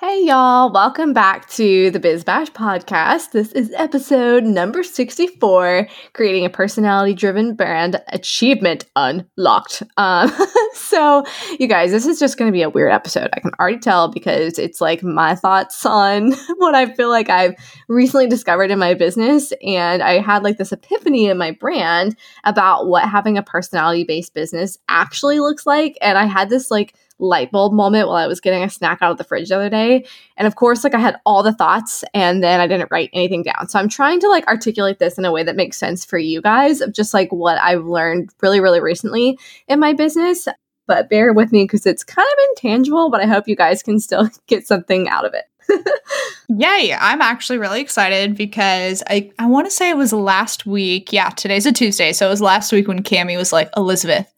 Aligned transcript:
Hey, 0.00 0.24
y'all. 0.24 0.72
Welcome 0.72 1.12
back 1.12 1.48
to 1.50 1.92
the 1.92 2.00
Biz 2.00 2.24
Bash 2.24 2.50
podcast. 2.50 3.30
This 3.30 3.52
is 3.52 3.72
episode 3.76 4.42
number 4.42 4.82
64 4.82 5.86
Creating 6.12 6.44
a 6.44 6.50
Personality 6.50 7.14
Driven 7.14 7.54
Brand 7.54 8.02
Achievement 8.08 8.84
Unlocked. 8.96 9.84
Um, 9.98 10.32
so, 10.74 11.22
you 11.60 11.68
guys, 11.68 11.92
this 11.92 12.04
is 12.04 12.18
just 12.18 12.36
going 12.36 12.50
to 12.50 12.52
be 12.52 12.62
a 12.62 12.68
weird 12.68 12.90
episode. 12.90 13.30
I 13.32 13.38
can 13.38 13.52
already 13.60 13.78
tell 13.78 14.08
because 14.08 14.58
it's 14.58 14.80
like 14.80 15.04
my 15.04 15.36
thoughts 15.36 15.86
on 15.86 16.32
what 16.56 16.74
I 16.74 16.92
feel 16.94 17.08
like 17.08 17.30
I've 17.30 17.54
recently 17.88 18.26
discovered 18.26 18.72
in 18.72 18.80
my 18.80 18.94
business. 18.94 19.52
And 19.64 20.02
I 20.02 20.18
had 20.18 20.42
like 20.42 20.58
this 20.58 20.72
epiphany 20.72 21.26
in 21.26 21.38
my 21.38 21.52
brand 21.52 22.16
about 22.42 22.88
what 22.88 23.08
having 23.08 23.38
a 23.38 23.42
personality 23.44 24.02
based 24.02 24.34
business 24.34 24.78
actually 24.88 25.38
looks 25.38 25.64
like. 25.64 25.96
And 26.02 26.18
I 26.18 26.24
had 26.24 26.50
this 26.50 26.72
like 26.72 26.96
light 27.22 27.52
bulb 27.52 27.72
moment 27.72 28.08
while 28.08 28.16
I 28.16 28.26
was 28.26 28.40
getting 28.40 28.62
a 28.62 28.68
snack 28.68 28.98
out 29.00 29.12
of 29.12 29.18
the 29.18 29.24
fridge 29.24 29.48
the 29.48 29.56
other 29.56 29.70
day. 29.70 30.04
And 30.36 30.46
of 30.46 30.56
course, 30.56 30.84
like 30.84 30.94
I 30.94 30.98
had 30.98 31.20
all 31.24 31.42
the 31.42 31.52
thoughts 31.52 32.04
and 32.12 32.42
then 32.42 32.60
I 32.60 32.66
didn't 32.66 32.90
write 32.90 33.10
anything 33.12 33.44
down. 33.44 33.68
So 33.68 33.78
I'm 33.78 33.88
trying 33.88 34.20
to 34.20 34.28
like 34.28 34.46
articulate 34.48 34.98
this 34.98 35.16
in 35.16 35.24
a 35.24 35.32
way 35.32 35.44
that 35.44 35.56
makes 35.56 35.76
sense 35.76 36.04
for 36.04 36.18
you 36.18 36.42
guys 36.42 36.80
of 36.80 36.92
just 36.92 37.14
like 37.14 37.30
what 37.30 37.58
I've 37.58 37.84
learned 37.84 38.30
really, 38.42 38.60
really 38.60 38.80
recently 38.80 39.38
in 39.68 39.78
my 39.78 39.92
business. 39.92 40.48
But 40.88 41.08
bear 41.08 41.32
with 41.32 41.52
me 41.52 41.64
because 41.64 41.86
it's 41.86 42.02
kind 42.02 42.26
of 42.26 42.44
intangible, 42.50 43.08
but 43.08 43.20
I 43.20 43.26
hope 43.26 43.46
you 43.46 43.56
guys 43.56 43.82
can 43.82 44.00
still 44.00 44.28
get 44.48 44.66
something 44.66 45.08
out 45.08 45.24
of 45.24 45.32
it. 45.32 45.44
Yay. 46.48 46.92
I'm 46.98 47.22
actually 47.22 47.58
really 47.58 47.80
excited 47.80 48.36
because 48.36 49.02
I, 49.08 49.30
I 49.38 49.46
want 49.46 49.68
to 49.68 49.70
say 49.70 49.90
it 49.90 49.96
was 49.96 50.12
last 50.12 50.66
week. 50.66 51.12
Yeah, 51.12 51.30
today's 51.30 51.66
a 51.66 51.72
Tuesday. 51.72 52.12
So 52.12 52.26
it 52.26 52.30
was 52.30 52.42
last 52.42 52.72
week 52.72 52.88
when 52.88 53.04
Cami 53.04 53.36
was 53.36 53.52
like, 53.52 53.70
Elizabeth, 53.76 54.32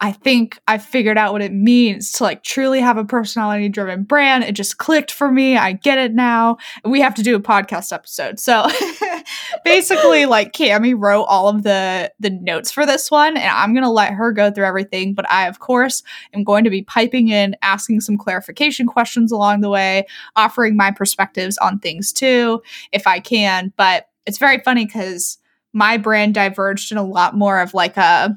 I 0.00 0.12
think 0.12 0.58
I 0.66 0.78
figured 0.78 1.18
out 1.18 1.32
what 1.32 1.42
it 1.42 1.52
means 1.52 2.12
to 2.12 2.24
like 2.24 2.42
truly 2.42 2.80
have 2.80 2.96
a 2.96 3.04
personality 3.04 3.68
driven 3.68 4.02
brand. 4.02 4.44
It 4.44 4.52
just 4.52 4.78
clicked 4.78 5.10
for 5.10 5.30
me. 5.30 5.56
I 5.56 5.72
get 5.72 5.98
it 5.98 6.14
now. 6.14 6.58
We 6.84 7.00
have 7.00 7.14
to 7.14 7.22
do 7.22 7.36
a 7.36 7.40
podcast 7.40 7.92
episode. 7.92 8.38
So 8.40 8.66
basically 9.64 10.26
like 10.26 10.52
Cami 10.52 10.94
wrote 10.96 11.24
all 11.24 11.48
of 11.48 11.62
the 11.62 12.12
the 12.18 12.30
notes 12.30 12.70
for 12.70 12.86
this 12.86 13.10
one 13.10 13.36
and 13.36 13.50
I'm 13.50 13.72
going 13.72 13.84
to 13.84 13.90
let 13.90 14.12
her 14.12 14.32
go 14.32 14.50
through 14.50 14.66
everything, 14.66 15.14
but 15.14 15.30
I 15.30 15.46
of 15.48 15.58
course 15.60 16.02
am 16.32 16.44
going 16.44 16.64
to 16.64 16.70
be 16.70 16.82
piping 16.82 17.28
in 17.28 17.56
asking 17.62 18.00
some 18.00 18.16
clarification 18.16 18.86
questions 18.86 19.32
along 19.32 19.60
the 19.60 19.70
way, 19.70 20.06
offering 20.36 20.76
my 20.76 20.90
perspectives 20.90 21.58
on 21.58 21.78
things 21.78 22.12
too 22.12 22.62
if 22.92 23.06
I 23.06 23.20
can, 23.20 23.72
but 23.76 24.08
it's 24.26 24.38
very 24.38 24.58
funny 24.58 24.86
cuz 24.86 25.38
my 25.72 25.96
brand 25.96 26.34
diverged 26.34 26.92
in 26.92 26.98
a 26.98 27.02
lot 27.02 27.36
more 27.36 27.60
of 27.60 27.74
like 27.74 27.96
a 27.96 28.36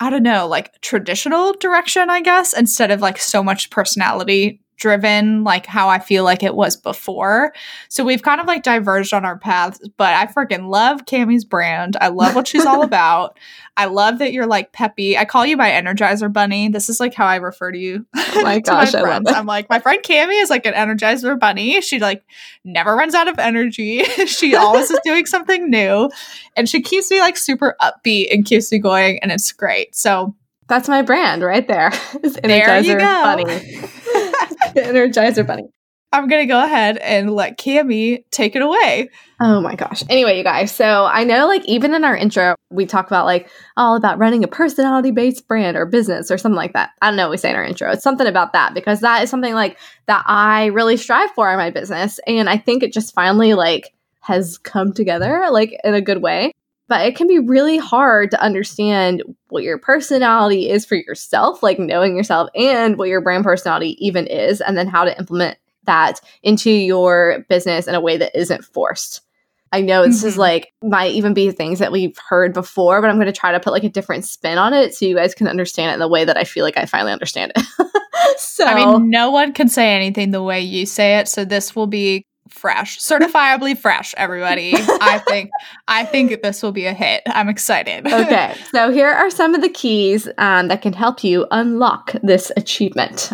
I 0.00 0.10
don't 0.10 0.22
know, 0.22 0.46
like 0.46 0.80
traditional 0.80 1.54
direction, 1.54 2.08
I 2.08 2.20
guess, 2.20 2.56
instead 2.56 2.90
of 2.90 3.00
like 3.00 3.18
so 3.18 3.42
much 3.42 3.70
personality 3.70 4.60
driven, 4.78 5.44
like 5.44 5.66
how 5.66 5.88
I 5.88 5.98
feel 5.98 6.24
like 6.24 6.42
it 6.42 6.54
was 6.54 6.76
before. 6.76 7.52
So 7.88 8.04
we've 8.04 8.22
kind 8.22 8.40
of 8.40 8.46
like 8.46 8.62
diverged 8.62 9.12
on 9.12 9.24
our 9.24 9.38
paths, 9.38 9.80
but 9.96 10.14
I 10.14 10.26
freaking 10.26 10.68
love 10.68 11.04
Cami's 11.04 11.44
brand. 11.44 11.96
I 12.00 12.08
love 12.08 12.34
what 12.34 12.48
she's 12.48 12.64
all 12.64 12.82
about. 12.88 13.36
I 13.76 13.84
love 13.84 14.18
that 14.18 14.32
you're 14.32 14.46
like 14.46 14.72
peppy. 14.72 15.16
I 15.16 15.24
call 15.24 15.44
you 15.46 15.56
my 15.56 15.70
Energizer 15.70 16.32
Bunny. 16.32 16.68
This 16.68 16.88
is 16.88 16.98
like 17.00 17.14
how 17.14 17.26
I 17.26 17.36
refer 17.36 17.70
to 17.70 17.78
you. 17.78 18.06
Oh 18.16 18.40
my 18.42 18.60
gosh, 18.60 18.92
my 18.92 19.00
I 19.00 19.02
love 19.02 19.22
it. 19.26 19.34
I'm 19.34 19.46
like, 19.46 19.68
my 19.68 19.80
friend 19.80 20.02
Cami 20.02 20.40
is 20.42 20.50
like 20.50 20.66
an 20.66 20.74
Energizer 20.74 21.38
Bunny. 21.38 21.80
She 21.80 21.98
like 21.98 22.24
never 22.64 22.94
runs 22.94 23.14
out 23.14 23.28
of 23.28 23.38
energy. 23.38 24.04
she 24.26 24.54
always 24.54 24.90
is 24.90 25.00
doing 25.04 25.26
something 25.26 25.70
new. 25.70 26.10
And 26.56 26.68
she 26.68 26.82
keeps 26.82 27.10
me 27.10 27.20
like 27.20 27.36
super 27.36 27.76
upbeat 27.80 28.32
and 28.32 28.44
keeps 28.44 28.72
me 28.72 28.78
going. 28.78 29.18
And 29.20 29.30
it's 29.30 29.52
great. 29.52 29.94
So 29.94 30.34
that's 30.68 30.88
my 30.88 31.02
brand 31.02 31.42
right 31.42 31.66
there. 31.66 31.90
Energizer 31.90 32.42
there 32.42 32.80
you 32.80 32.98
go. 32.98 33.04
Bunny. 33.04 34.27
Energizer 34.76 35.46
Bunny. 35.46 35.68
I'm 36.10 36.26
gonna 36.26 36.46
go 36.46 36.62
ahead 36.64 36.96
and 36.98 37.34
let 37.34 37.58
Cami 37.58 38.24
take 38.30 38.56
it 38.56 38.62
away. 38.62 39.10
Oh 39.40 39.60
my 39.60 39.74
gosh. 39.74 40.02
Anyway, 40.08 40.38
you 40.38 40.44
guys, 40.44 40.74
so 40.74 41.04
I 41.04 41.24
know 41.24 41.46
like 41.46 41.66
even 41.66 41.92
in 41.92 42.02
our 42.02 42.16
intro, 42.16 42.54
we 42.70 42.86
talk 42.86 43.08
about 43.08 43.26
like 43.26 43.50
all 43.76 43.94
about 43.94 44.18
running 44.18 44.42
a 44.42 44.48
personality 44.48 45.10
based 45.10 45.46
brand 45.46 45.76
or 45.76 45.84
business 45.84 46.30
or 46.30 46.38
something 46.38 46.56
like 46.56 46.72
that. 46.72 46.90
I 47.02 47.08
don't 47.08 47.16
know 47.16 47.24
what 47.24 47.32
we 47.32 47.36
say 47.36 47.50
in 47.50 47.56
our 47.56 47.64
intro. 47.64 47.90
It's 47.92 48.02
something 48.02 48.26
about 48.26 48.54
that 48.54 48.72
because 48.72 49.00
that 49.00 49.22
is 49.22 49.28
something 49.28 49.52
like 49.52 49.78
that 50.06 50.24
I 50.26 50.66
really 50.66 50.96
strive 50.96 51.30
for 51.32 51.50
in 51.50 51.58
my 51.58 51.70
business. 51.70 52.18
And 52.26 52.48
I 52.48 52.56
think 52.56 52.82
it 52.82 52.94
just 52.94 53.14
finally 53.14 53.52
like 53.52 53.92
has 54.20 54.56
come 54.56 54.94
together 54.94 55.48
like 55.50 55.78
in 55.84 55.92
a 55.92 56.00
good 56.00 56.22
way. 56.22 56.52
But 56.88 57.06
it 57.06 57.16
can 57.16 57.26
be 57.26 57.38
really 57.38 57.76
hard 57.76 58.30
to 58.30 58.42
understand 58.42 59.22
what 59.48 59.62
your 59.62 59.78
personality 59.78 60.70
is 60.70 60.86
for 60.86 60.94
yourself, 60.96 61.62
like 61.62 61.78
knowing 61.78 62.16
yourself 62.16 62.48
and 62.54 62.96
what 62.96 63.08
your 63.08 63.20
brand 63.20 63.44
personality 63.44 63.96
even 64.04 64.26
is, 64.26 64.60
and 64.60 64.76
then 64.76 64.88
how 64.88 65.04
to 65.04 65.16
implement 65.18 65.58
that 65.84 66.20
into 66.42 66.70
your 66.70 67.44
business 67.48 67.86
in 67.86 67.94
a 67.94 68.00
way 68.00 68.16
that 68.16 68.38
isn't 68.38 68.64
forced. 68.64 69.22
I 69.70 69.82
know 69.82 70.06
this 70.06 70.20
Mm-hmm. 70.20 70.28
is 70.28 70.38
like 70.38 70.72
might 70.82 71.12
even 71.12 71.34
be 71.34 71.50
things 71.50 71.78
that 71.78 71.92
we've 71.92 72.16
heard 72.16 72.54
before, 72.54 73.00
but 73.02 73.10
I'm 73.10 73.16
going 73.16 73.26
to 73.26 73.32
try 73.32 73.52
to 73.52 73.60
put 73.60 73.72
like 73.72 73.84
a 73.84 73.90
different 73.90 74.24
spin 74.24 74.56
on 74.56 74.72
it 74.72 74.94
so 74.94 75.04
you 75.04 75.14
guys 75.14 75.34
can 75.34 75.46
understand 75.46 75.90
it 75.90 75.94
in 75.94 76.00
the 76.00 76.08
way 76.08 76.24
that 76.24 76.36
I 76.38 76.44
feel 76.44 76.64
like 76.64 76.78
I 76.78 76.86
finally 76.86 77.12
understand 77.12 77.52
it. 77.54 78.38
so 78.38 78.64
I 78.64 78.74
mean, 78.74 79.10
no 79.10 79.30
one 79.30 79.52
can 79.52 79.68
say 79.68 79.94
anything 79.94 80.30
the 80.30 80.42
way 80.42 80.60
you 80.60 80.86
say 80.86 81.18
it, 81.18 81.28
so 81.28 81.44
this 81.44 81.76
will 81.76 81.86
be 81.86 82.24
fresh, 82.48 82.98
certifiably 82.98 83.76
fresh. 83.76 84.14
Everybody, 84.16 84.74
I 84.74 85.22
think, 85.28 85.50
I 85.86 86.04
think 86.04 86.42
this 86.42 86.62
will 86.62 86.72
be 86.72 86.86
a 86.86 86.94
hit. 86.94 87.22
I'm 87.26 87.48
excited. 87.48 88.06
okay, 88.06 88.56
so 88.72 88.90
here 88.90 89.08
are 89.08 89.30
some 89.30 89.54
of 89.54 89.60
the 89.60 89.68
keys 89.68 90.28
um, 90.38 90.68
that 90.68 90.82
can 90.82 90.92
help 90.92 91.24
you 91.24 91.46
unlock 91.50 92.12
this 92.22 92.52
achievement. 92.56 93.30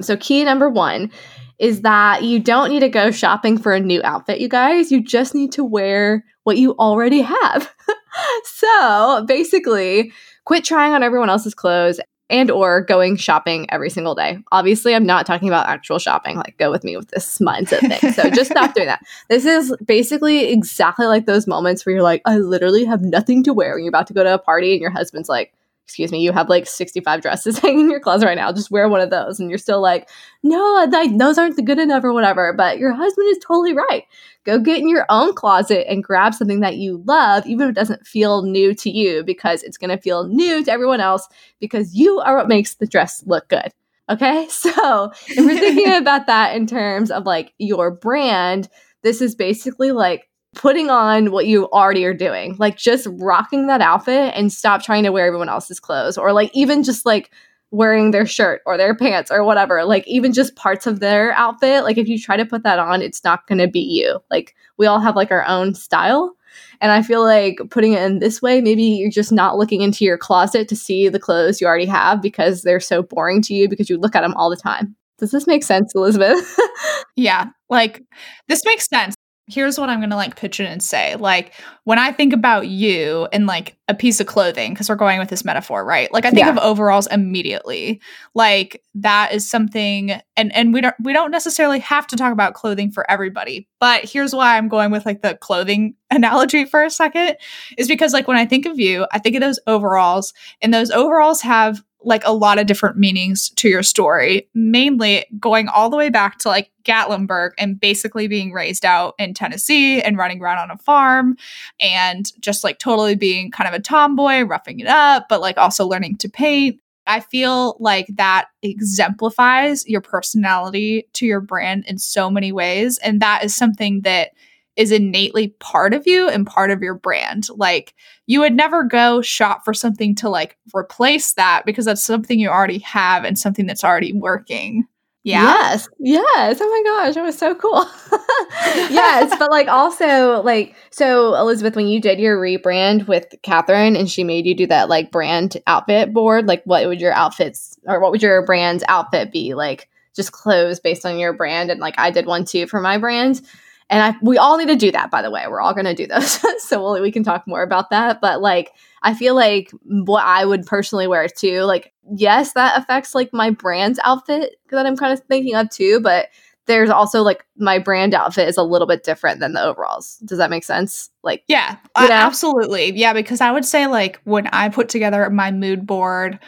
So, 0.00 0.16
key 0.16 0.44
number 0.44 0.68
one 0.68 1.10
is 1.58 1.82
that 1.82 2.22
you 2.22 2.38
don't 2.38 2.70
need 2.70 2.80
to 2.80 2.88
go 2.88 3.10
shopping 3.10 3.58
for 3.58 3.74
a 3.74 3.80
new 3.80 4.00
outfit, 4.04 4.40
you 4.40 4.48
guys. 4.48 4.92
You 4.92 5.02
just 5.02 5.34
need 5.34 5.52
to 5.52 5.64
wear 5.64 6.24
what 6.44 6.56
you 6.56 6.72
already 6.78 7.20
have. 7.20 7.74
so, 8.44 9.24
basically, 9.26 10.12
quit 10.44 10.64
trying 10.64 10.94
on 10.94 11.02
everyone 11.02 11.30
else's 11.30 11.54
clothes 11.54 12.00
and 12.30 12.50
or 12.50 12.82
going 12.82 13.16
shopping 13.16 13.66
every 13.70 13.90
single 13.90 14.14
day. 14.14 14.38
Obviously, 14.52 14.94
I'm 14.94 15.06
not 15.06 15.26
talking 15.26 15.48
about 15.48 15.66
actual 15.66 15.98
shopping. 15.98 16.36
Like 16.36 16.56
go 16.58 16.70
with 16.70 16.84
me 16.84 16.96
with 16.96 17.08
this 17.08 17.38
mindset 17.38 17.80
thing. 17.80 18.12
So 18.12 18.30
just 18.34 18.50
stop 18.50 18.74
doing 18.74 18.86
that. 18.86 19.04
This 19.28 19.44
is 19.44 19.74
basically 19.84 20.52
exactly 20.52 21.06
like 21.06 21.26
those 21.26 21.46
moments 21.46 21.84
where 21.86 21.94
you're 21.94 22.02
like, 22.02 22.22
I 22.24 22.38
literally 22.38 22.84
have 22.84 23.02
nothing 23.02 23.42
to 23.44 23.54
wear 23.54 23.74
when 23.74 23.84
you're 23.84 23.90
about 23.90 24.06
to 24.08 24.14
go 24.14 24.22
to 24.22 24.34
a 24.34 24.38
party 24.38 24.72
and 24.72 24.80
your 24.80 24.90
husband's 24.90 25.28
like, 25.28 25.52
excuse 25.88 26.12
me, 26.12 26.20
you 26.20 26.32
have 26.32 26.50
like 26.50 26.66
65 26.66 27.22
dresses 27.22 27.58
hanging 27.62 27.80
in 27.86 27.90
your 27.90 27.98
closet 27.98 28.26
right 28.26 28.36
now. 28.36 28.52
Just 28.52 28.70
wear 28.70 28.90
one 28.90 29.00
of 29.00 29.08
those. 29.08 29.40
And 29.40 29.48
you're 29.48 29.58
still 29.58 29.80
like, 29.80 30.06
no, 30.42 30.86
th- 30.90 31.18
those 31.18 31.38
aren't 31.38 31.64
good 31.64 31.78
enough 31.78 32.04
or 32.04 32.12
whatever. 32.12 32.52
But 32.52 32.78
your 32.78 32.92
husband 32.92 33.26
is 33.30 33.38
totally 33.38 33.72
right. 33.72 34.04
Go 34.44 34.58
get 34.58 34.80
in 34.80 34.88
your 34.90 35.06
own 35.08 35.32
closet 35.32 35.90
and 35.90 36.04
grab 36.04 36.34
something 36.34 36.60
that 36.60 36.76
you 36.76 37.02
love, 37.06 37.46
even 37.46 37.68
if 37.68 37.70
it 37.70 37.74
doesn't 37.74 38.06
feel 38.06 38.42
new 38.42 38.74
to 38.74 38.90
you, 38.90 39.24
because 39.24 39.62
it's 39.62 39.78
going 39.78 39.88
to 39.88 39.96
feel 39.96 40.26
new 40.28 40.62
to 40.62 40.70
everyone 40.70 41.00
else 41.00 41.26
because 41.58 41.94
you 41.94 42.20
are 42.20 42.36
what 42.36 42.48
makes 42.48 42.74
the 42.74 42.86
dress 42.86 43.24
look 43.26 43.48
good. 43.48 43.72
Okay. 44.10 44.46
So 44.58 45.12
if 45.26 45.38
we're 45.38 45.58
thinking 45.58 45.94
about 45.94 46.26
that 46.26 46.54
in 46.54 46.66
terms 46.66 47.10
of 47.10 47.24
like 47.24 47.54
your 47.56 47.90
brand, 47.90 48.68
this 49.02 49.22
is 49.22 49.34
basically 49.34 49.92
like 49.92 50.28
putting 50.54 50.90
on 50.90 51.30
what 51.30 51.46
you 51.46 51.68
already 51.70 52.04
are 52.04 52.14
doing. 52.14 52.56
Like 52.58 52.76
just 52.76 53.06
rocking 53.12 53.66
that 53.66 53.80
outfit 53.80 54.32
and 54.34 54.52
stop 54.52 54.82
trying 54.82 55.04
to 55.04 55.12
wear 55.12 55.26
everyone 55.26 55.48
else's 55.48 55.80
clothes 55.80 56.18
or 56.18 56.32
like 56.32 56.50
even 56.54 56.82
just 56.82 57.04
like 57.06 57.30
wearing 57.70 58.12
their 58.12 58.26
shirt 58.26 58.62
or 58.64 58.76
their 58.76 58.94
pants 58.94 59.30
or 59.30 59.44
whatever. 59.44 59.84
Like 59.84 60.06
even 60.08 60.32
just 60.32 60.56
parts 60.56 60.86
of 60.86 61.00
their 61.00 61.32
outfit. 61.32 61.84
Like 61.84 61.98
if 61.98 62.08
you 62.08 62.18
try 62.18 62.36
to 62.36 62.46
put 62.46 62.62
that 62.62 62.78
on, 62.78 63.02
it's 63.02 63.22
not 63.24 63.46
going 63.46 63.58
to 63.58 63.68
be 63.68 63.80
you. 63.80 64.20
Like 64.30 64.54
we 64.78 64.86
all 64.86 65.00
have 65.00 65.16
like 65.16 65.30
our 65.30 65.44
own 65.46 65.74
style. 65.74 66.34
And 66.80 66.90
I 66.90 67.02
feel 67.02 67.22
like 67.22 67.58
putting 67.70 67.92
it 67.92 68.02
in 68.02 68.20
this 68.20 68.40
way, 68.40 68.60
maybe 68.60 68.82
you're 68.82 69.10
just 69.10 69.32
not 69.32 69.58
looking 69.58 69.82
into 69.82 70.04
your 70.04 70.16
closet 70.16 70.68
to 70.68 70.76
see 70.76 71.08
the 71.08 71.18
clothes 71.18 71.60
you 71.60 71.66
already 71.66 71.86
have 71.86 72.22
because 72.22 72.62
they're 72.62 72.80
so 72.80 73.02
boring 73.02 73.42
to 73.42 73.54
you 73.54 73.68
because 73.68 73.90
you 73.90 73.98
look 73.98 74.16
at 74.16 74.22
them 74.22 74.34
all 74.34 74.48
the 74.48 74.56
time. 74.56 74.96
Does 75.18 75.32
this 75.32 75.46
make 75.46 75.64
sense, 75.64 75.92
Elizabeth? 75.94 76.58
yeah, 77.16 77.46
like 77.68 78.02
this 78.46 78.64
makes 78.64 78.88
sense. 78.88 79.16
Here's 79.48 79.78
what 79.78 79.88
I'm 79.88 80.00
going 80.00 80.10
to 80.10 80.16
like 80.16 80.36
pitch 80.36 80.60
in 80.60 80.66
and 80.66 80.82
say. 80.82 81.16
Like 81.16 81.54
when 81.84 81.98
I 81.98 82.12
think 82.12 82.32
about 82.34 82.68
you 82.68 83.26
and 83.32 83.46
like 83.46 83.76
a 83.88 83.94
piece 83.94 84.20
of 84.20 84.26
clothing 84.26 84.74
because 84.74 84.88
we're 84.90 84.94
going 84.96 85.18
with 85.18 85.30
this 85.30 85.44
metaphor, 85.44 85.84
right? 85.84 86.12
Like 86.12 86.26
I 86.26 86.30
think 86.30 86.46
Yeah. 86.46 86.50
of 86.52 86.58
overalls 86.58 87.06
immediately. 87.06 88.00
Like 88.34 88.82
that 88.96 89.32
is 89.32 89.48
something 89.48 90.20
and 90.36 90.54
and 90.54 90.74
we 90.74 90.80
don't 90.82 90.94
we 91.02 91.12
don't 91.12 91.30
necessarily 91.30 91.78
have 91.78 92.06
to 92.08 92.16
talk 92.16 92.32
about 92.32 92.52
clothing 92.54 92.90
for 92.90 93.10
everybody. 93.10 93.66
But 93.80 94.04
here's 94.04 94.34
why 94.34 94.58
I'm 94.58 94.68
going 94.68 94.90
with 94.90 95.06
like 95.06 95.22
the 95.22 95.36
clothing 95.36 95.94
analogy 96.10 96.64
for 96.66 96.82
a 96.84 96.90
second 96.90 97.36
is 97.78 97.88
because 97.88 98.12
like 98.12 98.28
when 98.28 98.36
I 98.36 98.44
think 98.44 98.66
of 98.66 98.78
you, 98.78 99.06
I 99.12 99.18
think 99.18 99.36
of 99.36 99.40
those 99.40 99.60
overalls 99.66 100.34
and 100.60 100.74
those 100.74 100.90
overalls 100.90 101.40
have 101.42 101.82
like 102.02 102.22
a 102.24 102.32
lot 102.32 102.58
of 102.58 102.66
different 102.66 102.96
meanings 102.96 103.50
to 103.50 103.68
your 103.68 103.82
story, 103.82 104.48
mainly 104.54 105.26
going 105.38 105.68
all 105.68 105.90
the 105.90 105.96
way 105.96 106.10
back 106.10 106.38
to 106.38 106.48
like 106.48 106.70
Gatlinburg 106.84 107.50
and 107.58 107.78
basically 107.78 108.28
being 108.28 108.52
raised 108.52 108.84
out 108.84 109.14
in 109.18 109.34
Tennessee 109.34 110.00
and 110.00 110.16
running 110.16 110.40
around 110.40 110.58
on 110.58 110.70
a 110.70 110.78
farm 110.78 111.36
and 111.80 112.32
just 112.40 112.62
like 112.62 112.78
totally 112.78 113.16
being 113.16 113.50
kind 113.50 113.68
of 113.68 113.74
a 113.74 113.82
tomboy, 113.82 114.42
roughing 114.42 114.80
it 114.80 114.86
up, 114.86 115.26
but 115.28 115.40
like 115.40 115.58
also 115.58 115.86
learning 115.86 116.16
to 116.18 116.28
paint. 116.28 116.80
I 117.06 117.20
feel 117.20 117.76
like 117.80 118.06
that 118.16 118.48
exemplifies 118.62 119.88
your 119.88 120.02
personality 120.02 121.08
to 121.14 121.26
your 121.26 121.40
brand 121.40 121.84
in 121.86 121.98
so 121.98 122.30
many 122.30 122.52
ways. 122.52 122.98
And 122.98 123.20
that 123.22 123.44
is 123.44 123.56
something 123.56 124.02
that 124.02 124.32
is 124.78 124.92
innately 124.92 125.48
part 125.58 125.92
of 125.92 126.06
you 126.06 126.28
and 126.28 126.46
part 126.46 126.70
of 126.70 126.82
your 126.82 126.94
brand. 126.94 127.48
Like 127.54 127.94
you 128.26 128.40
would 128.40 128.54
never 128.54 128.84
go 128.84 129.20
shop 129.20 129.64
for 129.64 129.74
something 129.74 130.14
to 130.14 130.28
like 130.30 130.56
replace 130.72 131.34
that 131.34 131.64
because 131.66 131.84
that's 131.84 132.02
something 132.02 132.38
you 132.38 132.48
already 132.48 132.78
have 132.78 133.24
and 133.24 133.36
something 133.36 133.66
that's 133.66 133.82
already 133.82 134.12
working. 134.12 134.86
Yeah. 135.24 135.42
Yes. 135.42 135.88
Yes. 135.98 136.58
Oh 136.60 136.68
my 136.68 136.82
gosh, 136.90 137.16
that 137.16 137.24
was 137.24 137.36
so 137.36 137.56
cool. 137.56 137.84
yes, 138.88 139.34
but 139.36 139.50
like 139.50 139.66
also 139.66 140.42
like 140.42 140.76
so 140.90 141.34
Elizabeth, 141.34 141.74
when 141.74 141.88
you 141.88 142.00
did 142.00 142.20
your 142.20 142.40
rebrand 142.40 143.08
with 143.08 143.34
Catherine 143.42 143.96
and 143.96 144.08
she 144.08 144.22
made 144.22 144.46
you 144.46 144.54
do 144.54 144.68
that 144.68 144.88
like 144.88 145.10
brand 145.10 145.56
outfit 145.66 146.14
board, 146.14 146.46
like 146.46 146.62
what 146.64 146.86
would 146.86 147.00
your 147.00 147.12
outfits 147.12 147.76
or 147.84 148.00
what 148.00 148.12
would 148.12 148.22
your 148.22 148.46
brand's 148.46 148.84
outfit 148.86 149.32
be? 149.32 149.54
Like 149.54 149.88
just 150.14 150.30
clothes 150.30 150.78
based 150.78 151.04
on 151.04 151.18
your 151.18 151.32
brand. 151.32 151.70
And 151.72 151.80
like 151.80 151.96
I 151.98 152.12
did 152.12 152.26
one 152.26 152.44
too 152.44 152.68
for 152.68 152.80
my 152.80 152.96
brand. 152.96 153.42
And 153.90 154.02
I, 154.02 154.18
we 154.20 154.36
all 154.36 154.58
need 154.58 154.68
to 154.68 154.76
do 154.76 154.92
that, 154.92 155.10
by 155.10 155.22
the 155.22 155.30
way. 155.30 155.44
We're 155.48 155.60
all 155.60 155.72
going 155.72 155.86
to 155.86 155.94
do 155.94 156.06
those. 156.06 156.40
so 156.62 156.82
we'll, 156.82 157.00
we 157.00 157.12
can 157.12 157.24
talk 157.24 157.46
more 157.46 157.62
about 157.62 157.90
that. 157.90 158.20
But 158.20 158.42
like, 158.42 158.72
I 159.02 159.14
feel 159.14 159.34
like 159.34 159.70
what 159.84 160.24
I 160.24 160.44
would 160.44 160.66
personally 160.66 161.06
wear 161.06 161.26
too, 161.28 161.62
like, 161.62 161.92
yes, 162.14 162.52
that 162.52 162.78
affects 162.78 163.14
like 163.14 163.32
my 163.32 163.50
brand's 163.50 163.98
outfit 164.04 164.56
that 164.70 164.86
I'm 164.86 164.96
kind 164.96 165.12
of 165.12 165.20
thinking 165.20 165.54
of 165.54 165.70
too. 165.70 166.00
But 166.00 166.28
there's 166.66 166.90
also 166.90 167.22
like 167.22 167.46
my 167.56 167.78
brand 167.78 168.14
outfit 168.14 168.46
is 168.46 168.58
a 168.58 168.62
little 168.62 168.86
bit 168.86 169.02
different 169.02 169.40
than 169.40 169.54
the 169.54 169.62
overalls. 169.62 170.18
Does 170.26 170.36
that 170.36 170.50
make 170.50 170.64
sense? 170.64 171.08
Like, 171.22 171.42
yeah, 171.48 171.78
you 171.98 172.08
know? 172.08 172.14
absolutely. 172.14 172.92
Yeah, 172.92 173.14
because 173.14 173.40
I 173.40 173.50
would 173.50 173.64
say 173.64 173.86
like 173.86 174.20
when 174.24 174.46
I 174.48 174.68
put 174.68 174.90
together 174.90 175.28
my 175.30 175.50
mood 175.50 175.86
board 175.86 176.38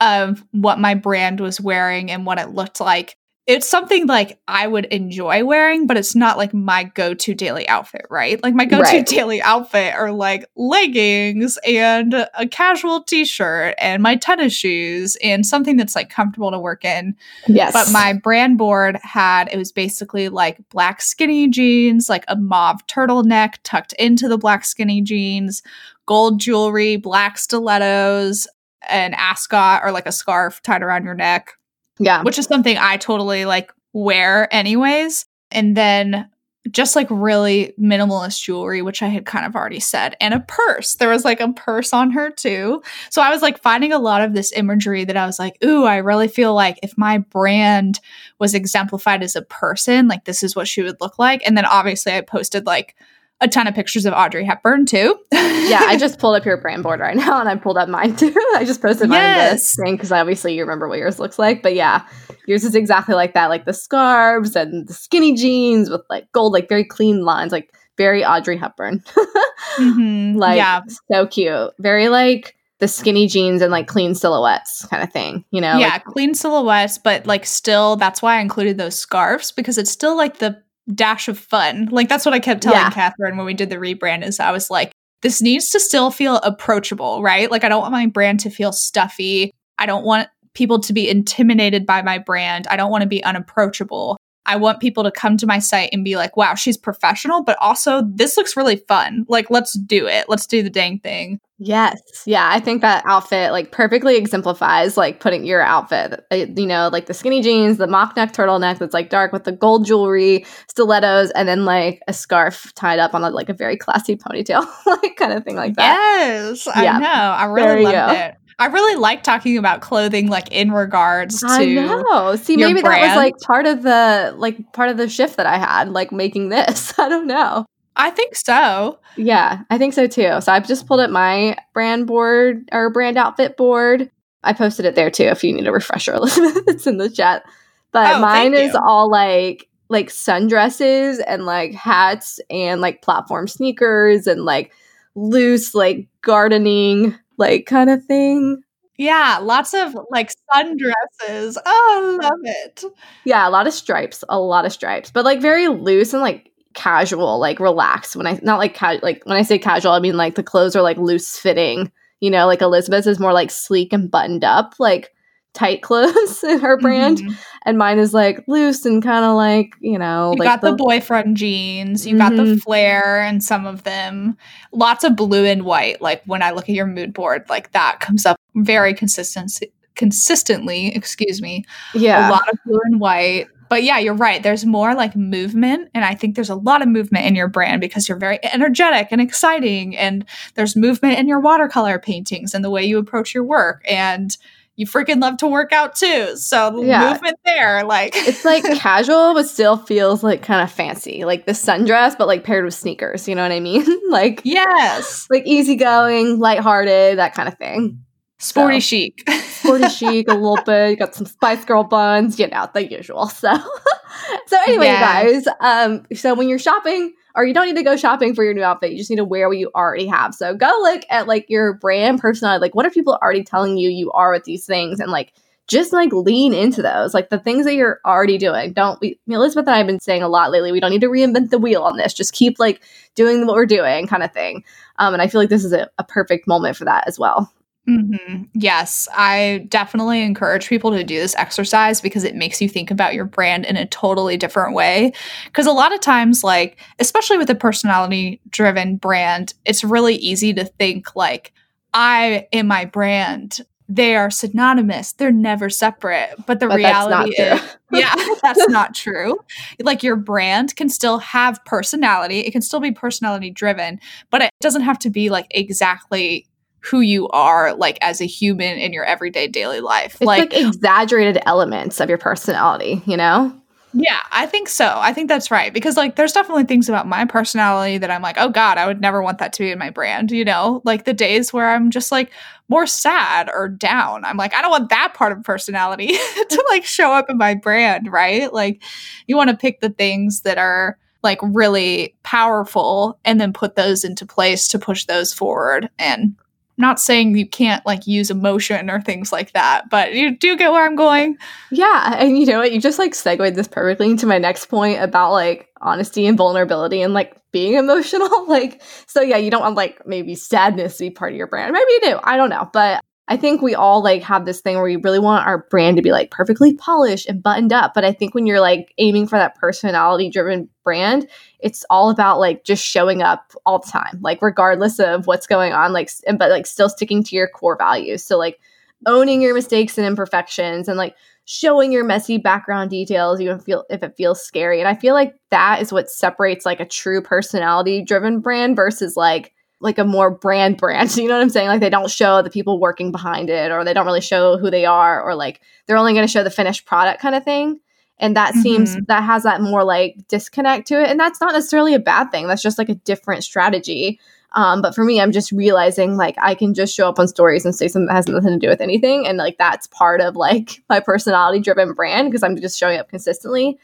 of 0.00 0.44
what 0.50 0.80
my 0.80 0.94
brand 0.94 1.40
was 1.40 1.60
wearing 1.60 2.10
and 2.10 2.26
what 2.26 2.38
it 2.38 2.50
looked 2.50 2.80
like, 2.80 3.16
it's 3.48 3.66
something 3.66 4.06
like 4.06 4.38
I 4.46 4.66
would 4.66 4.84
enjoy 4.86 5.42
wearing, 5.42 5.86
but 5.86 5.96
it's 5.96 6.14
not 6.14 6.36
like 6.36 6.52
my 6.52 6.84
go 6.84 7.14
to 7.14 7.34
daily 7.34 7.66
outfit, 7.66 8.04
right? 8.10 8.40
Like 8.42 8.54
my 8.54 8.66
go 8.66 8.76
to 8.76 8.82
right. 8.82 9.06
daily 9.06 9.40
outfit 9.40 9.94
are 9.94 10.12
like 10.12 10.44
leggings 10.54 11.58
and 11.66 12.12
a 12.12 12.46
casual 12.46 13.02
t 13.02 13.24
shirt 13.24 13.74
and 13.78 14.02
my 14.02 14.16
tennis 14.16 14.52
shoes 14.52 15.16
and 15.22 15.46
something 15.46 15.78
that's 15.78 15.96
like 15.96 16.10
comfortable 16.10 16.50
to 16.50 16.58
work 16.58 16.84
in. 16.84 17.16
Yes. 17.46 17.72
But 17.72 17.90
my 17.90 18.12
brand 18.12 18.58
board 18.58 18.98
had, 19.02 19.48
it 19.50 19.56
was 19.56 19.72
basically 19.72 20.28
like 20.28 20.58
black 20.68 21.00
skinny 21.00 21.48
jeans, 21.48 22.10
like 22.10 22.26
a 22.28 22.36
mauve 22.36 22.86
turtleneck 22.86 23.54
tucked 23.62 23.94
into 23.94 24.28
the 24.28 24.36
black 24.36 24.66
skinny 24.66 25.00
jeans, 25.00 25.62
gold 26.04 26.38
jewelry, 26.38 26.96
black 26.96 27.38
stilettos, 27.38 28.46
an 28.90 29.14
ascot 29.14 29.80
or 29.82 29.90
like 29.90 30.06
a 30.06 30.12
scarf 30.12 30.60
tied 30.62 30.82
around 30.82 31.04
your 31.04 31.14
neck 31.14 31.54
yeah. 31.98 32.22
Which 32.22 32.38
is 32.38 32.46
something 32.46 32.76
I 32.78 32.96
totally 32.96 33.44
like 33.44 33.72
wear 33.92 34.52
anyways. 34.54 35.26
And 35.50 35.76
then 35.76 36.28
just 36.70 36.96
like 36.96 37.06
really 37.10 37.72
minimalist 37.80 38.42
jewelry, 38.42 38.82
which 38.82 39.02
I 39.02 39.08
had 39.08 39.24
kind 39.24 39.46
of 39.46 39.54
already 39.56 39.80
said, 39.80 40.16
and 40.20 40.34
a 40.34 40.40
purse. 40.40 40.96
There 40.96 41.08
was 41.08 41.24
like 41.24 41.40
a 41.40 41.52
purse 41.52 41.92
on 41.92 42.10
her 42.10 42.30
too. 42.30 42.82
So 43.10 43.22
I 43.22 43.30
was 43.30 43.42
like 43.42 43.62
finding 43.62 43.92
a 43.92 43.98
lot 43.98 44.22
of 44.22 44.34
this 44.34 44.52
imagery 44.52 45.04
that 45.04 45.16
I 45.16 45.26
was 45.26 45.38
like, 45.38 45.56
ooh, 45.64 45.84
I 45.84 45.96
really 45.96 46.28
feel 46.28 46.54
like 46.54 46.78
if 46.82 46.96
my 46.98 47.18
brand 47.18 48.00
was 48.38 48.54
exemplified 48.54 49.22
as 49.22 49.36
a 49.36 49.42
person, 49.42 50.08
like 50.08 50.24
this 50.24 50.42
is 50.42 50.54
what 50.54 50.68
she 50.68 50.82
would 50.82 51.00
look 51.00 51.18
like. 51.18 51.42
And 51.46 51.56
then 51.56 51.64
obviously 51.64 52.12
I 52.12 52.20
posted 52.20 52.66
like 52.66 52.94
a 53.40 53.48
ton 53.48 53.66
of 53.66 53.74
pictures 53.74 54.04
of 54.04 54.12
Audrey 54.12 54.44
Hepburn 54.44 54.84
too. 54.86 55.18
yeah, 55.32 55.82
I 55.84 55.96
just 55.96 56.18
pulled 56.18 56.36
up 56.36 56.44
your 56.44 56.56
brand 56.56 56.82
board 56.82 57.00
right 57.00 57.16
now 57.16 57.40
and 57.40 57.48
I 57.48 57.54
pulled 57.56 57.78
up 57.78 57.88
mine 57.88 58.16
too. 58.16 58.34
I 58.54 58.64
just 58.64 58.82
posted 58.82 59.08
mine 59.08 59.18
yes. 59.18 59.52
this 59.52 59.76
thing 59.76 59.94
because 59.94 60.12
obviously 60.12 60.54
you 60.54 60.62
remember 60.62 60.88
what 60.88 60.98
yours 60.98 61.18
looks 61.18 61.38
like. 61.38 61.62
But 61.62 61.74
yeah, 61.74 62.06
yours 62.46 62.64
is 62.64 62.74
exactly 62.74 63.14
like 63.14 63.34
that, 63.34 63.46
like 63.46 63.64
the 63.64 63.72
scarves 63.72 64.56
and 64.56 64.88
the 64.88 64.94
skinny 64.94 65.34
jeans 65.34 65.88
with 65.90 66.02
like 66.10 66.30
gold, 66.32 66.52
like 66.52 66.68
very 66.68 66.84
clean 66.84 67.24
lines, 67.24 67.52
like 67.52 67.72
very 67.96 68.24
Audrey 68.24 68.56
Hepburn. 68.56 69.02
mm-hmm. 69.76 70.36
Like 70.36 70.56
yeah. 70.56 70.80
so 71.10 71.26
cute. 71.26 71.72
Very 71.78 72.08
like 72.08 72.56
the 72.80 72.88
skinny 72.88 73.26
jeans 73.26 73.60
and 73.60 73.70
like 73.70 73.86
clean 73.86 74.14
silhouettes 74.14 74.86
kind 74.86 75.02
of 75.02 75.12
thing, 75.12 75.44
you 75.50 75.60
know? 75.60 75.78
Yeah, 75.78 75.88
like, 75.94 76.04
clean 76.04 76.34
silhouettes, 76.34 76.98
but 76.98 77.26
like 77.26 77.44
still 77.44 77.96
that's 77.96 78.22
why 78.22 78.38
I 78.38 78.40
included 78.40 78.78
those 78.78 78.96
scarves 78.96 79.52
because 79.52 79.78
it's 79.78 79.90
still 79.90 80.16
like 80.16 80.38
the 80.38 80.62
dash 80.94 81.28
of 81.28 81.38
fun. 81.38 81.88
Like 81.90 82.08
that's 82.08 82.24
what 82.24 82.34
I 82.34 82.40
kept 82.40 82.62
telling 82.62 82.78
yeah. 82.78 82.90
Catherine 82.90 83.36
when 83.36 83.46
we 83.46 83.54
did 83.54 83.70
the 83.70 83.76
rebrand 83.76 84.26
is 84.26 84.40
I 84.40 84.52
was 84.52 84.70
like, 84.70 84.92
this 85.22 85.42
needs 85.42 85.70
to 85.70 85.80
still 85.80 86.10
feel 86.10 86.36
approachable, 86.36 87.22
right? 87.22 87.50
Like 87.50 87.64
I 87.64 87.68
don't 87.68 87.80
want 87.80 87.92
my 87.92 88.06
brand 88.06 88.40
to 88.40 88.50
feel 88.50 88.72
stuffy. 88.72 89.52
I 89.78 89.86
don't 89.86 90.04
want 90.04 90.28
people 90.54 90.80
to 90.80 90.92
be 90.92 91.08
intimidated 91.08 91.86
by 91.86 92.02
my 92.02 92.18
brand. 92.18 92.66
I 92.68 92.76
don't 92.76 92.90
want 92.90 93.02
to 93.02 93.08
be 93.08 93.22
unapproachable. 93.24 94.16
I 94.46 94.56
want 94.56 94.80
people 94.80 95.04
to 95.04 95.10
come 95.10 95.36
to 95.36 95.46
my 95.46 95.58
site 95.58 95.90
and 95.92 96.04
be 96.04 96.16
like, 96.16 96.36
wow, 96.36 96.54
she's 96.54 96.76
professional, 96.76 97.42
but 97.44 97.58
also 97.60 98.02
this 98.08 98.36
looks 98.36 98.56
really 98.56 98.76
fun. 98.76 99.26
Like, 99.28 99.50
let's 99.50 99.74
do 99.78 100.06
it. 100.06 100.26
Let's 100.28 100.46
do 100.46 100.62
the 100.62 100.70
dang 100.70 101.00
thing. 101.00 101.38
Yes. 101.58 102.00
Yeah. 102.24 102.48
I 102.50 102.60
think 102.60 102.82
that 102.82 103.02
outfit 103.06 103.50
like 103.50 103.72
perfectly 103.72 104.16
exemplifies 104.16 104.96
like 104.96 105.18
putting 105.18 105.44
your 105.44 105.60
outfit, 105.60 106.24
uh, 106.30 106.36
you 106.36 106.66
know, 106.66 106.88
like 106.92 107.06
the 107.06 107.14
skinny 107.14 107.42
jeans, 107.42 107.78
the 107.78 107.88
mock 107.88 108.14
neck 108.14 108.32
turtleneck 108.32 108.78
that's 108.78 108.94
like 108.94 109.10
dark 109.10 109.32
with 109.32 109.44
the 109.44 109.52
gold 109.52 109.84
jewelry, 109.84 110.46
stilettos, 110.68 111.30
and 111.32 111.48
then 111.48 111.64
like 111.64 112.00
a 112.06 112.12
scarf 112.12 112.72
tied 112.74 113.00
up 113.00 113.12
on 113.12 113.24
a, 113.24 113.30
like 113.30 113.48
a 113.48 113.54
very 113.54 113.76
classy 113.76 114.16
ponytail, 114.16 114.66
like 114.86 115.16
kind 115.16 115.32
of 115.32 115.42
thing 115.42 115.56
like 115.56 115.74
that. 115.74 115.98
Yes. 115.98 116.66
Yeah. 116.66 116.96
I 116.96 116.98
know. 117.00 117.08
I 117.08 117.44
really 117.46 117.82
loved 117.82 118.14
it. 118.16 118.34
I 118.60 118.66
really 118.66 118.96
like 118.96 119.22
talking 119.22 119.56
about 119.56 119.80
clothing 119.82 120.28
like 120.28 120.50
in 120.50 120.72
regards 120.72 121.40
to 121.40 121.46
I 121.46 121.64
know. 121.64 122.34
See, 122.36 122.56
maybe 122.56 122.80
brand. 122.80 123.04
that 123.04 123.14
was 123.14 123.16
like 123.16 123.34
part 123.38 123.66
of 123.66 123.84
the 123.84 124.34
like 124.36 124.72
part 124.72 124.90
of 124.90 124.96
the 124.96 125.08
shift 125.08 125.36
that 125.36 125.46
I 125.46 125.58
had, 125.58 125.90
like 125.90 126.10
making 126.10 126.48
this. 126.48 126.92
I 126.98 127.08
don't 127.08 127.28
know. 127.28 127.66
I 127.98 128.10
think 128.10 128.36
so. 128.36 129.00
Yeah, 129.16 129.62
I 129.70 129.76
think 129.76 129.92
so 129.92 130.06
too. 130.06 130.40
So 130.40 130.52
I've 130.52 130.68
just 130.68 130.86
pulled 130.86 131.00
up 131.00 131.10
my 131.10 131.56
brand 131.74 132.06
board 132.06 132.68
or 132.72 132.90
brand 132.90 133.18
outfit 133.18 133.56
board. 133.56 134.10
I 134.44 134.52
posted 134.52 134.86
it 134.86 134.94
there 134.94 135.10
too 135.10 135.24
if 135.24 135.42
you 135.42 135.52
need 135.52 135.66
a 135.66 135.72
refresher, 135.72 136.14
Elizabeth. 136.14 136.62
it's 136.68 136.86
in 136.86 136.98
the 136.98 137.10
chat. 137.10 137.42
But 137.90 138.16
oh, 138.16 138.20
mine 138.20 138.54
is 138.54 138.74
all 138.74 139.10
like 139.10 139.68
like 139.88 140.10
sundresses 140.10 141.20
and 141.26 141.44
like 141.44 141.74
hats 141.74 142.38
and 142.50 142.80
like 142.80 143.02
platform 143.02 143.48
sneakers 143.48 144.26
and 144.26 144.44
like 144.44 144.72
loose 145.14 145.74
like 145.74 146.06
gardening 146.22 147.16
like 147.36 147.66
kind 147.66 147.90
of 147.90 148.04
thing. 148.04 148.62
Yeah, 148.96 149.38
lots 149.40 149.74
of 149.74 149.96
like 150.10 150.30
sundresses. 150.52 151.56
Oh, 151.64 152.18
I 152.20 152.26
love 152.26 152.40
it. 152.42 152.84
Yeah, 153.24 153.48
a 153.48 153.50
lot 153.50 153.66
of 153.66 153.72
stripes, 153.72 154.22
a 154.28 154.38
lot 154.38 154.66
of 154.66 154.72
stripes, 154.72 155.10
but 155.10 155.24
like 155.24 155.40
very 155.40 155.68
loose 155.68 156.12
and 156.12 156.22
like 156.22 156.52
casual, 156.78 157.40
like 157.40 157.58
relaxed. 157.58 158.14
When 158.14 158.26
I 158.26 158.38
not 158.42 158.58
like 158.58 158.74
ca- 158.74 159.00
like 159.02 159.22
when 159.24 159.36
I 159.36 159.42
say 159.42 159.58
casual, 159.58 159.92
I 159.92 159.98
mean 159.98 160.16
like 160.16 160.36
the 160.36 160.44
clothes 160.44 160.76
are 160.76 160.82
like 160.82 160.96
loose 160.96 161.36
fitting. 161.36 161.90
You 162.20 162.30
know, 162.30 162.46
like 162.46 162.62
Elizabeth's 162.62 163.06
is 163.06 163.18
more 163.18 163.32
like 163.32 163.50
sleek 163.50 163.92
and 163.92 164.10
buttoned 164.10 164.44
up, 164.44 164.74
like 164.78 165.10
tight 165.54 165.82
clothes 165.82 166.44
in 166.44 166.60
her 166.60 166.76
brand, 166.76 167.18
mm-hmm. 167.18 167.34
and 167.66 167.78
mine 167.78 167.98
is 167.98 168.14
like 168.14 168.44
loose 168.46 168.86
and 168.86 169.02
kind 169.02 169.24
of 169.24 169.34
like 169.34 169.74
you 169.80 169.98
know. 169.98 170.32
You 170.32 170.38
like 170.38 170.46
got 170.46 170.60
the, 170.60 170.70
the, 170.70 170.76
boyfriend 170.76 171.36
jeans. 171.36 172.06
You 172.06 172.12
mm-hmm. 172.12 172.18
got 172.18 172.36
the 172.36 172.50
mm-hmm. 172.50 172.58
flare 172.58 173.20
and 173.20 173.42
some 173.42 173.66
of 173.66 173.82
them. 173.82 174.36
Lots 174.72 175.02
of 175.02 175.16
blue 175.16 175.44
and 175.44 175.64
white. 175.64 176.00
Like 176.00 176.22
when 176.26 176.42
I 176.42 176.52
look 176.52 176.68
at 176.68 176.76
your 176.76 176.86
mood 176.86 177.12
board, 177.12 177.44
like 177.48 177.72
that 177.72 177.98
comes 177.98 178.24
up 178.24 178.36
very 178.54 178.94
consistent 178.94 179.58
consistently. 179.96 180.94
Excuse 180.94 181.42
me. 181.42 181.64
Yeah, 181.92 182.28
a 182.28 182.30
lot 182.30 182.48
of 182.48 182.58
blue 182.64 182.80
and 182.84 183.00
white. 183.00 183.48
But 183.68 183.82
yeah, 183.82 183.98
you're 183.98 184.14
right. 184.14 184.42
There's 184.42 184.64
more 184.64 184.94
like 184.94 185.16
movement. 185.16 185.90
And 185.94 186.04
I 186.04 186.14
think 186.14 186.34
there's 186.34 186.50
a 186.50 186.54
lot 186.54 186.82
of 186.82 186.88
movement 186.88 187.26
in 187.26 187.34
your 187.34 187.48
brand 187.48 187.80
because 187.80 188.08
you're 188.08 188.18
very 188.18 188.38
energetic 188.44 189.08
and 189.10 189.20
exciting. 189.20 189.96
And 189.96 190.24
there's 190.54 190.76
movement 190.76 191.18
in 191.18 191.28
your 191.28 191.40
watercolor 191.40 191.98
paintings 191.98 192.54
and 192.54 192.64
the 192.64 192.70
way 192.70 192.84
you 192.84 192.98
approach 192.98 193.34
your 193.34 193.44
work. 193.44 193.82
And 193.88 194.36
you 194.78 194.86
freaking 194.86 195.20
love 195.20 195.36
to 195.38 195.46
work 195.48 195.72
out 195.72 195.96
too. 195.96 196.36
So 196.36 196.82
yeah. 196.84 197.10
movement 197.12 197.36
there, 197.44 197.82
like 197.84 198.12
it's 198.14 198.44
like 198.44 198.62
casual, 198.78 199.34
but 199.34 199.48
still 199.48 199.76
feels 199.76 200.22
like 200.22 200.42
kind 200.42 200.62
of 200.62 200.70
fancy, 200.70 201.24
like 201.24 201.46
the 201.46 201.52
sundress, 201.52 202.16
but 202.16 202.28
like 202.28 202.44
paired 202.44 202.64
with 202.64 202.74
sneakers. 202.74 203.26
You 203.26 203.34
know 203.34 203.42
what 203.42 203.50
I 203.50 203.58
mean? 203.58 203.84
like 204.08 204.40
yes, 204.44 205.26
like 205.30 205.44
easygoing, 205.46 206.38
lighthearted, 206.38 207.18
that 207.18 207.34
kind 207.34 207.48
of 207.48 207.58
thing. 207.58 208.04
Sporty 208.38 208.80
so, 208.80 208.84
chic, 208.84 209.28
sporty 209.28 209.88
chic, 209.88 210.28
a 210.28 210.34
little 210.34 210.62
bit. 210.64 210.90
You 210.90 210.96
got 210.96 211.14
some 211.14 211.26
Spice 211.26 211.64
Girl 211.64 211.82
buns, 211.82 212.38
you 212.38 212.46
know, 212.46 212.68
the 212.72 212.88
usual. 212.88 213.26
So, 213.26 213.52
so 214.46 214.58
anyway, 214.66 214.86
yeah. 214.86 215.24
guys. 215.24 215.48
Um, 215.60 216.06
so 216.14 216.34
when 216.34 216.48
you're 216.48 216.60
shopping 216.60 217.14
or 217.38 217.44
you 217.44 217.54
don't 217.54 217.66
need 217.66 217.76
to 217.76 217.84
go 217.84 217.96
shopping 217.96 218.34
for 218.34 218.42
your 218.42 218.52
new 218.52 218.64
outfit. 218.64 218.90
You 218.90 218.98
just 218.98 219.10
need 219.10 219.16
to 219.16 219.24
wear 219.24 219.48
what 219.48 219.58
you 219.58 219.70
already 219.72 220.06
have. 220.06 220.34
So 220.34 220.54
go 220.54 220.66
look 220.82 221.02
at 221.08 221.28
like 221.28 221.48
your 221.48 221.74
brand 221.74 222.20
personality. 222.20 222.60
Like, 222.60 222.74
what 222.74 222.84
are 222.84 222.90
people 222.90 223.16
already 223.22 223.44
telling 223.44 223.78
you 223.78 223.90
you 223.90 224.10
are 224.10 224.32
with 224.32 224.42
these 224.42 224.66
things? 224.66 224.98
And 224.98 225.12
like, 225.12 225.32
just 225.68 225.92
like 225.92 226.12
lean 226.12 226.52
into 226.52 226.82
those, 226.82 227.14
like 227.14 227.28
the 227.28 227.38
things 227.38 227.64
that 227.64 227.74
you're 227.74 228.00
already 228.04 228.38
doing. 228.38 228.72
Don't 228.72 229.00
we, 229.00 229.20
Elizabeth 229.28 229.68
and 229.68 229.74
I 229.74 229.78
have 229.78 229.86
been 229.86 230.00
saying 230.00 230.22
a 230.22 230.28
lot 230.28 230.50
lately. 230.50 230.72
We 230.72 230.80
don't 230.80 230.90
need 230.90 231.02
to 231.02 231.08
reinvent 231.08 231.50
the 231.50 231.58
wheel 231.58 231.82
on 231.82 231.96
this. 231.96 232.12
Just 232.12 232.32
keep 232.32 232.58
like 232.58 232.80
doing 233.14 233.46
what 233.46 233.54
we're 233.54 233.66
doing, 233.66 234.08
kind 234.08 234.24
of 234.24 234.32
thing. 234.32 234.64
Um, 234.96 235.12
and 235.12 235.22
I 235.22 235.28
feel 235.28 235.40
like 235.40 235.50
this 235.50 235.64
is 235.64 235.72
a, 235.72 235.88
a 235.98 236.04
perfect 236.04 236.48
moment 236.48 236.76
for 236.76 236.86
that 236.86 237.06
as 237.06 237.18
well. 237.20 237.52
Mm-hmm. 237.88 238.42
Yes, 238.52 239.08
I 239.16 239.66
definitely 239.68 240.22
encourage 240.22 240.68
people 240.68 240.90
to 240.90 241.02
do 241.02 241.18
this 241.18 241.34
exercise 241.36 242.02
because 242.02 242.22
it 242.22 242.34
makes 242.34 242.60
you 242.60 242.68
think 242.68 242.90
about 242.90 243.14
your 243.14 243.24
brand 243.24 243.64
in 243.64 243.76
a 243.76 243.86
totally 243.86 244.36
different 244.36 244.74
way. 244.74 245.12
Because 245.46 245.66
a 245.66 245.72
lot 245.72 245.94
of 245.94 246.00
times, 246.00 246.44
like, 246.44 246.78
especially 246.98 247.38
with 247.38 247.48
a 247.48 247.54
personality 247.54 248.40
driven 248.50 248.96
brand, 248.96 249.54
it's 249.64 249.82
really 249.82 250.16
easy 250.16 250.52
to 250.54 250.64
think, 250.66 251.16
like, 251.16 251.52
I 251.94 252.46
am 252.52 252.66
my 252.66 252.84
brand. 252.84 253.60
They 253.88 254.16
are 254.16 254.30
synonymous. 254.30 255.12
They're 255.12 255.32
never 255.32 255.70
separate. 255.70 256.34
But 256.46 256.60
the 256.60 256.68
But 256.68 256.76
reality 256.76 257.40
is, 257.40 257.76
yeah, 257.90 258.14
that's 258.42 258.68
not 258.68 258.94
true. 258.94 259.38
Like 259.80 260.02
your 260.02 260.16
brand 260.16 260.76
can 260.76 260.90
still 260.90 261.16
have 261.20 261.64
personality. 261.64 262.40
It 262.40 262.50
can 262.50 262.60
still 262.60 262.80
be 262.80 262.92
personality 262.92 263.48
driven, 263.48 263.98
but 264.30 264.42
it 264.42 264.50
doesn't 264.60 264.82
have 264.82 264.98
to 264.98 265.10
be 265.10 265.30
like 265.30 265.46
exactly 265.52 266.46
who 266.80 267.00
you 267.00 267.28
are 267.28 267.74
like 267.74 267.98
as 268.00 268.20
a 268.20 268.26
human 268.26 268.78
in 268.78 268.92
your 268.92 269.04
everyday 269.04 269.48
daily 269.48 269.80
life. 269.80 270.14
It's 270.14 270.26
like, 270.26 270.54
exaggerated 270.54 271.38
elements 271.46 272.00
of 272.00 272.08
your 272.08 272.18
personality, 272.18 273.02
you 273.06 273.16
know? 273.16 273.54
Yeah, 273.94 274.20
I 274.32 274.46
think 274.46 274.68
so. 274.68 274.94
I 274.96 275.12
think 275.12 275.28
that's 275.28 275.50
right 275.50 275.72
because 275.72 275.96
like 275.96 276.16
there's 276.16 276.32
definitely 276.32 276.64
things 276.64 276.88
about 276.88 277.08
my 277.08 277.24
personality 277.24 277.96
that 277.98 278.10
I'm 278.10 278.20
like, 278.20 278.36
"Oh 278.38 278.50
god, 278.50 278.76
I 278.76 278.86
would 278.86 279.00
never 279.00 279.22
want 279.22 279.38
that 279.38 279.52
to 279.54 279.62
be 279.62 279.70
in 279.70 279.78
my 279.78 279.88
brand," 279.88 280.30
you 280.30 280.44
know? 280.44 280.82
Like 280.84 281.04
the 281.04 281.14
days 281.14 281.54
where 281.54 281.70
I'm 281.70 281.90
just 281.90 282.12
like 282.12 282.30
more 282.68 282.86
sad 282.86 283.48
or 283.52 283.66
down. 283.66 284.26
I'm 284.26 284.36
like, 284.36 284.52
I 284.54 284.60
don't 284.60 284.70
want 284.70 284.90
that 284.90 285.14
part 285.14 285.32
of 285.32 285.42
personality 285.42 286.08
to 286.48 286.64
like 286.68 286.84
show 286.84 287.12
up 287.12 287.30
in 287.30 287.38
my 287.38 287.54
brand, 287.54 288.12
right? 288.12 288.52
Like 288.52 288.82
you 289.26 289.36
want 289.36 289.50
to 289.50 289.56
pick 289.56 289.80
the 289.80 289.90
things 289.90 290.42
that 290.42 290.58
are 290.58 290.98
like 291.22 291.38
really 291.42 292.14
powerful 292.22 293.18
and 293.24 293.40
then 293.40 293.52
put 293.52 293.74
those 293.74 294.04
into 294.04 294.26
place 294.26 294.68
to 294.68 294.78
push 294.78 295.06
those 295.06 295.32
forward 295.32 295.88
and 295.98 296.36
not 296.78 297.00
saying 297.00 297.36
you 297.36 297.46
can't 297.46 297.84
like 297.84 298.06
use 298.06 298.30
emotion 298.30 298.88
or 298.88 299.00
things 299.00 299.32
like 299.32 299.52
that, 299.52 299.90
but 299.90 300.14
you 300.14 300.36
do 300.36 300.56
get 300.56 300.70
where 300.70 300.86
I'm 300.86 300.96
going. 300.96 301.36
Yeah, 301.70 302.14
and 302.16 302.38
you 302.38 302.46
know 302.46 302.58
what? 302.58 302.72
You 302.72 302.80
just 302.80 302.98
like 302.98 303.14
segued 303.14 303.56
this 303.56 303.68
perfectly 303.68 304.10
into 304.10 304.26
my 304.26 304.38
next 304.38 304.66
point 304.66 305.02
about 305.02 305.32
like 305.32 305.68
honesty 305.80 306.26
and 306.26 306.38
vulnerability 306.38 307.02
and 307.02 307.12
like 307.12 307.36
being 307.50 307.74
emotional. 307.78 308.46
like, 308.46 308.80
so 309.06 309.20
yeah, 309.20 309.36
you 309.36 309.50
don't 309.50 309.62
want 309.62 309.74
like 309.74 310.06
maybe 310.06 310.34
sadness 310.34 310.96
to 310.98 311.04
be 311.04 311.10
part 311.10 311.32
of 311.32 311.36
your 311.36 311.48
brand. 311.48 311.72
Maybe 311.72 311.90
you 311.90 312.00
do. 312.02 312.20
I 312.22 312.36
don't 312.36 312.50
know, 312.50 312.70
but 312.72 313.02
I 313.30 313.36
think 313.36 313.60
we 313.60 313.74
all 313.74 314.02
like 314.02 314.22
have 314.22 314.46
this 314.46 314.60
thing 314.60 314.76
where 314.76 314.84
we 314.84 314.96
really 314.96 315.18
want 315.18 315.46
our 315.46 315.58
brand 315.70 315.96
to 315.98 316.02
be 316.02 316.12
like 316.12 316.30
perfectly 316.30 316.72
polished 316.74 317.28
and 317.28 317.42
buttoned 317.42 317.72
up. 317.74 317.92
But 317.94 318.04
I 318.04 318.12
think 318.12 318.34
when 318.34 318.46
you're 318.46 318.60
like 318.60 318.94
aiming 318.96 319.26
for 319.28 319.38
that 319.38 319.54
personality 319.54 320.30
driven 320.30 320.68
brand, 320.82 321.28
it's 321.60 321.84
all 321.90 322.08
about 322.08 322.40
like 322.40 322.64
just 322.64 322.84
showing 322.84 323.22
up 323.22 323.52
all 323.66 323.80
the 323.80 323.90
time, 323.90 324.18
like 324.22 324.40
regardless 324.40 324.98
of 324.98 325.26
what's 325.26 325.46
going 325.46 325.74
on, 325.74 325.92
like, 325.92 326.06
s- 326.06 326.22
but 326.38 326.50
like 326.50 326.66
still 326.66 326.88
sticking 326.88 327.22
to 327.24 327.36
your 327.36 327.48
core 327.48 327.76
values. 327.76 328.24
So 328.24 328.38
like 328.38 328.58
owning 329.06 329.42
your 329.42 329.54
mistakes 329.54 329.98
and 329.98 330.06
imperfections 330.06 330.88
and 330.88 330.96
like 330.96 331.14
showing 331.44 331.92
your 331.92 332.04
messy 332.04 332.38
background 332.38 332.90
details, 332.90 333.40
even 333.40 333.58
feel 333.58 333.84
if 333.90 334.02
it 334.02 334.16
feels 334.16 334.42
scary. 334.42 334.80
And 334.80 334.88
I 334.88 334.94
feel 334.94 335.14
like 335.14 335.34
that 335.50 335.80
is 335.82 335.92
what 335.92 336.10
separates 336.10 336.64
like 336.66 336.80
a 336.80 336.86
true 336.86 337.20
personality 337.22 338.02
driven 338.02 338.40
brand 338.40 338.74
versus 338.74 339.16
like 339.16 339.52
like 339.80 339.98
a 339.98 340.04
more 340.04 340.30
brand 340.30 340.76
brand. 340.76 341.16
You 341.16 341.28
know 341.28 341.34
what 341.34 341.42
I'm 341.42 341.50
saying? 341.50 341.68
Like 341.68 341.80
they 341.80 341.90
don't 341.90 342.10
show 342.10 342.42
the 342.42 342.50
people 342.50 342.78
working 342.78 343.12
behind 343.12 343.50
it 343.50 343.70
or 343.70 343.84
they 343.84 343.92
don't 343.92 344.06
really 344.06 344.20
show 344.20 344.56
who 344.58 344.70
they 344.70 344.84
are 344.84 345.22
or 345.22 345.34
like 345.34 345.60
they're 345.86 345.96
only 345.96 346.12
going 346.12 346.26
to 346.26 346.32
show 346.32 346.44
the 346.44 346.50
finished 346.50 346.86
product 346.86 347.20
kind 347.20 347.34
of 347.34 347.44
thing. 347.44 347.80
And 348.20 348.36
that 348.36 348.54
seems 348.54 348.96
that 349.06 349.22
has 349.22 349.44
that 349.44 349.60
more 349.60 349.84
like 349.84 350.16
disconnect 350.26 350.88
to 350.88 351.00
it. 351.00 351.08
And 351.08 351.20
that's 351.20 351.40
not 351.40 351.52
necessarily 351.52 351.94
a 351.94 352.00
bad 352.00 352.30
thing. 352.32 352.48
That's 352.48 352.62
just 352.62 352.78
like 352.78 352.88
a 352.88 352.96
different 352.96 353.44
strategy. 353.44 354.18
Um, 354.52 354.82
but 354.82 354.94
for 354.94 355.04
me, 355.04 355.20
I'm 355.20 355.30
just 355.30 355.52
realizing 355.52 356.16
like 356.16 356.36
I 356.40 356.54
can 356.54 356.74
just 356.74 356.94
show 356.94 357.08
up 357.08 357.18
on 357.18 357.28
stories 357.28 357.64
and 357.64 357.74
say 357.74 357.86
something 357.86 358.06
that 358.06 358.14
has 358.14 358.26
nothing 358.26 358.50
to 358.50 358.58
do 358.58 358.68
with 358.68 358.80
anything. 358.80 359.26
And 359.26 359.38
like 359.38 359.56
that's 359.58 359.86
part 359.88 360.20
of 360.20 360.34
like 360.34 360.82
my 360.88 361.00
personality 361.00 361.60
driven 361.60 361.92
brand 361.92 362.28
because 362.28 362.42
I'm 362.42 362.56
just 362.56 362.78
showing 362.78 362.98
up 362.98 363.08
consistently. 363.08 363.78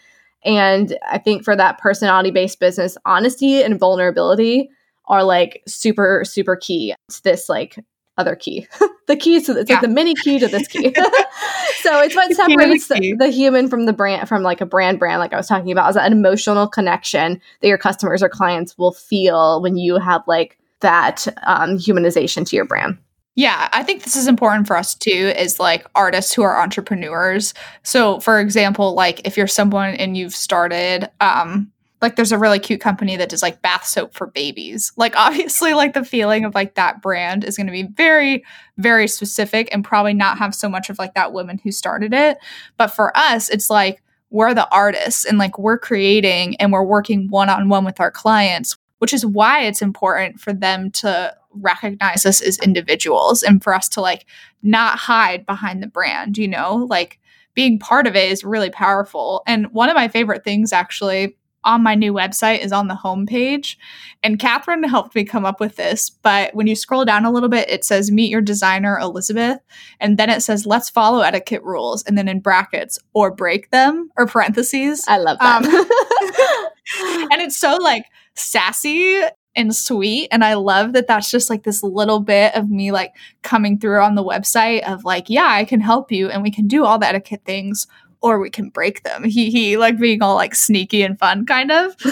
And 0.45 0.99
I 1.09 1.19
think 1.19 1.45
for 1.45 1.55
that 1.57 1.79
personality 1.79 2.31
based 2.31 2.61
business, 2.61 2.99
honesty 3.05 3.63
and 3.63 3.79
vulnerability 3.79 4.71
are 5.07 5.23
like 5.25 5.63
super, 5.67 6.23
super 6.25 6.57
key 6.57 6.95
to 7.11 7.23
this 7.23 7.49
like 7.49 7.77
other 8.17 8.37
key. 8.37 8.67
the 9.07 9.17
key 9.17 9.43
to 9.43 9.59
it's 9.59 9.69
Yeah. 9.69 9.77
like 9.77 9.83
the 9.83 9.89
mini 9.89 10.15
key 10.15 10.39
to 10.39 10.47
this 10.47 10.69
key. 10.69 10.95
so 11.83 12.01
it's 12.01 12.15
what 12.15 12.29
The 12.29 12.35
key 12.47 12.57
to 12.57 12.67
the 12.69 12.79
separates 12.79 12.89
the, 12.89 13.15
the 13.19 13.29
human 13.29 13.69
from 13.69 13.87
the 13.87 13.93
brand 13.93 14.29
from 14.29 14.43
like 14.43 14.61
a 14.61 14.67
brand 14.67 14.99
brand, 14.99 15.21
like 15.21 15.33
I 15.33 15.37
was 15.37 15.49
talking 15.49 15.73
about, 15.73 15.89
is 15.91 15.97
that 15.97 16.07
an 16.07 16.13
emotional 16.13 16.69
connection 16.69 17.41
that 17.61 17.69
your 17.69 17.79
customers 17.79 18.23
or 18.23 18.29
clients 18.29 18.79
will 18.79 18.93
feel 18.93 19.61
when 19.63 19.77
you 19.77 19.99
have 19.99 20.23
like 20.27 20.59
that 20.81 21.27
um, 21.47 21.77
humanization 21.77 22.47
to 22.49 22.57
your 22.57 22.65
brand. 22.65 22.99
Yeah, 23.37 23.69
I 23.73 23.83
think 23.83 24.05
this 24.05 24.15
is 24.15 24.29
important 24.29 24.69
for 24.69 24.77
us 24.77 24.95
too, 24.95 25.11
is 25.37 25.59
like 25.59 25.85
artists 25.97 26.33
who 26.33 26.43
are 26.43 26.61
entrepreneurs. 26.61 27.53
So, 27.83 28.21
for 28.21 28.39
example, 28.39 28.95
like 28.95 29.27
if 29.27 29.37
you're 29.37 29.49
someone 29.49 29.95
and 29.95 30.17
you've 30.17 30.37
started, 30.37 31.11
um, 31.21 31.73
like 32.05 32.17
there's 32.17 32.33
a 32.33 32.39
really 32.39 32.59
cute 32.59 32.83
company 32.83 33.17
that 33.17 33.31
does 33.31 33.43
like 33.43 33.63
bath 33.63 33.87
soap 33.87 34.15
for 34.15 34.27
babies. 34.27 34.93
Like, 34.97 35.17
obviously, 35.17 35.75
like 35.75 35.95
the 35.95 36.05
feeling 36.05 36.45
of 36.45 36.55
like 36.55 36.75
that 36.75 37.03
brand 37.03 37.43
is 37.43 37.57
going 37.57 37.67
to 37.67 37.73
be 37.73 37.85
very, 37.85 38.45
very 38.77 39.09
specific 39.09 39.69
and 39.73 39.83
probably 39.83 40.15
not 40.15 40.39
have 40.39 40.55
so 40.55 40.69
much 40.69 40.91
of 40.91 40.99
like 40.99 41.15
that 41.15 41.33
woman 41.33 41.59
who 41.65 41.73
started 41.73 42.13
it. 42.13 42.39
But 42.77 42.89
for 42.89 43.17
us, 43.17 43.49
it's 43.49 43.71
like 43.71 44.03
we're 44.31 44.55
the 44.55 44.71
artists 44.71 45.25
and 45.25 45.39
like 45.39 45.59
we're 45.59 45.79
creating 45.79 46.57
and 46.57 46.73
we're 46.73 46.85
working 46.85 47.31
one 47.31 47.49
on 47.49 47.69
one 47.69 47.85
with 47.85 48.01
our 48.01 48.11
clients, 48.11 48.77
which 48.99 49.15
is 49.15 49.25
why 49.25 49.63
it's 49.63 49.83
important 49.83 50.41
for 50.41 50.53
them 50.53 50.91
to 50.91 51.35
recognize 51.53 52.27
us 52.27 52.43
as 52.43 52.59
individuals 52.59 53.43
and 53.43 53.63
for 53.63 53.73
us 53.73 53.89
to 53.89 54.01
like 54.01 54.27
not 54.63 54.99
hide 54.99 55.47
behind 55.47 55.83
the 55.83 55.87
brand, 55.87 56.37
you 56.37 56.49
know? 56.49 56.87
Like 56.91 57.19
being 57.55 57.79
part 57.79 58.07
of 58.07 58.17
it 58.17 58.31
is 58.31 58.45
really 58.45 58.71
powerful. 58.71 59.43
And 59.47 59.73
one 59.73 59.89
of 59.89 59.95
my 59.95 60.09
favorite 60.09 60.45
things 60.45 60.73
actually 60.73 61.37
on 61.65 61.83
my 61.83 61.95
new 61.95 62.13
website 62.13 62.61
is 62.61 62.73
on 62.73 62.89
the 62.89 62.95
homepage. 62.95 63.77
And 64.23 64.39
Catherine 64.39 64.85
helped 64.85 65.15
me 65.15 65.25
come 65.25 65.45
up 65.45 65.61
with 65.61 65.77
this. 65.77 66.11
But 66.11 66.55
when 66.55 66.67
you 66.67 66.77
scroll 66.77 67.05
down 67.05 67.25
a 67.25 67.31
little 67.31 67.49
bit, 67.49 67.69
it 67.69 67.85
says 67.85 68.11
meet 68.11 68.31
your 68.31 68.41
designer, 68.41 68.99
Elizabeth. 68.99 69.59
And 70.01 70.19
then 70.19 70.31
it 70.31 70.43
says 70.43 70.67
let's 70.67 70.91
follow 70.91 71.21
etiquette 71.21 71.63
rules. 71.63 72.03
And 72.05 72.17
then 72.17 72.29
in 72.29 72.41
brackets, 72.41 72.99
or 73.13 73.31
break 73.31 73.71
them, 73.71 74.11
or 74.17 74.27
parentheses. 74.27 75.05
I 75.09 75.19
love 75.19 75.39
Um, 75.41 75.63
that. 75.63 76.71
and 77.33 77.43
it's 77.43 77.57
so 77.57 77.77
like 77.77 78.05
sassy 78.35 79.21
and 79.57 79.75
sweet 79.75 80.29
and 80.33 80.43
i 80.45 80.55
love 80.55 80.93
that 80.95 81.07
that's 81.07 81.31
just 81.31 81.49
like 81.49 81.63
this 81.63 81.83
little 81.85 82.19
bit 82.19 82.53
of 82.57 82.69
me 82.69 82.91
like 82.91 83.13
coming 83.43 83.79
through 83.79 84.01
on 84.01 84.17
the 84.17 84.25
website 84.25 84.83
of 84.83 85.05
like 85.05 85.31
yeah 85.31 85.47
i 85.49 85.65
can 85.65 85.81
help 85.81 86.11
you 86.11 86.29
and 86.29 86.43
we 86.43 86.51
can 86.51 86.67
do 86.67 86.85
all 86.85 86.99
the 86.99 87.07
etiquette 87.07 87.43
things 87.45 87.87
or 88.25 88.41
we 88.41 88.51
can 88.51 88.69
break 88.71 89.05
them 89.05 89.23
he 89.23 89.51
he 89.51 89.77
like 89.77 89.99
being 89.99 90.21
all 90.21 90.35
like 90.35 90.55
sneaky 90.55 91.03
and 91.03 91.19
fun 91.19 91.47
kind 91.47 91.71
of 91.71 91.95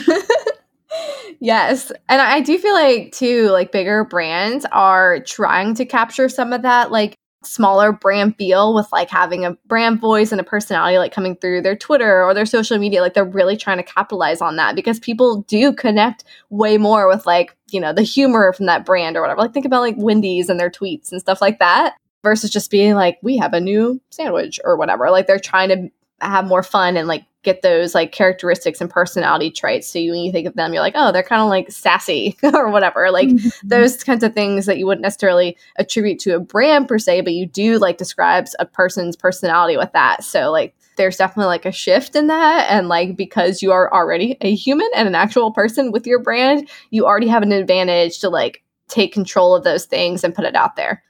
yes. 1.41 1.93
And 2.09 2.21
I 2.21 2.41
do 2.41 2.59
feel 2.59 2.75
like 2.75 3.13
too, 3.13 3.49
like 3.51 3.73
bigger 3.73 4.05
brands 4.05 4.67
are 4.73 5.21
trying 5.21 5.75
to 5.77 5.85
capture 5.85 6.29
some 6.29 6.53
of 6.53 6.63
that 6.63 6.91
like 6.91 7.15
smaller 7.45 7.91
brand 7.91 8.37
feel 8.37 8.73
with 8.73 8.87
like 8.93 9.11
having 9.11 9.45
a 9.45 9.57
brand 9.67 10.01
voice 10.01 10.31
and 10.31 10.41
a 10.41 10.45
personality 10.45 10.97
like 10.97 11.13
coming 11.13 11.35
through 11.35 11.61
their 11.61 11.75
Twitter 11.75 12.23
or 12.23 12.35
their 12.35 12.47
social 12.47 12.79
media. 12.79 13.01
Like 13.01 13.15
they're 13.15 13.25
really 13.25 13.57
trying 13.57 13.79
to 13.79 13.83
capitalize 13.83 14.41
on 14.41 14.57
that 14.57 14.77
because 14.77 15.01
people 15.01 15.43
do 15.43 15.73
connect 15.73 16.25
way 16.51 16.79
more 16.79 17.09
with 17.09 17.27
like, 17.27 17.57
you 17.71 17.81
know, 17.81 17.93
the 17.93 18.03
humor 18.03 18.53
from 18.53 18.67
that 18.67 18.85
brand 18.85 19.17
or 19.17 19.23
whatever. 19.23 19.41
Like 19.41 19.53
think 19.53 19.67
about 19.67 19.81
like 19.81 19.97
Wendy's 19.99 20.49
and 20.49 20.61
their 20.61 20.71
tweets 20.71 21.11
and 21.11 21.21
stuff 21.21 21.41
like 21.41 21.59
that 21.59 21.97
versus 22.23 22.51
just 22.51 22.71
being 22.71 22.95
like, 22.95 23.19
we 23.23 23.37
have 23.39 23.53
a 23.53 23.61
new 23.61 24.01
sandwich 24.11 24.61
or 24.65 24.77
whatever. 24.77 25.11
Like 25.11 25.27
they're 25.27 25.41
trying 25.41 25.69
to 25.71 25.91
have 26.27 26.47
more 26.47 26.63
fun 26.63 26.97
and 26.97 27.09
like 27.09 27.25
get 27.43 27.63
those 27.63 27.95
like 27.95 28.13
characteristics 28.13 28.81
and 28.81 28.89
personality 28.89 29.51
traits. 29.51 29.89
So 29.89 29.99
you, 29.99 30.13
when 30.13 30.21
you 30.21 30.33
think 30.33 30.47
of 30.47 30.55
them, 30.55 30.73
you're 30.73 30.83
like, 30.83 30.95
oh, 30.97 31.11
they're 31.11 31.23
kind 31.23 31.43
of 31.43 31.49
like 31.49 31.71
sassy 31.71 32.37
or 32.55 32.71
whatever. 32.71 33.11
Like 33.11 33.31
those 33.65 34.03
kinds 34.05 34.23
of 34.23 34.33
things 34.33 34.67
that 34.67 34.79
you 34.79 34.87
wouldn't 34.87 35.03
necessarily 35.03 35.57
attribute 35.77 36.21
to 36.21 36.37
a 36.37 36.41
brand 36.41 36.89
per 36.89 36.99
se, 36.99 37.23
but 37.23 37.33
you 37.33 37.47
do 37.47 37.79
like 37.79 37.99
describes 37.99 38.55
a 38.59 38.67
person's 38.67 39.17
personality 39.17 39.77
with 39.77 39.93
that. 39.93 40.23
So 40.23 40.51
like 40.51 40.75
there's 40.97 41.17
definitely 41.17 41.49
like 41.49 41.67
a 41.67 41.73
shift 41.73 42.15
in 42.15 42.29
that. 42.29 42.71
And 42.71 42.89
like 42.89 43.17
because 43.17 43.63
you 43.63 43.73
are 43.73 43.93
already 43.93 44.37
a 44.41 44.55
human 44.55 44.89
and 44.95 45.09
an 45.09 45.15
actual 45.15 45.51
person 45.51 45.91
with 45.91 46.07
your 46.07 46.21
brand, 46.21 46.69
you 46.91 47.07
already 47.07 47.29
have 47.29 47.43
an 47.43 47.53
advantage 47.53 48.21
to 48.21 48.29
like 48.29 48.63
take 48.89 49.13
control 49.13 49.55
of 49.57 49.65
those 49.65 49.87
things 49.87 50.23
and 50.23 50.35
put 50.35 50.45
it 50.45 50.55
out 50.55 50.77
there. 50.77 51.03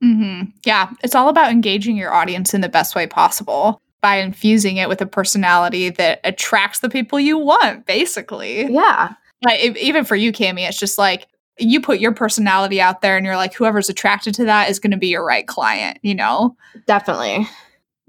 hmm 0.00 0.42
Yeah, 0.64 0.90
it's 1.02 1.14
all 1.14 1.28
about 1.28 1.50
engaging 1.50 1.96
your 1.96 2.12
audience 2.12 2.54
in 2.54 2.60
the 2.60 2.68
best 2.68 2.94
way 2.94 3.06
possible 3.08 3.80
by 4.00 4.16
infusing 4.16 4.76
it 4.76 4.88
with 4.88 5.00
a 5.00 5.06
personality 5.06 5.90
that 5.90 6.20
attracts 6.24 6.80
the 6.80 6.88
people 6.88 7.20
you 7.20 7.38
want, 7.38 7.86
basically. 7.86 8.70
Yeah. 8.72 9.14
Like, 9.44 9.60
even 9.76 10.04
for 10.04 10.16
you, 10.16 10.32
Cami, 10.32 10.68
it's 10.68 10.78
just 10.78 10.98
like 10.98 11.26
you 11.58 11.80
put 11.80 12.00
your 12.00 12.12
personality 12.12 12.80
out 12.80 13.02
there 13.02 13.16
and 13.16 13.26
you're 13.26 13.36
like, 13.36 13.54
whoever's 13.54 13.88
attracted 13.88 14.34
to 14.34 14.44
that 14.46 14.70
is 14.70 14.78
going 14.78 14.90
to 14.90 14.96
be 14.96 15.08
your 15.08 15.24
right 15.24 15.46
client, 15.46 15.98
you 16.02 16.14
know? 16.14 16.56
Definitely. 16.86 17.46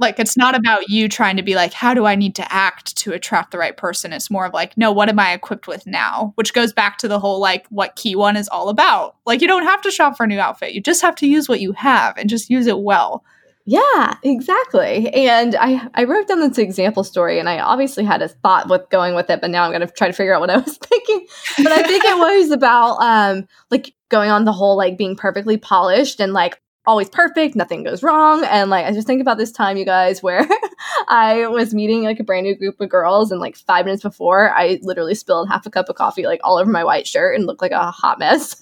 Like 0.01 0.19
it's 0.19 0.35
not 0.35 0.55
about 0.55 0.89
you 0.89 1.07
trying 1.07 1.37
to 1.37 1.43
be 1.43 1.53
like, 1.53 1.73
how 1.73 1.93
do 1.93 2.05
I 2.07 2.15
need 2.15 2.33
to 2.35 2.51
act 2.51 2.97
to 2.97 3.13
attract 3.13 3.51
the 3.51 3.59
right 3.59 3.77
person? 3.77 4.13
It's 4.13 4.31
more 4.31 4.45
of 4.45 4.53
like, 4.53 4.75
no, 4.75 4.91
what 4.91 5.09
am 5.09 5.19
I 5.19 5.33
equipped 5.33 5.67
with 5.67 5.85
now? 5.85 6.31
Which 6.35 6.55
goes 6.55 6.73
back 6.73 6.97
to 6.99 7.07
the 7.07 7.19
whole 7.19 7.39
like 7.39 7.67
what 7.67 7.95
key 7.95 8.15
one 8.15 8.35
is 8.35 8.49
all 8.49 8.69
about. 8.69 9.15
Like 9.27 9.41
you 9.41 9.47
don't 9.47 9.61
have 9.61 9.81
to 9.83 9.91
shop 9.91 10.17
for 10.17 10.23
a 10.23 10.27
new 10.27 10.39
outfit. 10.39 10.73
You 10.73 10.81
just 10.81 11.03
have 11.03 11.15
to 11.17 11.27
use 11.27 11.47
what 11.47 11.61
you 11.61 11.73
have 11.73 12.17
and 12.17 12.31
just 12.31 12.49
use 12.49 12.65
it 12.65 12.79
well. 12.79 13.23
Yeah, 13.65 14.15
exactly. 14.23 15.09
And 15.13 15.55
I 15.55 15.87
I 15.93 16.05
wrote 16.05 16.27
down 16.27 16.39
this 16.39 16.57
example 16.57 17.03
story 17.03 17.39
and 17.39 17.47
I 17.47 17.59
obviously 17.59 18.03
had 18.03 18.21
a 18.21 18.27
thought 18.27 18.69
with 18.69 18.89
going 18.89 19.13
with 19.15 19.29
it, 19.29 19.39
but 19.41 19.51
now 19.51 19.63
I'm 19.63 19.71
going 19.71 19.85
to 19.85 19.93
try 19.93 20.07
to 20.07 20.13
figure 20.13 20.33
out 20.33 20.41
what 20.41 20.49
I 20.49 20.57
was 20.57 20.77
thinking. 20.81 21.27
But 21.57 21.71
I 21.71 21.83
think 21.83 22.03
it 22.03 22.17
was 22.17 22.51
about 22.51 22.97
um 23.01 23.47
like 23.69 23.93
going 24.09 24.31
on 24.31 24.45
the 24.45 24.53
whole 24.53 24.75
like 24.77 24.97
being 24.97 25.15
perfectly 25.15 25.57
polished 25.57 26.19
and 26.19 26.33
like 26.33 26.59
always 26.85 27.09
perfect, 27.09 27.55
nothing 27.55 27.83
goes 27.83 28.03
wrong. 28.03 28.43
And 28.45 28.69
like, 28.69 28.85
I 28.85 28.91
just 28.91 29.07
think 29.07 29.21
about 29.21 29.37
this 29.37 29.51
time, 29.51 29.77
you 29.77 29.85
guys, 29.85 30.23
where 30.23 30.47
I 31.07 31.47
was 31.47 31.73
meeting 31.73 32.03
like 32.03 32.19
a 32.19 32.23
brand 32.23 32.45
new 32.45 32.55
group 32.55 32.79
of 32.81 32.89
girls, 32.89 33.31
and 33.31 33.39
like 33.39 33.55
five 33.55 33.85
minutes 33.85 34.03
before, 34.03 34.51
I 34.55 34.79
literally 34.81 35.15
spilled 35.15 35.49
half 35.49 35.65
a 35.65 35.69
cup 35.69 35.89
of 35.89 35.95
coffee 35.95 36.25
like 36.25 36.41
all 36.43 36.57
over 36.57 36.71
my 36.71 36.83
white 36.83 37.07
shirt 37.07 37.35
and 37.35 37.45
looked 37.45 37.61
like 37.61 37.71
a 37.71 37.91
hot 37.91 38.19
mess. 38.19 38.55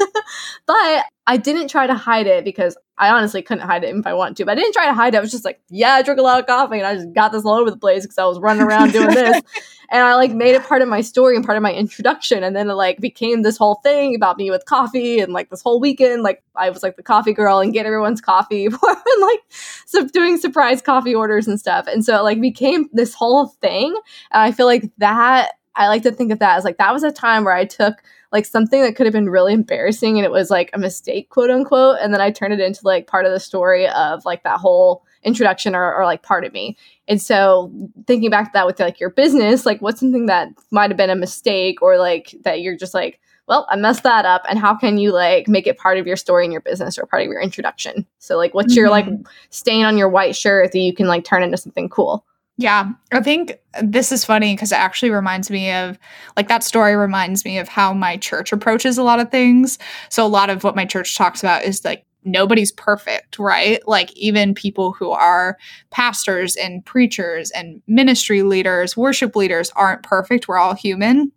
but 0.65 1.05
I 1.27 1.37
didn't 1.37 1.69
try 1.69 1.87
to 1.87 1.93
hide 1.93 2.27
it 2.27 2.43
because 2.43 2.75
I 2.99 3.11
honestly 3.11 3.41
couldn't 3.41 3.65
hide 3.65 3.85
it 3.85 3.95
if 3.95 4.05
I 4.05 4.13
wanted 4.13 4.35
to. 4.37 4.45
But 4.45 4.51
I 4.51 4.55
didn't 4.55 4.73
try 4.73 4.85
to 4.85 4.93
hide 4.93 5.13
it. 5.13 5.17
I 5.17 5.21
was 5.21 5.31
just 5.31 5.45
like, 5.45 5.61
yeah, 5.69 5.93
I 5.93 6.01
drink 6.01 6.19
a 6.19 6.23
lot 6.23 6.37
of 6.39 6.45
coffee 6.45 6.77
and 6.77 6.85
I 6.85 6.95
just 6.95 7.13
got 7.13 7.31
this 7.31 7.45
all 7.45 7.55
over 7.55 7.71
the 7.71 7.77
place 7.77 8.03
because 8.03 8.17
I 8.17 8.25
was 8.25 8.39
running 8.39 8.61
around 8.61 8.91
doing 8.93 9.07
this. 9.07 9.41
and 9.89 10.03
I 10.03 10.15
like 10.15 10.33
made 10.33 10.53
it 10.53 10.63
part 10.63 10.81
of 10.81 10.89
my 10.89 10.99
story 10.99 11.37
and 11.37 11.45
part 11.45 11.55
of 11.55 11.63
my 11.63 11.73
introduction. 11.73 12.43
And 12.43 12.55
then 12.55 12.69
it 12.69 12.73
like 12.73 12.99
became 12.99 13.41
this 13.41 13.57
whole 13.57 13.75
thing 13.75 14.15
about 14.15 14.37
me 14.37 14.51
with 14.51 14.65
coffee 14.65 15.19
and 15.19 15.31
like 15.31 15.49
this 15.49 15.61
whole 15.61 15.79
weekend, 15.79 16.23
like 16.23 16.43
I 16.57 16.69
was 16.69 16.83
like 16.83 16.97
the 16.97 17.03
coffee 17.03 17.31
girl 17.31 17.61
and 17.61 17.71
get 17.71 17.85
everyone's 17.85 18.19
coffee 18.19 18.65
and 18.65 18.75
like 19.21 19.39
so 19.85 20.05
doing 20.07 20.37
surprise 20.37 20.81
coffee 20.81 21.15
orders 21.15 21.47
and 21.47 21.57
stuff. 21.57 21.87
And 21.87 22.03
so 22.03 22.17
it 22.17 22.23
like 22.23 22.41
became 22.41 22.89
this 22.91 23.13
whole 23.13 23.47
thing. 23.47 23.95
And 24.31 24.41
I 24.41 24.51
feel 24.51 24.65
like 24.65 24.91
that 24.97 25.51
I 25.73 25.87
like 25.87 26.03
to 26.03 26.11
think 26.11 26.33
of 26.33 26.39
that 26.39 26.57
as 26.57 26.65
like 26.65 26.77
that 26.77 26.91
was 26.91 27.03
a 27.03 27.11
time 27.11 27.45
where 27.45 27.55
I 27.55 27.63
took 27.63 28.03
like 28.31 28.45
something 28.45 28.81
that 28.81 28.95
could 28.95 29.05
have 29.05 29.13
been 29.13 29.29
really 29.29 29.53
embarrassing 29.53 30.17
and 30.17 30.25
it 30.25 30.31
was 30.31 30.49
like 30.49 30.69
a 30.73 30.77
mistake, 30.77 31.29
quote 31.29 31.49
unquote. 31.49 31.97
And 32.01 32.13
then 32.13 32.21
I 32.21 32.31
turned 32.31 32.53
it 32.53 32.59
into 32.59 32.81
like 32.83 33.07
part 33.07 33.25
of 33.25 33.31
the 33.31 33.39
story 33.39 33.87
of 33.87 34.23
like 34.25 34.43
that 34.43 34.59
whole 34.59 35.03
introduction 35.23 35.75
or, 35.75 35.93
or 35.93 36.05
like 36.05 36.21
part 36.21 36.45
of 36.45 36.53
me. 36.53 36.77
And 37.07 37.21
so 37.21 37.71
thinking 38.05 38.29
back 38.29 38.45
to 38.45 38.51
that 38.53 38.67
with 38.67 38.79
like 38.79 38.99
your 38.99 39.09
business, 39.09 39.65
like 39.65 39.81
what's 39.81 39.99
something 39.99 40.27
that 40.27 40.49
might 40.71 40.91
have 40.91 40.97
been 40.97 41.09
a 41.09 41.15
mistake 41.15 41.81
or 41.81 41.97
like 41.97 42.35
that 42.43 42.61
you're 42.61 42.77
just 42.77 42.93
like, 42.93 43.19
well, 43.47 43.67
I 43.71 43.77
messed 43.77 44.03
that 44.03 44.25
up. 44.25 44.43
And 44.47 44.59
how 44.59 44.75
can 44.75 44.99
you 44.99 45.11
like 45.11 45.47
make 45.47 45.65
it 45.65 45.79
part 45.79 45.97
of 45.97 46.05
your 46.05 46.15
story 46.15 46.45
in 46.45 46.51
your 46.51 46.61
business 46.61 46.99
or 46.99 47.07
part 47.07 47.23
of 47.23 47.29
your 47.29 47.41
introduction? 47.41 48.05
So 48.19 48.37
like 48.37 48.53
what's 48.53 48.73
mm-hmm. 48.73 48.79
your 48.79 48.89
like 48.91 49.05
mm-hmm. 49.05 49.23
stain 49.49 49.85
on 49.85 49.97
your 49.97 50.09
white 50.09 50.35
shirt 50.35 50.71
that 50.71 50.79
you 50.79 50.93
can 50.93 51.07
like 51.07 51.23
turn 51.25 51.41
into 51.41 51.57
something 51.57 51.89
cool? 51.89 52.23
Yeah, 52.59 52.89
I 53.13 53.21
think 53.21 53.57
this 53.81 54.11
is 54.11 54.25
funny 54.25 54.53
because 54.53 54.73
it 54.73 54.79
actually 54.79 55.11
reminds 55.11 55.49
me 55.49 55.71
of 55.71 55.97
like 56.35 56.49
that 56.49 56.61
story 56.61 56.93
reminds 56.93 57.45
me 57.45 57.57
of 57.57 57.69
how 57.69 57.93
my 57.93 58.17
church 58.17 58.51
approaches 58.51 58.97
a 58.97 59.03
lot 59.03 59.21
of 59.21 59.31
things. 59.31 59.79
So 60.09 60.25
a 60.25 60.27
lot 60.27 60.49
of 60.49 60.65
what 60.65 60.75
my 60.75 60.83
church 60.83 61.15
talks 61.15 61.41
about 61.41 61.63
is 61.63 61.85
like 61.85 62.03
nobody's 62.25 62.73
perfect, 62.73 63.39
right? 63.39 63.79
Like 63.87 64.11
even 64.17 64.53
people 64.53 64.91
who 64.91 65.11
are 65.11 65.57
pastors 65.91 66.57
and 66.57 66.83
preachers 66.83 67.49
and 67.51 67.81
ministry 67.87 68.43
leaders, 68.43 68.97
worship 68.97 69.37
leaders 69.37 69.71
aren't 69.77 70.03
perfect. 70.03 70.49
We're 70.49 70.57
all 70.57 70.75
human. 70.75 71.31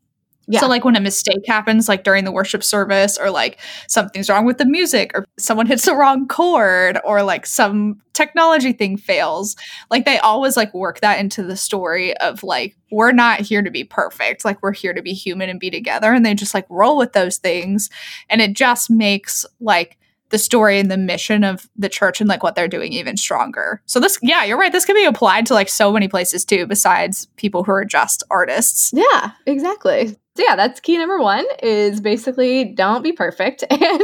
Yeah. 0.48 0.60
So 0.60 0.68
like 0.68 0.84
when 0.84 0.96
a 0.96 1.00
mistake 1.00 1.46
happens 1.46 1.88
like 1.88 2.04
during 2.04 2.24
the 2.24 2.32
worship 2.32 2.64
service 2.64 3.16
or 3.16 3.30
like 3.30 3.58
something's 3.86 4.28
wrong 4.28 4.44
with 4.44 4.58
the 4.58 4.66
music 4.66 5.12
or 5.14 5.24
someone 5.38 5.66
hits 5.66 5.84
the 5.84 5.94
wrong 5.94 6.26
chord 6.26 6.98
or 7.04 7.22
like 7.22 7.46
some 7.46 8.00
technology 8.12 8.72
thing 8.72 8.96
fails, 8.96 9.56
like 9.90 10.04
they 10.04 10.18
always 10.18 10.56
like 10.56 10.74
work 10.74 11.00
that 11.00 11.20
into 11.20 11.42
the 11.42 11.56
story 11.56 12.16
of 12.18 12.42
like 12.42 12.76
we're 12.90 13.12
not 13.12 13.40
here 13.40 13.62
to 13.62 13.70
be 13.70 13.84
perfect, 13.84 14.44
like 14.44 14.62
we're 14.62 14.72
here 14.72 14.92
to 14.92 15.02
be 15.02 15.12
human 15.12 15.48
and 15.48 15.60
be 15.60 15.70
together 15.70 16.12
and 16.12 16.26
they 16.26 16.34
just 16.34 16.54
like 16.54 16.66
roll 16.68 16.96
with 16.98 17.12
those 17.12 17.38
things 17.38 17.88
and 18.28 18.40
it 18.40 18.52
just 18.54 18.90
makes 18.90 19.46
like 19.60 19.96
the 20.32 20.38
story 20.38 20.80
and 20.80 20.90
the 20.90 20.96
mission 20.96 21.44
of 21.44 21.68
the 21.76 21.90
church 21.90 22.20
and 22.20 22.28
like 22.28 22.42
what 22.42 22.54
they're 22.54 22.66
doing 22.66 22.92
even 22.92 23.16
stronger. 23.16 23.82
So 23.84 24.00
this 24.00 24.18
yeah, 24.22 24.44
you're 24.44 24.58
right. 24.58 24.72
This 24.72 24.86
can 24.86 24.96
be 24.96 25.04
applied 25.04 25.46
to 25.46 25.54
like 25.54 25.68
so 25.68 25.92
many 25.92 26.08
places 26.08 26.44
too 26.44 26.66
besides 26.66 27.28
people 27.36 27.62
who 27.62 27.72
are 27.72 27.84
just 27.84 28.24
artists. 28.30 28.90
Yeah, 28.94 29.32
exactly. 29.46 30.16
So 30.36 30.42
yeah, 30.44 30.56
that's 30.56 30.80
key 30.80 30.96
number 30.96 31.18
one 31.18 31.44
is 31.62 32.00
basically 32.00 32.64
don't 32.64 33.02
be 33.02 33.12
perfect 33.12 33.64
and 33.70 34.02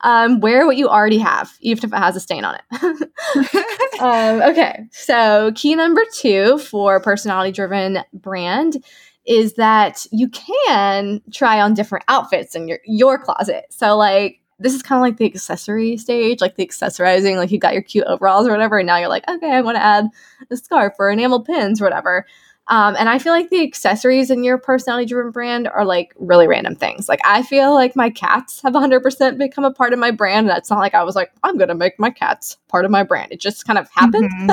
um, 0.00 0.40
wear 0.40 0.66
what 0.66 0.76
you 0.76 0.88
already 0.88 1.18
have, 1.18 1.52
even 1.60 1.84
if 1.84 1.92
it 1.92 1.96
has 1.96 2.16
a 2.16 2.20
stain 2.20 2.44
on 2.44 2.56
it. 2.56 3.08
um, 4.00 4.42
okay, 4.50 4.86
so 4.90 5.52
key 5.54 5.76
number 5.76 6.02
two 6.12 6.58
for 6.58 7.00
personality 7.00 7.52
driven 7.52 8.00
brand 8.12 8.84
is 9.26 9.54
that 9.54 10.06
you 10.10 10.28
can 10.28 11.20
try 11.32 11.60
on 11.60 11.74
different 11.74 12.04
outfits 12.08 12.56
in 12.56 12.66
your 12.66 12.80
your 12.84 13.18
closet. 13.18 13.66
So 13.70 13.96
like 13.96 14.40
this 14.58 14.74
is 14.74 14.82
kind 14.82 14.98
of 14.98 15.02
like 15.02 15.16
the 15.16 15.24
accessory 15.24 15.96
stage, 15.96 16.40
like 16.40 16.56
the 16.56 16.66
accessorizing, 16.66 17.36
like 17.36 17.50
you 17.50 17.58
got 17.58 17.72
your 17.72 17.82
cute 17.82 18.04
overalls 18.06 18.46
or 18.46 18.50
whatever, 18.50 18.78
and 18.78 18.86
now 18.86 18.98
you're 18.98 19.08
like, 19.08 19.28
okay, 19.28 19.52
I 19.52 19.62
want 19.62 19.76
to 19.76 19.82
add 19.82 20.06
a 20.50 20.56
scarf 20.56 20.94
or 20.98 21.10
enamel 21.10 21.42
pins 21.42 21.80
or 21.80 21.84
whatever. 21.84 22.26
Um, 22.70 22.94
and 22.96 23.08
I 23.08 23.18
feel 23.18 23.32
like 23.32 23.50
the 23.50 23.64
accessories 23.64 24.30
in 24.30 24.44
your 24.44 24.56
personality 24.56 25.04
driven 25.04 25.32
brand 25.32 25.66
are 25.66 25.84
like 25.84 26.14
really 26.20 26.46
random 26.46 26.76
things. 26.76 27.08
Like 27.08 27.20
I 27.24 27.42
feel 27.42 27.74
like 27.74 27.96
my 27.96 28.10
cats 28.10 28.62
have 28.62 28.74
100% 28.74 29.38
become 29.38 29.64
a 29.64 29.72
part 29.72 29.92
of 29.92 29.98
my 29.98 30.12
brand. 30.12 30.48
And 30.48 30.56
it's 30.56 30.70
not 30.70 30.78
like 30.78 30.94
I 30.94 31.02
was 31.02 31.16
like, 31.16 31.32
I'm 31.42 31.58
going 31.58 31.68
to 31.68 31.74
make 31.74 31.98
my 31.98 32.10
cats 32.10 32.58
part 32.68 32.84
of 32.84 32.92
my 32.92 33.02
brand. 33.02 33.32
It 33.32 33.40
just 33.40 33.66
kind 33.66 33.76
of 33.76 33.90
happened. 33.90 34.30
Mm-hmm. 34.30 34.50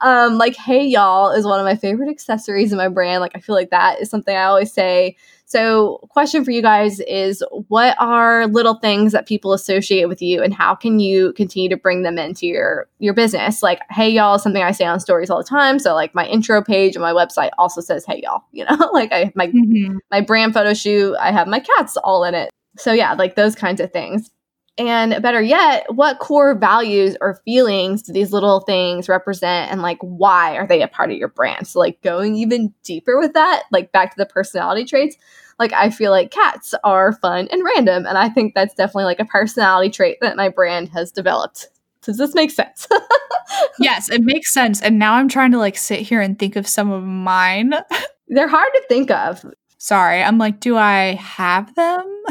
um, 0.06 0.38
like, 0.38 0.54
hey, 0.54 0.86
y'all 0.86 1.32
is 1.32 1.44
one 1.44 1.58
of 1.58 1.66
my 1.66 1.74
favorite 1.74 2.08
accessories 2.08 2.70
in 2.70 2.78
my 2.78 2.88
brand. 2.88 3.20
Like 3.20 3.32
I 3.34 3.40
feel 3.40 3.56
like 3.56 3.70
that 3.70 4.00
is 4.00 4.08
something 4.08 4.34
I 4.34 4.44
always 4.44 4.72
say 4.72 5.16
so, 5.54 6.00
question 6.10 6.44
for 6.44 6.50
you 6.50 6.60
guys 6.60 6.98
is 6.98 7.40
what 7.68 7.94
are 8.00 8.48
little 8.48 8.74
things 8.74 9.12
that 9.12 9.24
people 9.24 9.52
associate 9.52 10.08
with 10.08 10.20
you 10.20 10.42
and 10.42 10.52
how 10.52 10.74
can 10.74 10.98
you 10.98 11.32
continue 11.34 11.68
to 11.68 11.76
bring 11.76 12.02
them 12.02 12.18
into 12.18 12.48
your 12.48 12.88
your 12.98 13.14
business? 13.14 13.62
Like, 13.62 13.78
hey 13.88 14.10
y'all, 14.10 14.40
something 14.40 14.60
I 14.60 14.72
say 14.72 14.84
on 14.84 14.98
stories 14.98 15.30
all 15.30 15.38
the 15.38 15.44
time. 15.44 15.78
So 15.78 15.94
like 15.94 16.12
my 16.12 16.26
intro 16.26 16.60
page 16.60 16.96
on 16.96 17.02
my 17.02 17.12
website 17.12 17.50
also 17.56 17.80
says 17.80 18.04
hey 18.04 18.20
y'all, 18.24 18.42
you 18.50 18.64
know? 18.64 18.90
like 18.92 19.12
I 19.12 19.30
my 19.36 19.46
mm-hmm. 19.46 19.98
my 20.10 20.22
brand 20.22 20.54
photo 20.54 20.74
shoot, 20.74 21.14
I 21.20 21.30
have 21.30 21.46
my 21.46 21.60
cats 21.60 21.96
all 21.98 22.24
in 22.24 22.34
it. 22.34 22.50
So 22.76 22.92
yeah, 22.92 23.12
like 23.12 23.36
those 23.36 23.54
kinds 23.54 23.80
of 23.80 23.92
things. 23.92 24.32
And 24.76 25.22
better 25.22 25.40
yet, 25.40 25.86
what 25.94 26.18
core 26.18 26.58
values 26.58 27.16
or 27.20 27.40
feelings 27.44 28.02
do 28.02 28.12
these 28.12 28.32
little 28.32 28.58
things 28.58 29.08
represent 29.08 29.70
and 29.70 29.82
like 29.82 29.98
why 30.00 30.56
are 30.56 30.66
they 30.66 30.82
a 30.82 30.88
part 30.88 31.12
of 31.12 31.16
your 31.16 31.28
brand? 31.28 31.68
So 31.68 31.78
like 31.78 32.02
going 32.02 32.34
even 32.34 32.74
deeper 32.82 33.20
with 33.20 33.34
that, 33.34 33.62
like 33.70 33.92
back 33.92 34.10
to 34.10 34.16
the 34.18 34.26
personality 34.26 34.84
traits, 34.84 35.16
like 35.58 35.72
I 35.72 35.90
feel 35.90 36.10
like 36.10 36.30
cats 36.30 36.74
are 36.84 37.12
fun 37.12 37.48
and 37.50 37.62
random 37.64 38.06
and 38.06 38.18
I 38.18 38.28
think 38.28 38.54
that's 38.54 38.74
definitely 38.74 39.04
like 39.04 39.20
a 39.20 39.24
personality 39.24 39.90
trait 39.90 40.18
that 40.20 40.36
my 40.36 40.48
brand 40.48 40.88
has 40.90 41.12
developed. 41.12 41.68
Does 42.02 42.18
this 42.18 42.34
make 42.34 42.50
sense? 42.50 42.86
yes, 43.78 44.10
it 44.10 44.22
makes 44.22 44.52
sense. 44.52 44.80
And 44.82 44.98
now 44.98 45.14
I'm 45.14 45.28
trying 45.28 45.52
to 45.52 45.58
like 45.58 45.76
sit 45.76 46.00
here 46.00 46.20
and 46.20 46.38
think 46.38 46.56
of 46.56 46.68
some 46.68 46.90
of 46.90 47.02
mine. 47.02 47.74
They're 48.28 48.48
hard 48.48 48.70
to 48.74 48.82
think 48.88 49.10
of. 49.10 49.44
Sorry, 49.78 50.22
I'm 50.22 50.38
like, 50.38 50.60
do 50.60 50.76
I 50.76 51.14
have 51.14 51.74
them? 51.74 52.02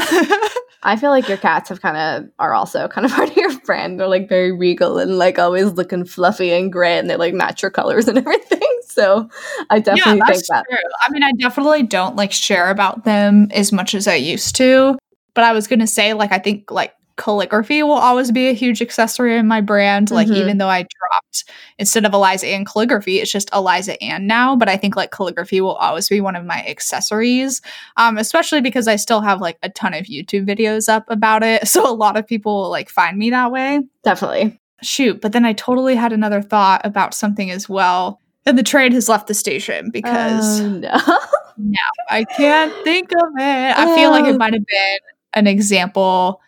I 0.85 0.97
feel 0.99 1.11
like 1.11 1.27
your 1.27 1.37
cats 1.37 1.69
have 1.69 1.81
kind 1.81 1.97
of 1.97 2.29
are 2.39 2.53
also 2.53 2.87
kind 2.87 3.05
of 3.05 3.11
part 3.13 3.29
of 3.29 3.37
your 3.37 3.57
brand. 3.59 3.99
They're 3.99 4.07
like 4.07 4.27
very 4.27 4.51
regal 4.51 4.97
and 4.97 5.17
like 5.17 5.37
always 5.39 5.71
looking 5.73 6.05
fluffy 6.05 6.51
and 6.51 6.71
gray, 6.71 6.97
and 6.97 7.09
they 7.09 7.15
like 7.15 7.33
match 7.33 7.61
your 7.61 7.71
colors 7.71 8.07
and 8.07 8.17
everything. 8.17 8.72
So 8.93 9.29
I 9.69 9.79
definitely 9.79 10.19
yeah, 10.19 10.25
think 10.25 10.45
that. 10.47 10.65
True. 10.69 10.77
I 11.05 11.11
mean, 11.11 11.23
I 11.23 11.31
definitely 11.33 11.83
don't 11.83 12.15
like 12.15 12.31
share 12.31 12.69
about 12.69 13.05
them 13.05 13.47
as 13.51 13.71
much 13.71 13.95
as 13.95 14.07
I 14.07 14.15
used 14.15 14.55
to. 14.57 14.97
But 15.33 15.43
I 15.43 15.51
was 15.51 15.67
gonna 15.67 15.87
say, 15.87 16.13
like, 16.13 16.31
I 16.31 16.37
think 16.37 16.69
like 16.69 16.93
calligraphy 17.15 17.83
will 17.83 17.93
always 17.93 18.31
be 18.31 18.49
a 18.49 18.53
huge 18.53 18.81
accessory 18.81 19.37
in 19.37 19.47
my 19.47 19.61
brand. 19.61 20.11
Like 20.11 20.27
mm-hmm. 20.27 20.37
even 20.37 20.57
though 20.57 20.69
I 20.69 20.81
dropped 20.81 21.45
instead 21.77 22.05
of 22.05 22.13
Eliza 22.13 22.47
and 22.47 22.65
calligraphy, 22.65 23.19
it's 23.19 23.31
just 23.31 23.53
Eliza 23.53 24.01
and 24.01 24.27
now. 24.27 24.55
But 24.55 24.69
I 24.69 24.77
think 24.77 24.95
like 24.95 25.11
calligraphy 25.11 25.61
will 25.61 25.75
always 25.75 26.09
be 26.09 26.21
one 26.21 26.35
of 26.35 26.45
my 26.45 26.65
accessories. 26.65 27.61
Um, 27.97 28.17
especially 28.17 28.61
because 28.61 28.87
I 28.87 28.95
still 28.95 29.21
have 29.21 29.41
like 29.41 29.57
a 29.61 29.69
ton 29.69 29.93
of 29.93 30.05
YouTube 30.05 30.47
videos 30.47 30.89
up 30.89 31.05
about 31.09 31.43
it. 31.43 31.67
So 31.73 31.89
a 31.89 31.91
lot 31.91 32.17
of 32.17 32.27
people 32.27 32.69
like 32.69 32.87
find 32.87 33.17
me 33.17 33.31
that 33.31 33.51
way. 33.51 33.81
Definitely. 34.03 34.59
Shoot, 34.83 35.21
but 35.21 35.31
then 35.31 35.43
I 35.43 35.53
totally 35.53 35.95
had 35.95 36.13
another 36.13 36.39
thought 36.39 36.81
about 36.85 37.15
something 37.15 37.49
as 37.49 37.67
well. 37.67 38.19
And 38.45 38.57
the 38.57 38.63
train 38.63 38.91
has 38.91 39.07
left 39.07 39.27
the 39.27 39.33
station 39.33 39.89
because 39.89 40.59
oh, 40.59 40.67
no. 40.67 40.89
no, 41.57 41.79
I 42.09 42.25
can't 42.25 42.73
think 42.83 43.11
of 43.11 43.29
it. 43.37 43.77
I 43.77 43.95
feel 43.95 44.11
like 44.11 44.25
it 44.25 44.35
oh. 44.35 44.37
might 44.37 44.53
have 44.53 44.65
been 44.65 44.97
an 45.33 45.47
example 45.47 46.41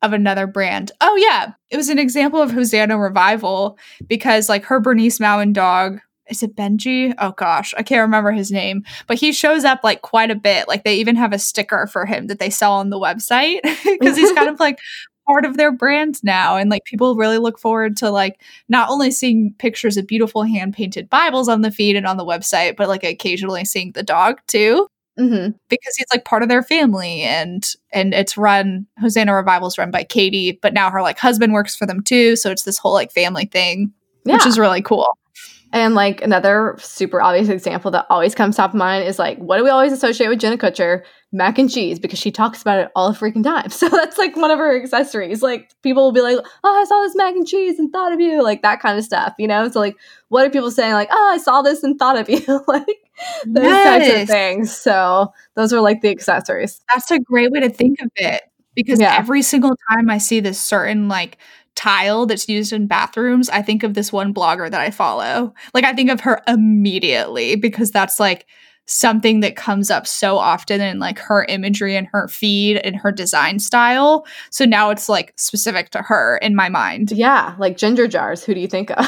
of 0.00 0.12
another 0.12 0.46
brand. 0.46 0.92
Oh 1.00 1.16
yeah, 1.16 1.52
it 1.70 1.76
was 1.76 1.88
an 1.88 1.98
example 1.98 2.40
of 2.40 2.50
Hosanna 2.50 2.98
Revival 2.98 3.78
because 4.06 4.48
like 4.48 4.64
her 4.64 4.80
Bernese 4.80 5.22
Mountain 5.22 5.52
dog 5.52 6.00
is 6.28 6.42
it 6.42 6.56
Benji? 6.56 7.14
Oh 7.18 7.32
gosh, 7.32 7.74
I 7.76 7.82
can't 7.82 8.00
remember 8.00 8.32
his 8.32 8.50
name, 8.50 8.84
but 9.06 9.18
he 9.18 9.32
shows 9.32 9.64
up 9.64 9.80
like 9.82 10.02
quite 10.02 10.30
a 10.30 10.34
bit. 10.34 10.68
Like 10.68 10.84
they 10.84 10.96
even 10.96 11.16
have 11.16 11.32
a 11.32 11.38
sticker 11.38 11.86
for 11.86 12.06
him 12.06 12.28
that 12.28 12.38
they 12.38 12.50
sell 12.50 12.72
on 12.72 12.90
the 12.90 12.98
website 12.98 13.60
because 13.84 14.16
he's 14.16 14.32
kind 14.32 14.48
of 14.48 14.58
like 14.60 14.78
part 15.26 15.44
of 15.44 15.56
their 15.56 15.70
brand 15.72 16.22
now 16.24 16.56
and 16.56 16.70
like 16.70 16.84
people 16.84 17.14
really 17.16 17.38
look 17.38 17.58
forward 17.58 17.96
to 17.96 18.10
like 18.10 18.40
not 18.68 18.88
only 18.90 19.10
seeing 19.10 19.54
pictures 19.58 19.96
of 19.96 20.06
beautiful 20.06 20.42
hand 20.42 20.74
painted 20.74 21.08
bibles 21.10 21.48
on 21.48 21.62
the 21.62 21.70
feed 21.70 21.96
and 21.96 22.06
on 22.06 22.16
the 22.16 22.24
website 22.24 22.76
but 22.76 22.88
like 22.88 23.04
occasionally 23.04 23.64
seeing 23.64 23.92
the 23.92 24.02
dog 24.02 24.38
too 24.48 24.86
hmm 25.18 25.48
because 25.68 25.94
he's 25.96 26.06
like 26.12 26.24
part 26.24 26.42
of 26.42 26.48
their 26.48 26.62
family 26.62 27.22
and 27.22 27.74
and 27.92 28.14
it's 28.14 28.36
run 28.38 28.86
hosanna 29.00 29.34
revival's 29.34 29.76
run 29.78 29.90
by 29.90 30.02
katie 30.02 30.58
but 30.62 30.72
now 30.74 30.90
her 30.90 31.02
like 31.02 31.18
husband 31.18 31.52
works 31.52 31.76
for 31.76 31.86
them 31.86 32.02
too 32.02 32.34
so 32.34 32.50
it's 32.50 32.64
this 32.64 32.78
whole 32.78 32.94
like 32.94 33.12
family 33.12 33.44
thing 33.44 33.92
Yeah. 34.24 34.34
which 34.34 34.46
is 34.46 34.58
really 34.58 34.82
cool 34.82 35.06
And 35.74 35.94
like 35.94 36.20
another 36.22 36.76
super 36.78 37.22
obvious 37.22 37.48
example 37.48 37.90
that 37.92 38.06
always 38.10 38.34
comes 38.34 38.56
top 38.56 38.70
of 38.72 38.76
mind 38.76 39.06
is 39.06 39.18
like, 39.18 39.38
what 39.38 39.56
do 39.56 39.64
we 39.64 39.70
always 39.70 39.90
associate 39.92 40.28
with 40.28 40.38
Jenna 40.38 40.58
Kutcher? 40.58 41.02
Mac 41.34 41.58
and 41.58 41.70
cheese, 41.70 41.98
because 41.98 42.18
she 42.18 42.30
talks 42.30 42.60
about 42.60 42.78
it 42.78 42.90
all 42.94 43.10
the 43.10 43.18
freaking 43.18 43.42
time. 43.42 43.70
So 43.70 43.88
that's 43.88 44.18
like 44.18 44.36
one 44.36 44.50
of 44.50 44.58
her 44.58 44.78
accessories. 44.80 45.42
Like 45.42 45.70
people 45.82 46.04
will 46.04 46.12
be 46.12 46.20
like, 46.20 46.36
oh, 46.62 46.80
I 46.80 46.84
saw 46.84 47.00
this 47.02 47.16
mac 47.16 47.34
and 47.34 47.46
cheese 47.46 47.78
and 47.78 47.90
thought 47.90 48.12
of 48.12 48.20
you, 48.20 48.42
like 48.42 48.62
that 48.62 48.80
kind 48.80 48.98
of 48.98 49.04
stuff, 49.04 49.34
you 49.38 49.48
know? 49.48 49.68
So 49.68 49.80
like, 49.80 49.96
what 50.28 50.46
are 50.46 50.50
people 50.50 50.70
saying? 50.70 50.92
Like, 50.92 51.08
oh, 51.10 51.30
I 51.32 51.38
saw 51.38 51.62
this 51.62 51.82
and 51.82 51.98
thought 51.98 52.18
of 52.18 52.28
you, 52.28 52.40
like 52.68 52.86
those 53.46 53.82
types 53.82 54.08
of 54.08 54.14
Yes. 54.14 54.28
things. 54.28 54.76
So 54.76 55.32
those 55.54 55.72
are 55.72 55.80
like 55.80 56.02
the 56.02 56.10
accessories. 56.10 56.80
That's 56.92 57.10
a 57.10 57.18
great 57.18 57.50
way 57.50 57.60
to 57.60 57.70
think 57.70 58.00
of 58.02 58.10
it 58.16 58.42
because 58.74 59.00
Yeah. 59.00 59.16
every 59.16 59.42
single 59.42 59.74
time 59.90 60.10
I 60.10 60.18
see 60.18 60.40
this 60.40 60.60
certain 60.60 61.08
like 61.08 61.38
tile 61.74 62.26
that's 62.26 62.48
used 62.48 62.72
in 62.72 62.86
bathrooms, 62.86 63.48
I 63.48 63.62
think 63.62 63.82
of 63.82 63.94
this 63.94 64.12
one 64.12 64.34
blogger 64.34 64.70
that 64.70 64.80
I 64.80 64.90
follow. 64.90 65.54
Like 65.72 65.84
I 65.84 65.94
think 65.94 66.10
of 66.10 66.20
her 66.20 66.42
immediately 66.46 67.56
because 67.56 67.90
that's 67.90 68.20
like 68.20 68.46
something 68.86 69.40
that 69.40 69.56
comes 69.56 69.90
up 69.90 70.06
so 70.06 70.36
often 70.36 70.80
in 70.80 70.98
like 70.98 71.18
her 71.18 71.44
imagery 71.44 71.96
and 71.96 72.08
her 72.08 72.28
feed 72.28 72.78
and 72.78 72.96
her 72.96 73.12
design 73.12 73.58
style. 73.58 74.26
So 74.50 74.64
now 74.64 74.90
it's 74.90 75.08
like 75.08 75.32
specific 75.36 75.90
to 75.90 76.02
her 76.02 76.38
in 76.38 76.54
my 76.54 76.68
mind. 76.68 77.12
Yeah, 77.12 77.54
like 77.58 77.76
ginger 77.76 78.06
jars. 78.06 78.44
Who 78.44 78.54
do 78.54 78.60
you 78.60 78.68
think 78.68 78.90
of? 78.90 79.06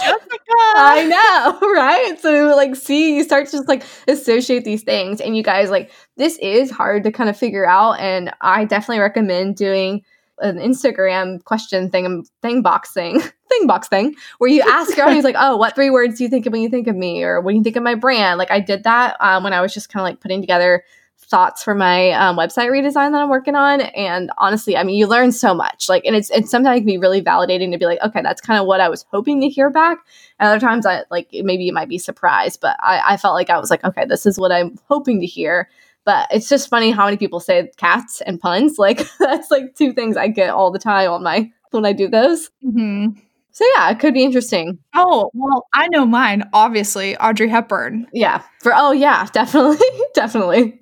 Jessica. 0.00 0.44
I 0.76 1.04
know, 1.04 1.68
right? 1.74 2.18
So 2.20 2.54
like 2.56 2.76
see, 2.76 3.16
you 3.16 3.24
start 3.24 3.46
to 3.46 3.52
just 3.52 3.68
like 3.68 3.84
associate 4.08 4.64
these 4.64 4.82
things 4.82 5.20
and 5.20 5.36
you 5.36 5.42
guys 5.42 5.70
like 5.70 5.90
this 6.16 6.38
is 6.38 6.70
hard 6.70 7.04
to 7.04 7.12
kind 7.12 7.28
of 7.30 7.36
figure 7.36 7.66
out 7.66 7.98
and 8.00 8.32
I 8.40 8.64
definitely 8.64 9.00
recommend 9.00 9.56
doing 9.56 10.02
an 10.40 10.58
Instagram 10.58 11.42
question 11.44 11.90
thing 11.90 12.24
thing 12.42 12.62
box 12.62 12.92
thing 12.94 13.20
thing 13.20 13.66
box 13.66 13.88
thing 13.88 14.14
where 14.38 14.50
you 14.50 14.62
ask 14.62 14.96
your 14.96 15.06
audience 15.06 15.24
like, 15.24 15.36
oh, 15.38 15.56
what 15.56 15.74
three 15.74 15.90
words 15.90 16.18
do 16.18 16.24
you 16.24 16.30
think 16.30 16.46
of 16.46 16.52
when 16.52 16.62
you 16.62 16.68
think 16.68 16.86
of 16.86 16.96
me 16.96 17.22
or 17.22 17.40
when 17.40 17.56
you 17.56 17.62
think 17.62 17.76
of 17.76 17.82
my 17.82 17.94
brand? 17.94 18.38
Like 18.38 18.50
I 18.50 18.60
did 18.60 18.84
that 18.84 19.16
um, 19.20 19.44
when 19.44 19.52
I 19.52 19.60
was 19.60 19.74
just 19.74 19.88
kind 19.88 20.00
of 20.00 20.04
like 20.04 20.20
putting 20.20 20.40
together 20.40 20.84
thoughts 21.30 21.62
for 21.62 21.74
my 21.74 22.10
um, 22.10 22.36
website 22.36 22.70
redesign 22.70 23.12
that 23.12 23.22
I'm 23.22 23.28
working 23.28 23.54
on. 23.54 23.80
And 23.80 24.30
honestly, 24.38 24.76
I 24.76 24.82
mean, 24.82 24.96
you 24.96 25.06
learn 25.06 25.32
so 25.32 25.54
much. 25.54 25.88
Like, 25.88 26.04
and 26.04 26.16
it's 26.16 26.28
it's 26.30 26.50
sometimes 26.50 26.84
be 26.84 26.98
really 26.98 27.22
validating 27.22 27.70
to 27.72 27.78
be 27.78 27.86
like, 27.86 28.00
okay, 28.02 28.20
that's 28.20 28.40
kind 28.40 28.60
of 28.60 28.66
what 28.66 28.80
I 28.80 28.88
was 28.88 29.06
hoping 29.10 29.40
to 29.40 29.48
hear 29.48 29.70
back. 29.70 29.98
And 30.38 30.48
other 30.48 30.60
times, 30.60 30.86
I 30.86 31.04
like 31.10 31.28
maybe 31.32 31.64
you 31.64 31.72
might 31.72 31.88
be 31.88 31.98
surprised, 31.98 32.60
but 32.60 32.76
I, 32.80 33.14
I 33.14 33.16
felt 33.16 33.34
like 33.34 33.48
I 33.48 33.58
was 33.58 33.70
like, 33.70 33.84
okay, 33.84 34.04
this 34.06 34.26
is 34.26 34.38
what 34.38 34.52
I'm 34.52 34.76
hoping 34.88 35.20
to 35.20 35.26
hear. 35.26 35.68
But 36.04 36.28
it's 36.30 36.48
just 36.48 36.68
funny 36.70 36.90
how 36.90 37.04
many 37.04 37.16
people 37.16 37.40
say 37.40 37.70
cats 37.76 38.20
and 38.22 38.40
puns. 38.40 38.74
Like 38.78 39.06
that's 39.18 39.50
like 39.50 39.74
two 39.76 39.92
things 39.92 40.16
I 40.16 40.28
get 40.28 40.50
all 40.50 40.70
the 40.70 40.78
time 40.78 41.10
on 41.10 41.22
my 41.22 41.50
when 41.70 41.84
I 41.84 41.92
do 41.92 42.08
those. 42.08 42.50
Mhm. 42.64 43.16
So 43.52 43.64
yeah, 43.76 43.90
it 43.90 43.98
could 43.98 44.14
be 44.14 44.22
interesting. 44.24 44.78
Oh, 44.94 45.30
well, 45.34 45.66
I 45.74 45.88
know 45.88 46.06
mine, 46.06 46.48
obviously, 46.52 47.16
Audrey 47.16 47.48
Hepburn. 47.48 48.06
Yeah. 48.12 48.42
For 48.62 48.72
oh 48.74 48.92
yeah, 48.92 49.26
definitely, 49.32 49.84
definitely. 50.14 50.80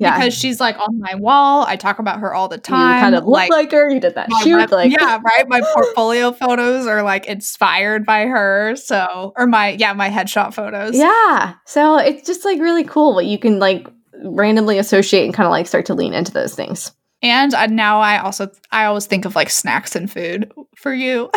Yeah. 0.00 0.16
Because 0.18 0.34
she's 0.34 0.60
like 0.60 0.78
on 0.78 0.98
my 0.98 1.14
wall. 1.14 1.64
I 1.66 1.76
talk 1.76 1.98
about 1.98 2.20
her 2.20 2.32
all 2.32 2.48
the 2.48 2.56
you 2.56 2.62
time. 2.62 3.00
kind 3.00 3.14
of 3.14 3.24
look 3.26 3.50
like, 3.50 3.70
her. 3.70 3.90
You 3.90 4.00
did 4.00 4.14
that 4.14 4.30
my 4.30 4.40
shoot. 4.42 4.70
like 4.72 4.90
yeah, 4.90 5.20
right. 5.24 5.44
My 5.46 5.60
portfolio 5.74 6.32
photos 6.32 6.86
are 6.86 7.02
like 7.02 7.26
inspired 7.26 8.06
by 8.06 8.22
her. 8.22 8.76
So, 8.76 9.34
or 9.36 9.46
my 9.46 9.70
yeah, 9.78 9.92
my 9.92 10.08
headshot 10.08 10.54
photos. 10.54 10.96
Yeah. 10.96 11.54
So 11.66 11.98
it's 11.98 12.26
just 12.26 12.46
like 12.46 12.58
really 12.60 12.84
cool 12.84 13.14
what 13.14 13.26
you 13.26 13.38
can 13.38 13.58
like 13.58 13.88
randomly 14.24 14.78
associate 14.78 15.24
and 15.24 15.34
kind 15.34 15.46
of 15.46 15.50
like 15.50 15.66
start 15.66 15.86
to 15.86 15.94
lean 15.94 16.14
into 16.14 16.32
those 16.32 16.54
things. 16.54 16.92
And 17.22 17.52
uh, 17.54 17.66
now 17.66 18.00
I 18.00 18.18
also 18.18 18.50
I 18.72 18.84
always 18.86 19.06
think 19.06 19.24
of 19.24 19.36
like 19.36 19.50
snacks 19.50 19.94
and 19.94 20.10
food 20.10 20.50
for 20.76 20.92
you. 20.92 21.30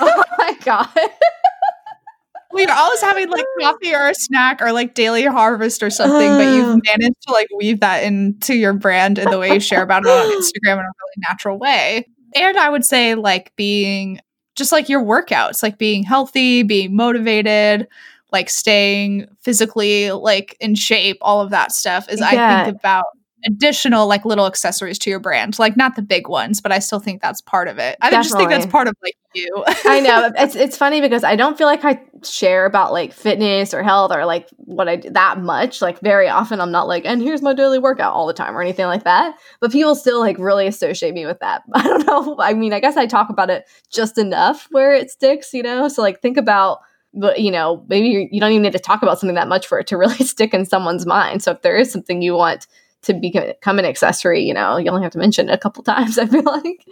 oh 0.00 0.24
my 0.38 0.56
god. 0.64 0.88
We're 2.52 2.72
always 2.72 3.00
having 3.00 3.30
like 3.30 3.44
coffee 3.60 3.94
or 3.94 4.08
a 4.08 4.14
snack 4.14 4.60
or 4.60 4.72
like 4.72 4.94
daily 4.94 5.24
harvest 5.24 5.84
or 5.84 5.90
something, 5.90 6.30
but 6.30 6.52
you've 6.52 6.82
managed 6.84 7.22
to 7.28 7.32
like 7.32 7.46
weave 7.56 7.78
that 7.78 8.02
into 8.02 8.56
your 8.56 8.72
brand 8.72 9.18
and 9.18 9.32
the 9.32 9.38
way 9.38 9.52
you 9.52 9.60
share 9.60 9.82
about 9.82 10.04
it 10.04 10.08
on 10.08 10.26
Instagram 10.42 10.72
in 10.72 10.80
a 10.80 10.90
really 10.90 11.28
natural 11.28 11.58
way. 11.58 12.08
And 12.34 12.56
I 12.56 12.68
would 12.68 12.84
say 12.84 13.14
like 13.14 13.54
being 13.54 14.18
just 14.56 14.72
like 14.72 14.88
your 14.88 15.02
workouts, 15.02 15.62
like 15.62 15.78
being 15.78 16.02
healthy, 16.02 16.64
being 16.64 16.96
motivated, 16.96 17.86
like 18.32 18.50
staying 18.50 19.26
physically 19.40 20.12
like 20.12 20.56
in 20.60 20.74
shape, 20.74 21.18
all 21.20 21.40
of 21.40 21.50
that 21.50 21.72
stuff 21.72 22.08
is 22.08 22.20
I 22.20 22.64
think 22.64 22.76
about 22.76 23.04
additional 23.46 24.06
like 24.06 24.24
little 24.24 24.46
accessories 24.46 24.98
to 25.00 25.10
your 25.10 25.20
brand. 25.20 25.58
Like 25.58 25.76
not 25.76 25.96
the 25.96 26.02
big 26.02 26.28
ones, 26.28 26.60
but 26.60 26.72
I 26.72 26.78
still 26.78 27.00
think 27.00 27.22
that's 27.22 27.40
part 27.40 27.68
of 27.68 27.78
it. 27.78 27.96
I 28.00 28.10
just 28.10 28.36
think 28.36 28.50
that's 28.50 28.66
part 28.66 28.88
of 28.88 28.94
like 29.02 29.14
you. 29.34 29.64
I 29.84 30.00
know 30.00 30.30
it's 30.38 30.54
it's 30.54 30.76
funny 30.76 31.00
because 31.00 31.24
I 31.24 31.36
don't 31.36 31.56
feel 31.56 31.66
like 31.66 31.84
I 31.84 32.00
share 32.22 32.66
about 32.66 32.92
like 32.92 33.12
fitness 33.12 33.72
or 33.72 33.82
health 33.82 34.12
or 34.12 34.24
like 34.24 34.48
what 34.56 34.88
I 34.88 34.96
do 34.96 35.10
that 35.10 35.40
much. 35.40 35.80
Like 35.80 36.00
very 36.00 36.28
often, 36.28 36.60
I'm 36.60 36.72
not 36.72 36.88
like, 36.88 37.04
and 37.04 37.22
here's 37.22 37.42
my 37.42 37.54
daily 37.54 37.78
workout 37.78 38.12
all 38.12 38.26
the 38.26 38.32
time 38.32 38.56
or 38.56 38.62
anything 38.62 38.86
like 38.86 39.04
that. 39.04 39.34
But 39.60 39.72
people 39.72 39.94
still 39.94 40.20
like 40.20 40.38
really 40.38 40.66
associate 40.66 41.14
me 41.14 41.26
with 41.26 41.40
that. 41.40 41.62
I 41.74 41.82
don't 41.82 42.06
know. 42.06 42.36
I 42.38 42.54
mean, 42.54 42.72
I 42.72 42.80
guess 42.80 42.96
I 42.96 43.06
talk 43.06 43.30
about 43.30 43.50
it 43.50 43.64
just 43.90 44.18
enough 44.18 44.68
where 44.70 44.92
it 44.92 45.10
sticks, 45.10 45.52
you 45.54 45.62
know. 45.62 45.88
So 45.88 46.02
like 46.02 46.20
think 46.20 46.36
about. 46.36 46.80
But 47.14 47.40
you 47.40 47.50
know, 47.50 47.84
maybe 47.88 48.28
you 48.30 48.40
don't 48.40 48.52
even 48.52 48.62
need 48.62 48.72
to 48.72 48.78
talk 48.78 49.02
about 49.02 49.18
something 49.18 49.34
that 49.34 49.48
much 49.48 49.66
for 49.66 49.78
it 49.78 49.86
to 49.88 49.96
really 49.98 50.16
stick 50.16 50.54
in 50.54 50.66
someone's 50.66 51.06
mind. 51.06 51.42
So 51.42 51.52
if 51.52 51.62
there 51.62 51.76
is 51.76 51.90
something 51.90 52.22
you 52.22 52.34
want 52.34 52.66
to 53.02 53.14
become 53.14 53.78
an 53.78 53.84
accessory, 53.84 54.42
you 54.42 54.54
know, 54.54 54.76
you 54.76 54.90
only 54.90 55.02
have 55.02 55.12
to 55.12 55.18
mention 55.18 55.48
it 55.48 55.52
a 55.52 55.58
couple 55.58 55.82
times. 55.84 56.18
I 56.18 56.26
feel 56.26 56.44
like. 56.44 56.84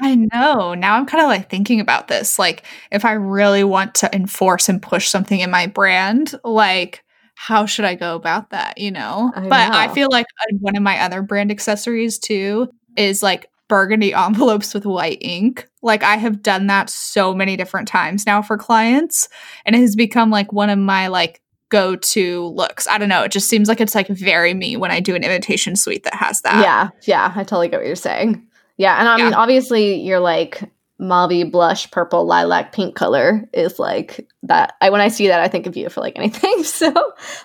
I 0.00 0.16
know. 0.16 0.74
Now 0.74 0.96
I'm 0.96 1.06
kind 1.06 1.22
of 1.22 1.28
like 1.28 1.48
thinking 1.48 1.78
about 1.80 2.08
this. 2.08 2.38
Like, 2.38 2.64
if 2.90 3.04
I 3.04 3.12
really 3.12 3.62
want 3.62 3.94
to 3.96 4.14
enforce 4.14 4.68
and 4.68 4.82
push 4.82 5.08
something 5.08 5.38
in 5.38 5.52
my 5.52 5.68
brand, 5.68 6.34
like, 6.42 7.04
how 7.36 7.66
should 7.66 7.84
I 7.84 7.94
go 7.94 8.16
about 8.16 8.50
that? 8.50 8.78
You 8.78 8.90
know? 8.90 9.32
I 9.34 9.48
but 9.48 9.72
I 9.72 9.92
feel 9.94 10.08
like 10.10 10.26
uh, 10.40 10.56
one 10.60 10.76
of 10.76 10.82
my 10.82 11.00
other 11.00 11.22
brand 11.22 11.50
accessories 11.50 12.18
too 12.18 12.68
is 12.96 13.22
like 13.22 13.50
burgundy 13.68 14.12
envelopes 14.14 14.74
with 14.74 14.86
white 14.86 15.18
ink. 15.20 15.68
Like, 15.84 16.02
I 16.02 16.16
have 16.16 16.42
done 16.42 16.66
that 16.68 16.90
so 16.90 17.34
many 17.34 17.56
different 17.56 17.86
times 17.86 18.26
now 18.26 18.42
for 18.42 18.56
clients, 18.58 19.28
and 19.64 19.76
it 19.76 19.80
has 19.80 19.94
become 19.94 20.30
like 20.30 20.52
one 20.52 20.70
of 20.70 20.78
my 20.78 21.06
like 21.08 21.40
go 21.68 21.96
to 21.96 22.46
looks. 22.46 22.86
I 22.88 22.98
don't 22.98 23.08
know. 23.08 23.22
It 23.22 23.32
just 23.32 23.48
seems 23.48 23.68
like 23.68 23.80
it's 23.80 23.94
like 23.94 24.08
very 24.08 24.54
me 24.54 24.76
when 24.76 24.90
I 24.90 25.00
do 25.00 25.14
an 25.14 25.22
invitation 25.24 25.76
suite 25.76 26.04
that 26.04 26.14
has 26.14 26.40
that. 26.42 26.62
Yeah, 26.62 26.88
yeah, 27.02 27.32
I 27.36 27.44
totally 27.44 27.68
get 27.68 27.78
what 27.80 27.86
you're 27.86 27.96
saying. 27.96 28.46
Yeah, 28.76 28.98
and 28.98 29.08
I 29.08 29.16
mean, 29.16 29.30
Yeah. 29.30 29.36
obviously, 29.38 30.00
you're 30.00 30.20
like 30.20 30.62
mauve, 30.98 31.50
blush, 31.50 31.90
purple, 31.90 32.24
lilac, 32.24 32.72
pink 32.72 32.94
color 32.94 33.48
is 33.52 33.78
like 33.78 34.26
that. 34.44 34.74
I 34.80 34.90
when 34.90 35.00
I 35.00 35.08
see 35.08 35.26
that, 35.28 35.40
I 35.40 35.48
think 35.48 35.66
of 35.66 35.76
you 35.76 35.88
for 35.90 36.00
like 36.00 36.16
anything. 36.16 36.62
So, 36.64 36.92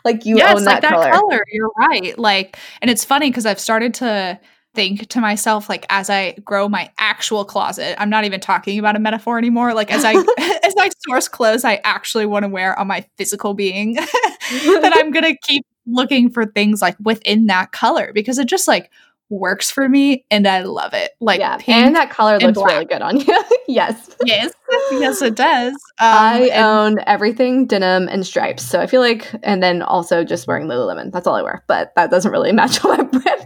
like, 0.05 0.25
you 0.25 0.37
yeah, 0.37 0.51
own 0.51 0.57
it's 0.57 0.65
that, 0.65 0.71
like 0.73 0.81
that 0.83 0.93
color. 0.93 1.11
color. 1.11 1.45
You're 1.51 1.71
right. 1.77 2.17
Like, 2.17 2.57
and 2.81 2.89
it's 2.89 3.03
funny 3.03 3.29
because 3.29 3.45
I've 3.45 3.59
started 3.59 3.93
to 3.95 4.39
think 4.79 5.09
to 5.09 5.19
myself, 5.19 5.67
like, 5.67 5.85
as 5.89 6.09
I 6.09 6.31
grow 6.45 6.69
my 6.69 6.89
actual 6.97 7.43
closet, 7.43 8.01
I'm 8.01 8.09
not 8.09 8.23
even 8.23 8.39
talking 8.39 8.79
about 8.79 8.95
a 8.95 8.99
metaphor 8.99 9.37
anymore. 9.37 9.73
Like, 9.73 9.91
as 9.91 10.05
I 10.05 10.13
as 10.63 10.73
I 10.77 10.89
source 11.05 11.27
clothes, 11.27 11.65
I 11.65 11.81
actually 11.83 12.25
want 12.25 12.43
to 12.43 12.49
wear 12.49 12.79
on 12.79 12.87
my 12.87 13.05
physical 13.17 13.53
being. 13.53 13.93
that 13.95 14.93
I'm 14.95 15.11
gonna 15.11 15.35
keep 15.43 15.65
looking 15.85 16.29
for 16.29 16.45
things 16.45 16.81
like 16.81 16.95
within 17.03 17.47
that 17.47 17.73
color 17.73 18.11
because 18.13 18.37
it 18.37 18.47
just 18.47 18.67
like 18.67 18.89
works 19.29 19.69
for 19.69 19.89
me 19.89 20.25
and 20.31 20.47
I 20.47 20.61
love 20.61 20.93
it. 20.93 21.11
Like, 21.19 21.41
yeah, 21.41 21.59
and 21.67 21.93
that 21.95 22.09
color 22.09 22.35
and 22.35 22.43
looks 22.43 22.57
black. 22.57 22.71
really 22.71 22.85
good 22.85 23.01
on 23.01 23.19
you. 23.19 23.43
yes, 23.67 24.15
yes, 24.25 24.53
yes, 24.91 25.21
it 25.21 25.35
does. 25.35 25.73
Um, 25.73 25.77
I 25.99 26.49
own 26.51 26.99
everything 27.05 27.67
denim 27.67 28.07
and 28.07 28.25
stripes. 28.25 28.63
So 28.63 28.79
I 28.79 28.87
feel 28.87 29.01
like, 29.01 29.29
and 29.43 29.61
then 29.61 29.81
also 29.81 30.23
just 30.23 30.47
wearing 30.47 30.67
Lululemon. 30.67 31.11
That's 31.11 31.27
all 31.27 31.35
I 31.35 31.41
wear, 31.41 31.65
but 31.67 31.93
that 31.95 32.09
doesn't 32.09 32.31
really 32.31 32.53
match 32.53 32.83
on 32.85 32.97
my 32.97 33.03
brand 33.03 33.45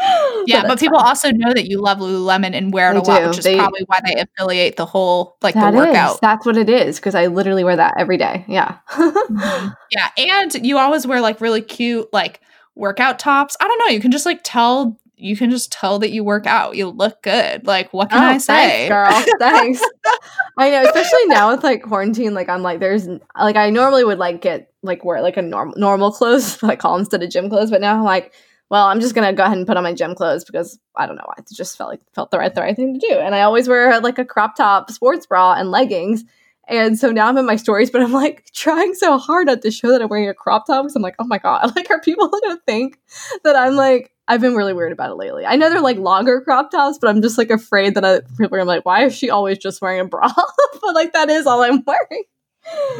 Yeah, 0.46 0.62
but 0.66 0.80
people 0.80 0.96
also 0.98 1.30
know 1.30 1.52
that 1.52 1.68
you 1.68 1.80
love 1.80 1.98
Lululemon 1.98 2.54
and 2.54 2.72
wear 2.72 2.90
it 2.90 2.94
They 2.94 2.98
a 3.00 3.02
lot, 3.02 3.20
do. 3.20 3.28
which 3.28 3.38
is 3.38 3.44
They- 3.44 3.56
probably 3.58 3.82
why 3.86 3.98
they 4.04 4.14
affiliate 4.20 4.76
the 4.76 4.86
whole 4.86 5.36
like 5.42 5.54
That 5.54 5.72
the 5.72 5.78
is- 5.80 5.86
workout. 5.86 6.20
That's 6.22 6.46
what 6.46 6.56
it 6.56 6.68
is 6.70 6.96
because 6.96 7.14
I 7.14 7.26
literally 7.26 7.62
wear 7.62 7.76
that 7.76 7.94
every 7.98 8.16
day. 8.16 8.44
Yeah. 8.48 8.78
Mhm. 8.90 9.76
Yeah, 9.90 10.08
and 10.16 10.66
you 10.66 10.78
always 10.78 11.06
wear 11.06 11.20
like 11.20 11.40
really 11.40 11.60
cute 11.62 12.08
like 12.12 12.40
workout 12.74 13.18
tops. 13.18 13.56
I 13.60 13.68
don't 13.68 13.78
know, 13.80 13.86
you 13.88 14.00
can 14.00 14.10
just 14.12 14.24
like 14.26 14.40
tell 14.42 14.98
you 15.22 15.36
can 15.36 15.50
just 15.50 15.70
tell 15.70 15.98
that 15.98 16.12
you 16.12 16.24
work 16.24 16.46
out. 16.46 16.76
You 16.76 16.88
look 16.88 17.20
good. 17.22 17.66
Like 17.66 17.92
what 17.92 18.08
can 18.08 18.22
Oh, 18.24 18.26
I 18.26 18.38
say? 18.38 18.88
Thanks, 18.88 19.28
girl. 19.28 19.38
Thanks. 19.38 19.82
I 20.56 20.70
know, 20.70 20.82
especially 20.84 21.26
now 21.26 21.50
with 21.52 21.62
like 21.62 21.82
quarantine. 21.82 22.32
Like 22.32 22.48
I'm 22.48 22.62
like, 22.62 22.80
there's 22.80 23.06
like 23.38 23.56
I 23.56 23.68
normally 23.68 24.02
would 24.04 24.18
like 24.18 24.40
get 24.40 24.72
like 24.82 25.04
wear 25.04 25.20
like 25.20 25.36
a 25.36 25.42
normal 25.42 25.74
normal 25.76 26.10
clothes 26.10 26.62
like 26.62 26.78
call 26.78 26.96
instead 26.96 27.22
of 27.22 27.28
gym 27.28 27.50
clothes, 27.50 27.70
but 27.70 27.82
now 27.82 27.96
I'm 27.96 28.04
like, 28.04 28.32
well, 28.70 28.86
I'm 28.86 29.00
just 29.00 29.14
gonna 29.14 29.32
go 29.32 29.44
ahead 29.44 29.58
and 29.58 29.66
put 29.66 29.76
on 29.76 29.82
my 29.82 29.92
gym 29.92 30.14
clothes 30.14 30.44
because 30.44 30.78
I 30.96 31.06
don't 31.06 31.16
know 31.16 31.24
why 31.26 31.34
it 31.38 31.48
just 31.52 31.76
felt 31.76 31.90
like 31.90 32.00
felt 32.14 32.30
the 32.30 32.38
right 32.38 32.54
the 32.54 32.62
right 32.62 32.76
thing 32.76 32.98
to 32.98 33.06
do. 33.06 33.14
And 33.14 33.34
I 33.34 33.42
always 33.42 33.68
wear 33.68 34.00
like 34.00 34.18
a 34.18 34.24
crop 34.24 34.56
top, 34.56 34.90
sports 34.90 35.26
bra, 35.26 35.54
and 35.54 35.70
leggings. 35.70 36.24
And 36.68 36.96
so 36.96 37.10
now 37.10 37.26
I'm 37.26 37.36
in 37.36 37.46
my 37.46 37.56
stories, 37.56 37.90
but 37.90 38.00
I'm 38.00 38.12
like 38.12 38.44
trying 38.54 38.94
so 38.94 39.18
hard 39.18 39.48
not 39.48 39.62
to 39.62 39.72
show 39.72 39.88
that 39.90 40.00
I'm 40.00 40.08
wearing 40.08 40.28
a 40.28 40.34
crop 40.34 40.68
top 40.68 40.84
because 40.84 40.94
I'm 40.94 41.02
like, 41.02 41.16
oh 41.18 41.24
my 41.24 41.38
god, 41.38 41.72
like 41.76 41.90
are 41.90 42.00
people 42.00 42.28
gonna 42.42 42.60
think 42.64 42.98
that 43.44 43.56
I'm 43.56 43.74
like 43.74 44.12
I've 44.28 44.40
been 44.40 44.54
really 44.54 44.72
weird 44.72 44.92
about 44.92 45.10
it 45.10 45.16
lately. 45.16 45.44
I 45.44 45.56
know 45.56 45.68
they're 45.68 45.80
like 45.80 45.98
longer 45.98 46.40
crop 46.40 46.70
tops, 46.70 46.98
but 46.98 47.10
I'm 47.10 47.20
just 47.20 47.36
like 47.36 47.50
afraid 47.50 47.96
that 47.96 48.04
I, 48.04 48.20
people 48.38 48.56
are 48.56 48.64
like, 48.64 48.86
why 48.86 49.04
is 49.04 49.16
she 49.16 49.28
always 49.28 49.58
just 49.58 49.82
wearing 49.82 49.98
a 49.98 50.04
bra? 50.04 50.32
but 50.80 50.94
like 50.94 51.12
that 51.14 51.28
is 51.28 51.48
all 51.48 51.62
I'm 51.62 51.82
wearing. 51.84 52.22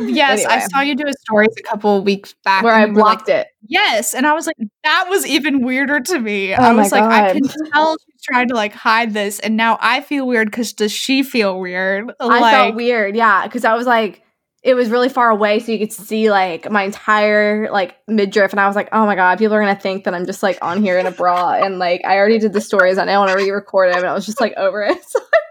Yes, 0.01 0.41
anyway. 0.41 0.55
I 0.55 0.59
saw 0.69 0.81
you 0.81 0.95
do 0.95 1.07
a 1.07 1.13
stories 1.13 1.55
a 1.59 1.63
couple 1.63 2.03
weeks 2.03 2.35
back 2.45 2.63
where 2.63 2.75
I 2.75 2.87
blocked 2.87 3.29
like, 3.29 3.37
it. 3.37 3.47
Yes, 3.69 4.15
and 4.15 4.27
I 4.27 4.33
was 4.33 4.47
like, 4.47 4.57
that 4.85 5.07
was 5.09 5.27
even 5.27 5.65
weirder 5.65 6.01
to 6.01 6.19
me. 6.19 6.55
Oh 6.55 6.57
I 6.57 6.73
was 6.73 6.93
like, 6.93 7.03
God. 7.03 7.13
I 7.13 7.33
can 7.33 7.49
tell 7.73 7.97
she's 7.99 8.23
trying 8.23 8.49
to 8.49 8.55
like 8.55 8.73
hide 8.73 9.13
this, 9.13 9.39
and 9.41 9.57
now 9.57 9.79
I 9.81 10.01
feel 10.01 10.27
weird 10.27 10.51
because 10.51 10.73
does 10.73 10.93
she 10.93 11.23
feel 11.23 11.61
weird? 11.61 12.13
I 12.21 12.51
felt 12.51 12.75
weird, 12.75 13.17
yeah, 13.17 13.47
because 13.47 13.65
I 13.65 13.75
was 13.75 13.87
like, 13.87 14.23
it 14.63 14.75
was 14.75 14.91
really 14.91 15.09
far 15.09 15.31
away, 15.31 15.59
so 15.59 15.73
you 15.73 15.79
could 15.79 15.93
see 15.93 16.31
like 16.31 16.71
my 16.71 16.83
entire 16.83 17.71
like 17.71 17.97
midriff, 18.07 18.53
and 18.53 18.61
I 18.61 18.67
was 18.67 18.77
like, 18.77 18.89
oh 18.93 19.07
my 19.07 19.15
god, 19.15 19.39
people 19.39 19.55
are 19.55 19.61
gonna 19.61 19.79
think 19.79 20.05
that 20.05 20.15
I'm 20.15 20.27
just 20.27 20.43
like 20.43 20.59
on 20.63 20.83
here 20.83 20.99
in 20.99 21.07
a 21.07 21.11
bra, 21.11 21.53
and 21.53 21.79
like 21.79 22.03
I 22.05 22.17
already 22.17 22.39
did 22.39 22.53
the 22.53 22.61
stories, 22.61 22.99
and 22.99 23.09
I 23.09 23.15
don't 23.15 23.27
want 23.27 23.39
to 23.39 23.45
re-record 23.45 23.91
them, 23.91 23.99
and 23.99 24.09
I 24.09 24.15
was 24.15 24.27
just 24.27 24.41
like 24.41 24.55
over 24.57 24.83
it, 24.83 25.03
so 25.09 25.19
it 25.19 25.50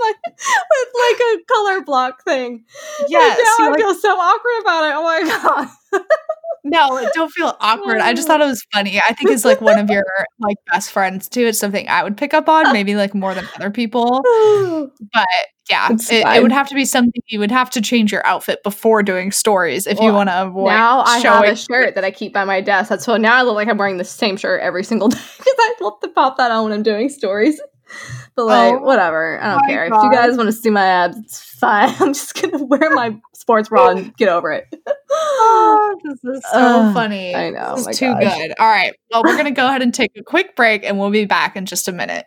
like, 0.00 0.16
with 0.26 0.88
like 1.00 1.20
a 1.20 1.44
color 1.52 1.80
block 1.82 2.24
thing. 2.24 2.64
Yes, 3.08 3.38
now 3.58 3.66
I 3.66 3.70
like- 3.70 3.78
feel 3.78 3.94
so 3.94 4.10
awkward 4.10 4.60
about 4.60 4.84
it. 4.84 4.94
Oh 4.94 5.02
my 5.02 5.98
god. 6.02 6.04
no, 6.64 7.08
don't 7.14 7.30
feel 7.30 7.56
awkward. 7.60 7.98
I 7.98 8.14
just 8.14 8.26
thought 8.26 8.40
it 8.40 8.46
was 8.46 8.64
funny. 8.72 8.98
I 8.98 9.12
think 9.12 9.30
it's 9.30 9.44
like 9.44 9.60
one 9.60 9.78
of 9.78 9.90
your 9.90 10.04
like 10.40 10.56
best 10.72 10.90
friends 10.90 11.28
too. 11.28 11.46
It's 11.46 11.58
something 11.58 11.88
I 11.88 12.02
would 12.02 12.16
pick 12.16 12.34
up 12.34 12.48
on, 12.48 12.72
maybe 12.72 12.94
like 12.94 13.14
more 13.14 13.34
than 13.34 13.46
other 13.56 13.70
people. 13.70 14.22
But 15.12 15.26
yeah, 15.70 15.88
it, 15.90 16.10
it, 16.10 16.42
would 16.42 16.52
have 16.52 16.68
to 16.68 16.74
be 16.74 16.84
something 16.84 17.22
you 17.28 17.38
would 17.38 17.50
have 17.50 17.70
to 17.70 17.80
change 17.80 18.12
your 18.12 18.24
outfit 18.26 18.62
before 18.62 19.02
doing 19.02 19.32
stories 19.32 19.86
if 19.86 19.98
well, 19.98 20.08
you 20.08 20.12
want 20.12 20.28
to 20.28 20.42
avoid. 20.42 20.68
Now 20.68 21.00
I 21.00 21.18
have 21.20 21.44
a 21.44 21.56
shirt 21.56 21.94
that 21.94 22.04
I 22.04 22.10
keep 22.10 22.34
by 22.34 22.44
my 22.44 22.60
desk. 22.60 22.90
That's 22.90 23.04
so 23.04 23.16
now 23.16 23.34
I 23.34 23.42
look 23.42 23.54
like 23.54 23.68
I'm 23.68 23.78
wearing 23.78 23.96
the 23.96 24.04
same 24.04 24.36
shirt 24.36 24.60
every 24.60 24.84
single 24.84 25.08
day 25.10 25.18
because 25.38 25.54
I 25.58 25.74
love 25.80 26.00
to 26.00 26.08
pop 26.08 26.36
that 26.36 26.50
on 26.50 26.64
when 26.64 26.72
I'm 26.72 26.82
doing 26.82 27.08
stories. 27.08 27.60
But 28.36 28.46
like, 28.46 28.74
oh, 28.74 28.78
whatever. 28.78 29.40
I 29.40 29.52
don't 29.52 29.68
care. 29.68 29.88
God. 29.88 29.98
If 29.98 30.04
you 30.04 30.12
guys 30.12 30.36
want 30.36 30.48
to 30.48 30.52
see 30.52 30.68
my 30.68 30.84
abs, 30.84 31.16
it's 31.18 31.38
fine. 31.38 31.94
I'm 32.00 32.12
just 32.12 32.34
gonna 32.34 32.64
wear 32.64 32.90
my 32.90 33.16
sports 33.32 33.68
bra 33.68 33.90
and 33.90 34.12
get 34.16 34.28
over 34.28 34.50
it. 34.50 34.66
oh, 35.10 35.96
this 36.02 36.18
is 36.24 36.42
so 36.50 36.58
uh, 36.58 36.92
funny. 36.92 37.32
I 37.32 37.50
know. 37.50 37.76
This 37.76 37.86
is 37.86 37.98
too 37.98 38.12
gosh. 38.12 38.36
good. 38.36 38.54
All 38.58 38.66
right. 38.66 38.92
Well, 39.12 39.22
we're 39.24 39.36
gonna 39.36 39.52
go 39.52 39.68
ahead 39.68 39.82
and 39.82 39.94
take 39.94 40.10
a 40.16 40.22
quick 40.24 40.56
break, 40.56 40.82
and 40.84 40.98
we'll 40.98 41.12
be 41.12 41.26
back 41.26 41.54
in 41.54 41.64
just 41.64 41.86
a 41.86 41.92
minute. 41.92 42.26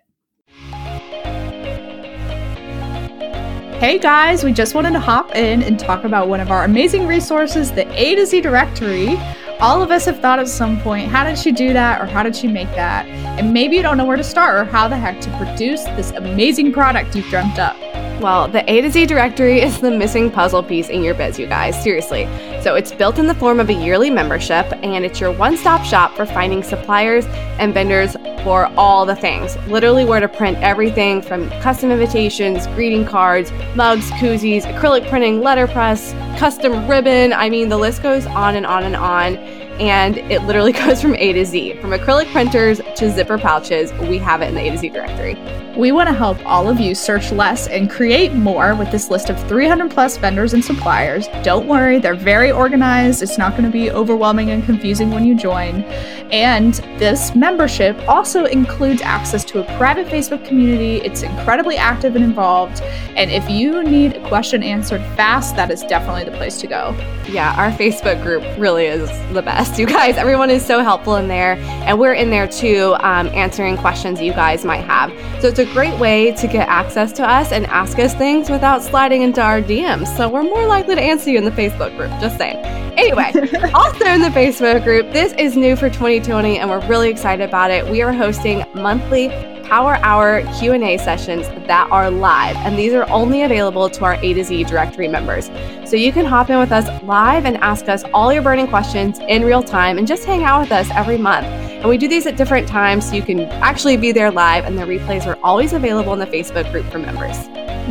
Hey 3.79 3.99
guys, 3.99 4.43
we 4.43 4.53
just 4.53 4.73
wanted 4.73 4.93
to 4.93 4.99
hop 4.99 5.35
in 5.35 5.61
and 5.61 5.77
talk 5.77 6.03
about 6.03 6.29
one 6.29 6.39
of 6.39 6.49
our 6.49 6.63
amazing 6.63 7.05
resources, 7.05 7.71
the 7.71 7.85
A 7.99 8.15
to 8.15 8.25
Z 8.25 8.41
directory. 8.41 9.17
All 9.59 9.81
of 9.81 9.89
us 9.89 10.05
have 10.05 10.19
thought 10.19 10.37
at 10.37 10.47
some 10.47 10.79
point, 10.81 11.09
how 11.09 11.23
did 11.23 11.35
she 11.35 11.51
do 11.51 11.73
that 11.73 11.99
or 11.99 12.05
how 12.05 12.21
did 12.21 12.35
she 12.35 12.47
make 12.47 12.67
that? 12.75 13.07
And 13.07 13.51
maybe 13.51 13.75
you 13.75 13.81
don't 13.81 13.97
know 13.97 14.05
where 14.05 14.15
to 14.15 14.23
start 14.23 14.55
or 14.55 14.65
how 14.65 14.87
the 14.87 14.95
heck 14.95 15.19
to 15.21 15.35
produce 15.37 15.83
this 15.83 16.11
amazing 16.11 16.71
product 16.71 17.15
you've 17.15 17.25
dreamt 17.25 17.57
up. 17.57 17.75
Well, 18.19 18.47
the 18.47 18.67
A 18.67 18.81
to 18.81 18.89
Z 18.89 19.05
directory 19.05 19.61
is 19.61 19.79
the 19.79 19.91
missing 19.91 20.31
puzzle 20.31 20.63
piece 20.63 20.89
in 20.89 21.03
your 21.03 21.13
biz, 21.13 21.37
you 21.37 21.45
guys. 21.45 21.79
Seriously. 21.83 22.25
So 22.63 22.73
it's 22.73 22.91
built 22.91 23.19
in 23.19 23.27
the 23.27 23.35
form 23.35 23.59
of 23.59 23.69
a 23.69 23.73
yearly 23.73 24.09
membership, 24.09 24.65
and 24.83 25.05
it's 25.05 25.19
your 25.19 25.31
one 25.31 25.55
stop 25.55 25.85
shop 25.85 26.15
for 26.15 26.25
finding 26.25 26.63
suppliers 26.63 27.27
and 27.59 27.75
vendors 27.75 28.13
for 28.43 28.65
all 28.75 29.05
the 29.05 29.15
things. 29.15 29.55
Literally, 29.67 30.03
where 30.03 30.19
to 30.19 30.27
print 30.27 30.57
everything 30.61 31.21
from 31.21 31.47
custom 31.61 31.91
invitations, 31.91 32.65
greeting 32.67 33.05
cards, 33.05 33.51
mugs, 33.75 34.09
koozies, 34.11 34.63
acrylic 34.63 35.07
printing, 35.09 35.41
letterpress, 35.41 36.13
custom 36.39 36.89
ribbon. 36.89 37.33
I 37.33 37.51
mean, 37.51 37.69
the 37.69 37.77
list 37.77 38.01
goes 38.01 38.25
on 38.25 38.55
and 38.55 38.65
on 38.65 38.83
and 38.83 38.95
on 38.95 39.35
and 39.79 40.17
it 40.17 40.43
literally 40.43 40.71
goes 40.85 41.01
from 41.01 41.15
A 41.15 41.33
to 41.33 41.45
Z. 41.45 41.79
From 41.81 41.91
acrylic 41.91 42.31
printers 42.31 42.81
to 42.95 43.11
zipper 43.11 43.37
pouches, 43.37 43.93
we 43.93 44.17
have 44.17 44.41
it 44.41 44.49
in 44.49 44.55
the 44.55 44.61
A 44.61 44.71
to 44.71 44.77
Z 44.77 44.89
directory. 44.89 45.35
We 45.77 45.91
want 45.91 46.09
to 46.09 46.13
help 46.13 46.43
all 46.43 46.67
of 46.67 46.79
you 46.79 46.95
search 46.95 47.31
less 47.31 47.67
and 47.67 47.87
create 47.87 48.33
more 48.33 48.73
with 48.73 48.89
this 48.91 49.11
list 49.11 49.29
of 49.29 49.39
300 49.47 49.91
plus 49.91 50.17
vendors 50.17 50.53
and 50.53 50.65
suppliers. 50.65 51.27
Don't 51.43 51.67
worry, 51.67 51.99
they're 51.99 52.15
very 52.15 52.51
organized. 52.51 53.21
It's 53.21 53.37
not 53.37 53.51
going 53.51 53.65
to 53.65 53.69
be 53.69 53.91
overwhelming 53.91 54.49
and 54.49 54.65
confusing 54.65 55.11
when 55.11 55.23
you 55.23 55.35
join. 55.35 55.83
And 56.31 56.73
this 56.97 57.35
membership 57.35 57.95
also 58.07 58.45
includes 58.45 59.03
access 59.03 59.45
to 59.45 59.59
a 59.59 59.77
private 59.77 60.07
Facebook 60.07 60.45
community. 60.47 60.95
It's 61.05 61.21
incredibly 61.21 61.77
active 61.77 62.15
and 62.15 62.25
involved. 62.25 62.81
And 63.15 63.29
if 63.29 63.47
you 63.47 63.83
need 63.83 64.15
a 64.15 64.27
question 64.27 64.63
answered 64.63 65.01
fast, 65.15 65.55
that 65.57 65.69
is 65.69 65.83
definitely 65.83 66.23
the 66.23 66.35
place 66.35 66.57
to 66.61 66.67
go. 66.67 66.95
Yeah, 67.29 67.53
our 67.55 67.71
Facebook 67.77 68.23
group 68.23 68.43
really 68.57 68.87
is 68.87 69.09
the 69.33 69.43
best. 69.43 69.66
You 69.75 69.85
guys, 69.85 70.17
everyone 70.17 70.49
is 70.49 70.65
so 70.65 70.81
helpful 70.81 71.17
in 71.17 71.27
there. 71.27 71.53
And 71.85 71.99
we're 71.99 72.13
in 72.13 72.29
there 72.29 72.47
too, 72.47 72.95
um, 72.99 73.27
answering 73.27 73.77
questions 73.77 74.19
you 74.19 74.33
guys 74.33 74.65
might 74.65 74.83
have. 74.85 75.11
So 75.41 75.47
it's 75.47 75.59
a 75.59 75.65
great 75.65 75.99
way 75.99 76.31
to 76.31 76.47
get 76.47 76.67
access 76.67 77.11
to 77.13 77.29
us 77.29 77.51
and 77.51 77.67
ask 77.67 77.99
us 77.99 78.15
things 78.15 78.49
without 78.49 78.81
sliding 78.81 79.21
into 79.21 79.41
our 79.41 79.61
DMs. 79.61 80.15
So 80.17 80.29
we're 80.29 80.41
more 80.41 80.65
likely 80.65 80.95
to 80.95 81.01
answer 81.01 81.29
you 81.29 81.37
in 81.37 81.45
the 81.45 81.51
Facebook 81.51 81.95
group, 81.95 82.09
just 82.19 82.37
saying. 82.37 82.57
Anyway, 82.97 83.31
also 83.75 84.05
in 84.05 84.21
the 84.21 84.29
Facebook 84.29 84.83
group, 84.83 85.11
this 85.13 85.33
is 85.33 85.55
new 85.55 85.75
for 85.75 85.89
2020 85.89 86.57
and 86.57 86.69
we're 86.69 86.85
really 86.87 87.09
excited 87.09 87.47
about 87.47 87.69
it. 87.69 87.87
We 87.87 88.01
are 88.01 88.11
hosting 88.11 88.65
monthly 88.73 89.29
Power 89.67 89.97
Hour 90.01 90.43
Q&A 90.57 90.97
sessions 90.97 91.45
that 91.67 91.89
are 91.91 92.09
live, 92.09 92.55
and 92.57 92.79
these 92.79 92.93
are 92.93 93.05
only 93.09 93.41
available 93.41 93.89
to 93.89 94.05
our 94.05 94.13
A 94.13 94.33
to 94.33 94.41
Z 94.41 94.63
directory 94.63 95.09
members. 95.09 95.51
So 95.83 95.97
you 95.97 96.13
can 96.13 96.25
hop 96.25 96.49
in 96.49 96.57
with 96.57 96.71
us 96.71 96.87
live 97.03 97.43
and 97.43 97.57
ask 97.57 97.89
us 97.89 98.05
all 98.13 98.31
your 98.31 98.41
burning 98.41 98.67
questions 98.67 99.19
in 99.27 99.43
real 99.43 99.61
time 99.61 99.97
and 99.97 100.07
just 100.07 100.23
hang 100.23 100.45
out 100.45 100.61
with 100.61 100.71
us 100.71 100.89
every 100.91 101.17
month. 101.17 101.47
And 101.77 101.89
we 101.89 101.97
do 101.97 102.07
these 102.07 102.25
at 102.25 102.37
different 102.37 102.67
times 102.67 103.07
so 103.07 103.15
you 103.15 103.21
can 103.21 103.41
actually 103.41 103.97
be 103.97 104.11
there 104.11 104.31
live, 104.31 104.65
and 104.65 104.77
the 104.77 104.83
replays 104.83 105.27
are 105.27 105.37
always 105.43 105.73
available 105.73 106.13
in 106.13 106.19
the 106.19 106.25
Facebook 106.25 106.71
group 106.71 106.85
for 106.91 106.99
members. 106.99 107.37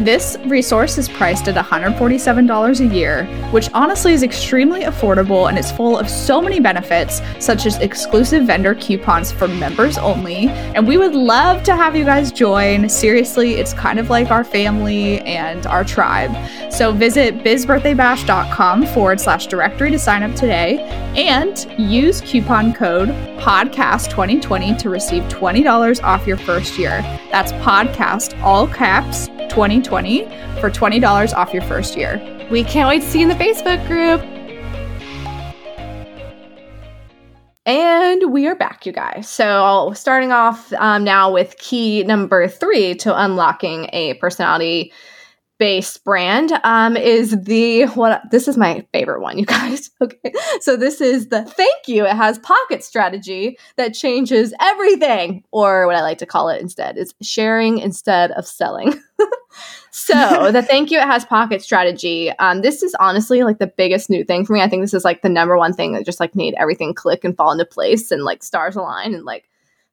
This 0.05 0.37
resource 0.45 0.99
is 0.99 1.09
priced 1.09 1.49
at 1.49 1.55
$147 1.55 2.81
a 2.81 2.95
year, 2.95 3.25
which 3.51 3.71
honestly 3.73 4.13
is 4.13 4.23
extremely 4.23 4.83
affordable 4.83 5.49
and 5.49 5.59
is 5.59 5.73
full 5.73 5.97
of 5.97 6.11
so 6.11 6.43
many 6.43 6.61
benefits, 6.61 7.23
such 7.39 7.65
as 7.65 7.79
exclusive 7.79 8.45
vendor 8.47 8.75
coupons 8.75 9.33
for 9.33 9.49
members 9.49 9.97
only. 9.97 10.49
And 10.49 10.87
we 10.87 10.99
would 10.99 11.15
love 11.15 11.63
to 11.63 11.75
have 11.75 11.97
you 11.97 12.05
guys 12.05 12.31
join. 12.31 12.91
Seriously, 12.91 13.55
it's 13.55 13.73
kind 13.73 13.99
of 13.99 14.11
like 14.11 14.31
our 14.31 14.45
family 14.45 15.21
and 15.21 15.67
our 15.67 15.83
tribe. 15.83 16.31
So 16.71 16.93
visit 16.93 17.39
bizbirthdaybash.com 17.39 18.87
forward 18.89 19.19
slash 19.19 19.47
directory 19.47 19.91
to 19.93 19.99
sign 19.99 20.23
up 20.23 20.35
today 20.37 20.81
and 21.17 21.67
use 21.79 22.21
coupon 22.21 22.75
code 22.75 23.09
podcast2020 23.77 24.79
to 24.79 24.91
receive 24.91 25.23
$20 25.25 26.03
off 26.03 26.27
your 26.27 26.39
first 26.39 26.79
year. 26.79 27.03
That's 27.31 27.53
podcast, 27.53 28.41
all 28.43 28.67
caps 28.67 29.29
2020 29.51 30.25
for 30.61 30.71
$20 30.71 31.35
off 31.35 31.53
your 31.53 31.63
first 31.63 31.97
year. 31.97 32.21
We 32.51 32.65
can't 32.65 32.89
wait 32.89 33.03
to 33.03 33.09
see 33.09 33.21
you 33.21 33.31
in 33.31 33.37
the 33.37 33.45
Facebook 33.45 33.87
group. 33.87 34.23
And 37.67 38.33
we 38.33 38.47
are 38.47 38.55
back, 38.55 38.87
you 38.87 38.93
guys. 38.93 39.29
So, 39.29 39.93
starting 39.97 40.31
off 40.31 40.73
um, 40.75 41.03
now 41.03 41.33
with 41.33 41.59
key 41.59 42.05
number 42.05 42.47
three 42.47 42.95
to 42.97 43.21
unlocking 43.21 43.91
a 43.93 44.15
personality 44.15 44.93
based 45.59 46.05
brand 46.05 46.53
um, 46.65 46.97
is 46.97 47.43
the 47.45 47.85
what 47.87 48.23
this 48.31 48.47
is 48.49 48.57
my 48.57 48.87
favorite 48.93 49.21
one 49.21 49.39
you 49.39 49.47
guys 49.47 49.91
okay? 50.01 50.33
So 50.61 50.77
this 50.77 51.01
is 51.01 51.29
the 51.29 51.45
thank 51.45 51.89
you 51.89 52.05
it 52.05 52.17
has 52.17 52.39
pocket 52.39 52.85
strategy 52.85 53.59
that 53.77 53.95
changes 53.95 54.53
everything 54.61 55.45
or 55.51 55.87
what 55.87 55.97
i 55.97 56.03
like 56.03 56.19
to 56.19 56.27
call 56.27 56.49
it 56.49 56.61
instead 56.61 56.97
is 56.99 57.15
sharing 57.23 57.79
instead 57.79 58.31
of 58.33 58.47
selling. 58.47 58.95
So 59.91 60.13
the 60.53 60.63
thank 60.63 60.91
you 60.91 60.99
it 60.99 61.07
has 61.07 61.25
pocket 61.25 61.63
strategy 61.63 62.31
um, 62.33 62.61
this 62.61 62.83
is 62.83 62.95
honestly 63.01 63.43
like 63.43 63.59
the 63.59 63.67
biggest 63.67 64.11
new 64.11 64.25
thing 64.25 64.45
for 64.45 64.53
me. 64.53 64.61
I 64.61 64.69
think 64.69 64.83
this 64.83 64.95
is 64.95 65.05
like 65.05 65.23
the 65.23 65.29
number 65.29 65.57
one 65.57 65.73
thing 65.73 65.93
that 65.93 66.05
just 66.05 66.21
like 66.21 66.35
made 66.35 66.55
everything 66.59 66.93
click 66.93 67.25
and 67.25 67.37
fall 67.37 67.53
into 67.53 67.65
place 67.65 68.11
and 68.11 68.23
like 68.23 68.43
stars 68.43 68.77
align 68.77 69.15
and 69.15 69.25
like 69.25 69.49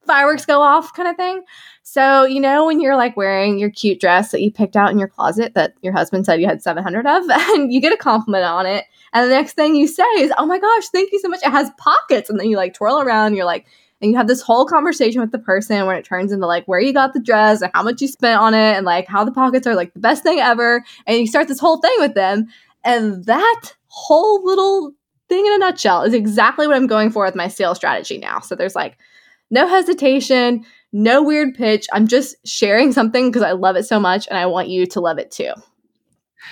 fireworks 0.06 0.46
go 0.46 0.60
off 0.60 0.94
kind 0.94 1.08
of 1.08 1.16
thing 1.16 1.42
so, 1.86 2.24
you 2.24 2.40
know, 2.40 2.64
when 2.64 2.80
you're 2.80 2.96
like 2.96 3.14
wearing 3.14 3.58
your 3.58 3.70
cute 3.70 4.00
dress 4.00 4.30
that 4.32 4.40
you 4.40 4.50
picked 4.50 4.74
out 4.74 4.90
in 4.90 4.98
your 4.98 5.06
closet 5.06 5.52
that 5.54 5.74
your 5.82 5.92
husband 5.92 6.24
said 6.24 6.40
you 6.40 6.46
had 6.46 6.62
700 6.62 7.06
of, 7.06 7.24
and 7.30 7.72
you 7.72 7.80
get 7.80 7.92
a 7.92 7.96
compliment 7.96 8.42
on 8.42 8.64
it, 8.66 8.86
and 9.12 9.30
the 9.30 9.34
next 9.34 9.52
thing 9.52 9.76
you 9.76 9.86
say 9.86 10.02
is, 10.16 10.32
Oh 10.38 10.46
my 10.46 10.58
gosh, 10.58 10.88
thank 10.88 11.12
you 11.12 11.20
so 11.20 11.28
much. 11.28 11.40
It 11.44 11.50
has 11.50 11.70
pockets. 11.78 12.30
And 12.30 12.40
then 12.40 12.48
you 12.48 12.56
like 12.56 12.72
twirl 12.72 13.00
around, 13.00 13.36
you're 13.36 13.44
like, 13.44 13.66
and 14.00 14.10
you 14.10 14.16
have 14.16 14.26
this 14.26 14.40
whole 14.40 14.66
conversation 14.66 15.20
with 15.20 15.30
the 15.30 15.38
person 15.38 15.86
where 15.86 15.94
it 15.94 16.04
turns 16.04 16.32
into 16.32 16.46
like 16.46 16.66
where 16.66 16.80
you 16.80 16.92
got 16.92 17.12
the 17.12 17.20
dress 17.20 17.62
and 17.62 17.70
how 17.74 17.82
much 17.82 18.00
you 18.00 18.08
spent 18.08 18.40
on 18.40 18.54
it 18.54 18.76
and 18.76 18.84
like 18.84 19.06
how 19.06 19.22
the 19.22 19.30
pockets 19.30 19.66
are 19.66 19.74
like 19.76 19.92
the 19.92 20.00
best 20.00 20.22
thing 20.22 20.40
ever. 20.40 20.84
And 21.06 21.18
you 21.18 21.26
start 21.26 21.48
this 21.48 21.60
whole 21.60 21.80
thing 21.80 21.94
with 21.98 22.14
them. 22.14 22.48
And 22.82 23.24
that 23.26 23.62
whole 23.86 24.44
little 24.44 24.94
thing 25.28 25.46
in 25.46 25.52
a 25.52 25.58
nutshell 25.58 26.02
is 26.02 26.12
exactly 26.12 26.66
what 26.66 26.76
I'm 26.76 26.86
going 26.86 27.10
for 27.10 27.24
with 27.24 27.36
my 27.36 27.48
sales 27.48 27.76
strategy 27.76 28.18
now. 28.18 28.40
So 28.40 28.54
there's 28.54 28.74
like 28.74 28.98
no 29.50 29.68
hesitation, 29.68 30.64
no 30.92 31.22
weird 31.22 31.54
pitch. 31.54 31.86
I'm 31.92 32.06
just 32.06 32.36
sharing 32.46 32.92
something 32.92 33.30
because 33.30 33.42
I 33.42 33.52
love 33.52 33.76
it 33.76 33.84
so 33.84 33.98
much 34.00 34.26
and 34.28 34.38
I 34.38 34.46
want 34.46 34.68
you 34.68 34.86
to 34.86 35.00
love 35.00 35.18
it 35.18 35.30
too. 35.30 35.52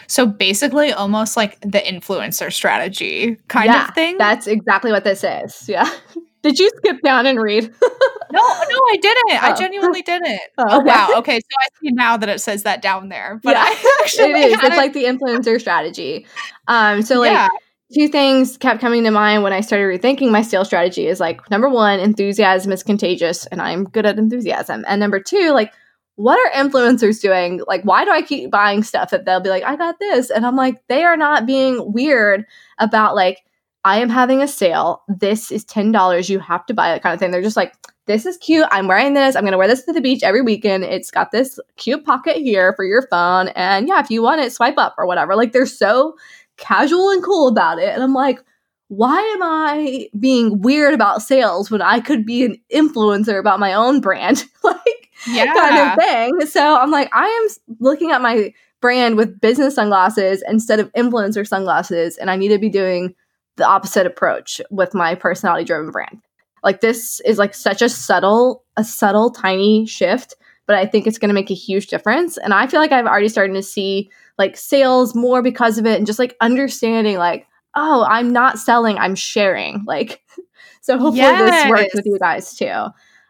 So 0.07 0.27
basically, 0.27 0.93
almost 0.93 1.37
like 1.37 1.61
the 1.61 1.81
influencer 1.81 2.53
strategy 2.53 3.37
kind 3.49 3.67
yeah, 3.67 3.89
of 3.89 3.95
thing. 3.95 4.17
That's 4.19 4.47
exactly 4.47 4.91
what 4.91 5.05
this 5.05 5.25
is. 5.25 5.69
Yeah. 5.69 5.91
Did 6.43 6.59
you 6.59 6.71
skip 6.77 7.01
down 7.03 7.27
and 7.27 7.41
read? 7.41 7.63
no, 7.63 8.41
no, 8.41 8.41
I 8.41 8.97
didn't. 9.01 9.31
Oh. 9.31 9.39
I 9.43 9.55
genuinely 9.55 10.03
didn't. 10.07 10.41
Oh, 10.59 10.65
oh 10.69 10.77
okay. 10.79 10.87
wow. 10.87 11.13
Okay, 11.19 11.39
so 11.39 11.57
I 11.61 11.69
see 11.81 11.93
now 11.93 12.17
that 12.17 12.29
it 12.29 12.41
says 12.41 12.65
that 12.65 12.83
down 12.83 13.11
there. 13.11 13.41
But 13.45 13.53
yeah, 13.53 13.65
I 13.65 14.01
actually 14.03 14.33
it 14.33 14.51
is. 14.51 14.59
It's 14.61 14.77
like 14.77 14.93
the 14.93 15.05
influencer 15.05 15.61
strategy. 15.61 16.27
Um, 16.67 17.03
so 17.03 17.21
like 17.21 17.31
yeah. 17.31 17.49
Two 17.95 18.09
things 18.09 18.57
kept 18.57 18.81
coming 18.81 19.05
to 19.05 19.11
mind 19.11 19.43
when 19.43 19.53
I 19.53 19.61
started 19.61 19.85
rethinking 19.85 20.31
my 20.31 20.43
sales 20.43 20.67
strategy 20.67 21.07
is 21.07 21.21
like 21.21 21.51
number 21.51 21.69
one, 21.69 22.01
enthusiasm 22.01 22.73
is 22.73 22.83
contagious, 22.83 23.47
and 23.47 23.61
I'm 23.61 23.85
good 23.85 24.07
at 24.07 24.19
enthusiasm. 24.19 24.85
And 24.89 25.01
number 25.01 25.21
two, 25.21 25.51
like 25.51 25.73
what 26.17 26.39
are 26.39 26.63
influencers 26.63 27.21
doing? 27.21 27.63
Like, 27.67 27.83
why 27.85 28.05
do 28.05 28.11
I 28.11 28.23
keep 28.23 28.51
buying 28.51 28.83
stuff 28.83 29.11
that 29.11 29.25
they'll 29.25 29.41
be 29.41 29.49
like, 29.49 29.65
I 29.65 29.77
got 29.77 29.99
this? 29.99 30.31
And 30.31 30.45
I'm 30.45 30.57
like, 30.57 30.87
they 30.89 31.05
are 31.05 31.17
not 31.17 31.47
being 31.47 31.93
weird 31.93 32.45
about 32.79 33.15
like, 33.15 33.45
I 33.85 33.99
am 33.99 34.09
having 34.09 34.43
a 34.43 34.49
sale. 34.49 35.03
This 35.09 35.51
is 35.51 35.65
$10. 35.65 36.29
You 36.29 36.39
have 36.39 36.67
to 36.67 36.75
buy 36.75 36.95
it 36.95 37.03
kind 37.03 37.15
of 37.15 37.19
thing. 37.19 37.31
They're 37.31 37.43
just 37.43 37.57
like, 37.57 37.75
this 38.07 38.27
is 38.27 38.37
cute. 38.37 38.67
I'm 38.71 38.89
wearing 38.89 39.15
this. 39.15 39.35
I'm 39.35 39.43
going 39.43 39.53
to 39.53 39.59
wear 39.59 39.69
this 39.69 39.85
to 39.85 39.93
the 39.93 40.01
beach 40.01 40.23
every 40.23 40.43
weekend. 40.43 40.85
It's 40.85 41.11
got 41.11 41.31
this 41.31 41.59
cute 41.77 42.05
pocket 42.05 42.37
here 42.37 42.75
for 42.75 42.85
your 42.85 43.03
phone. 43.11 43.49
And 43.49 43.89
yeah, 43.89 44.01
if 44.01 44.11
you 44.11 44.23
want 44.23 44.41
it, 44.41 44.53
swipe 44.53 44.79
up 44.79 44.95
or 44.99 45.07
whatever. 45.07 45.35
Like, 45.35 45.53
they're 45.53 45.67
so 45.67 46.15
casual 46.57 47.11
and 47.11 47.23
cool 47.23 47.49
about 47.49 47.79
it. 47.79 47.89
And 47.89 48.03
I'm 48.03 48.15
like, 48.15 48.41
why 48.89 49.19
am 49.19 49.43
I 49.43 50.09
being 50.19 50.61
weird 50.61 50.93
about 50.93 51.23
sales 51.23 51.71
when 51.71 51.81
I 51.81 52.01
could 52.01 52.27
be 52.27 52.45
an 52.45 52.57
influencer 52.73 53.39
about 53.39 53.61
my 53.61 53.73
own 53.73 54.01
brand? 54.01 54.45
like, 54.65 55.11
yeah. 55.27 55.55
kind 55.55 55.79
of 55.79 56.05
thing. 56.05 56.47
So 56.47 56.77
I'm 56.77 56.91
like, 56.91 57.09
I 57.13 57.27
am 57.27 57.77
looking 57.81 58.11
at 58.11 58.21
my 58.21 58.53
brand 58.83 59.17
with 59.17 59.41
business 59.41 59.77
sunglasses 59.77 60.45
instead 60.47 60.79
of 60.79 60.93
influencer 60.93 61.47
sunglasses, 61.47 62.19
and 62.19 62.31
I 62.31 62.37
need 62.37 62.49
to 62.49 62.59
be 62.59 62.69
doing 62.69 63.15
the 63.57 63.67
opposite 63.67 64.07
approach 64.07 64.61
with 64.71 64.93
my 64.93 65.15
personality 65.15 65.65
driven 65.65 65.91
brand. 65.91 66.21
Like 66.63 66.81
this 66.81 67.21
is 67.21 67.39
like 67.39 67.55
such 67.55 67.81
a 67.83 67.89
subtle, 67.89 68.65
a 68.77 68.85
subtle, 68.85 69.31
tiny 69.31 69.87
shift, 69.87 70.35
but 70.67 70.77
I 70.77 70.87
think 70.87 71.07
it's 71.07 71.19
going 71.19 71.29
to 71.29 71.35
make 71.35 71.51
a 71.51 71.55
huge 71.55 71.87
difference. 71.89 72.37
And 72.37 72.55
I 72.55 72.67
feel 72.67 72.81
like 72.81 72.93
I've 72.93 73.07
already 73.07 73.29
started 73.29 73.55
to 73.55 73.63
see 73.63 74.11
like 74.43 74.57
sales 74.57 75.15
more 75.15 75.41
because 75.41 75.79
of 75.79 75.87
it, 75.87 75.97
and 75.99 76.07
just 76.07 76.19
like 76.19 76.37
understanding 76.41 77.17
like, 77.17 77.47
oh, 77.77 78.05
I'm 78.09 78.33
not 78.33 78.59
selling, 78.59 78.99
I'm 78.99 79.15
sharing. 79.15 79.85
Like, 79.87 80.21
so 80.81 80.99
hopefully 80.99 81.19
yes. 81.19 81.63
this 81.63 81.71
works 81.71 81.95
with 81.95 82.07
you 82.07 82.19
guys 82.19 82.55
too. 82.55 82.87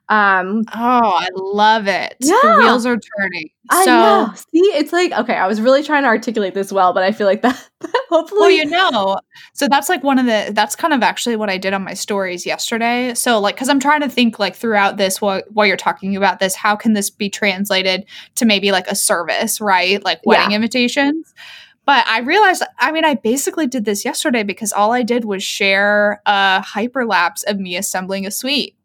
Um, 0.09 0.65
oh, 0.75 1.17
I 1.17 1.29
love 1.35 1.87
it. 1.87 2.17
Yeah. 2.21 2.39
The 2.43 2.57
wheels 2.59 2.85
are 2.85 2.99
turning. 2.99 3.49
I 3.71 3.85
so, 3.85 3.91
know. 3.91 4.33
See, 4.35 4.61
it's 4.77 4.93
like, 4.93 5.13
okay, 5.13 5.35
I 5.35 5.47
was 5.47 5.61
really 5.61 5.83
trying 5.83 6.03
to 6.03 6.09
articulate 6.09 6.53
this 6.53 6.73
well, 6.73 6.93
but 6.93 7.03
I 7.03 7.13
feel 7.13 7.27
like 7.27 7.43
that, 7.43 7.71
hopefully. 8.11 8.41
Well, 8.41 8.51
you 8.51 8.67
know, 8.67 9.17
so 9.55 9.69
that's 9.69 9.89
like 9.89 10.03
one 10.03 10.19
of 10.19 10.27
the, 10.27 10.51
that's 10.53 10.77
kind 10.77 10.93
of 10.93 11.03
actually 11.03 11.37
what 11.37 11.49
I 11.49 11.57
did 11.57 11.73
on 11.73 11.83
my 11.83 11.95
stories 11.95 12.45
yesterday. 12.45 13.15
So, 13.15 13.41
like, 13.41 13.57
cause 13.57 13.69
I'm 13.69 13.81
trying 13.81 14.03
to 14.03 14.09
think 14.09 14.39
like 14.39 14.57
throughout 14.57 14.97
this, 14.97 15.21
while, 15.21 15.43
while 15.51 15.67
you're 15.67 15.77
talking 15.77 16.17
about 16.17 16.41
this, 16.41 16.55
how 16.55 16.77
can 16.77 16.93
this 16.93 17.09
be 17.09 17.31
translated 17.31 18.05
to 18.35 18.45
maybe 18.45 18.73
like 18.73 18.89
a 18.89 18.97
service, 18.97 19.61
right? 19.61 20.05
Like 20.05 20.21
wedding 20.27 20.51
yeah. 20.51 20.57
invitations. 20.57 21.33
But 21.87 22.07
I 22.07 22.21
realized, 22.21 22.63
I 22.79 22.93
mean, 22.93 23.05
I 23.05 23.15
basically 23.15 23.67
did 23.67 23.85
this 23.85 24.05
yesterday 24.05 24.43
because 24.43 24.73
all 24.73 24.93
I 24.93 25.03
did 25.03 25.25
was 25.25 25.43
share 25.43 26.21
a 26.27 26.63
hyperlapse 26.65 27.45
of 27.47 27.59
me 27.59 27.77
assembling 27.77 28.27
a 28.27 28.31
suite 28.31 28.77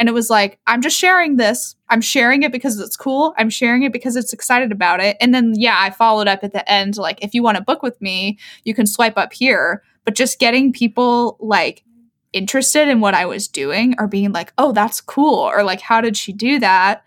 and 0.00 0.08
it 0.08 0.12
was 0.12 0.30
like, 0.30 0.58
I'm 0.66 0.80
just 0.80 0.96
sharing 0.96 1.36
this. 1.36 1.76
I'm 1.90 2.00
sharing 2.00 2.42
it 2.42 2.52
because 2.52 2.80
it's 2.80 2.96
cool. 2.96 3.34
I'm 3.36 3.50
sharing 3.50 3.82
it 3.82 3.92
because 3.92 4.16
it's 4.16 4.32
excited 4.32 4.72
about 4.72 4.98
it. 5.00 5.18
And 5.20 5.34
then, 5.34 5.52
yeah, 5.54 5.76
I 5.78 5.90
followed 5.90 6.26
up 6.26 6.42
at 6.42 6.54
the 6.54 6.68
end, 6.72 6.96
like, 6.96 7.22
if 7.22 7.34
you 7.34 7.42
want 7.42 7.58
to 7.58 7.62
book 7.62 7.82
with 7.82 8.00
me, 8.00 8.38
you 8.64 8.74
can 8.74 8.86
swipe 8.86 9.18
up 9.18 9.34
here. 9.34 9.82
But 10.06 10.14
just 10.14 10.38
getting 10.38 10.72
people 10.72 11.36
like 11.38 11.84
interested 12.32 12.88
in 12.88 13.00
what 13.00 13.12
I 13.12 13.26
was 13.26 13.46
doing 13.46 13.94
or 13.98 14.06
being 14.06 14.32
like, 14.32 14.54
oh, 14.56 14.72
that's 14.72 15.02
cool. 15.02 15.38
Or 15.38 15.62
like, 15.62 15.82
how 15.82 16.00
did 16.00 16.16
she 16.16 16.32
do 16.32 16.58
that? 16.60 17.04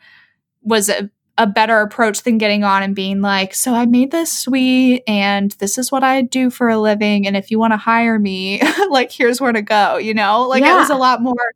Was 0.61 0.87
a, 0.87 1.09
a 1.39 1.47
better 1.47 1.81
approach 1.81 2.21
than 2.21 2.37
getting 2.37 2.63
on 2.63 2.83
and 2.83 2.95
being 2.95 3.21
like, 3.21 3.55
so 3.55 3.73
I 3.73 3.87
made 3.87 4.11
this 4.11 4.31
suite 4.31 5.01
and 5.07 5.49
this 5.53 5.79
is 5.79 5.91
what 5.91 6.03
I 6.03 6.21
do 6.21 6.51
for 6.51 6.69
a 6.69 6.77
living. 6.77 7.25
And 7.25 7.35
if 7.35 7.49
you 7.49 7.57
want 7.57 7.73
to 7.73 7.77
hire 7.77 8.19
me, 8.19 8.61
like, 8.91 9.11
here's 9.11 9.41
where 9.41 9.51
to 9.51 9.63
go, 9.63 9.97
you 9.97 10.13
know? 10.13 10.47
Like, 10.47 10.61
yeah. 10.61 10.75
it 10.75 10.77
was 10.77 10.91
a 10.91 10.95
lot 10.95 11.23
more 11.23 11.53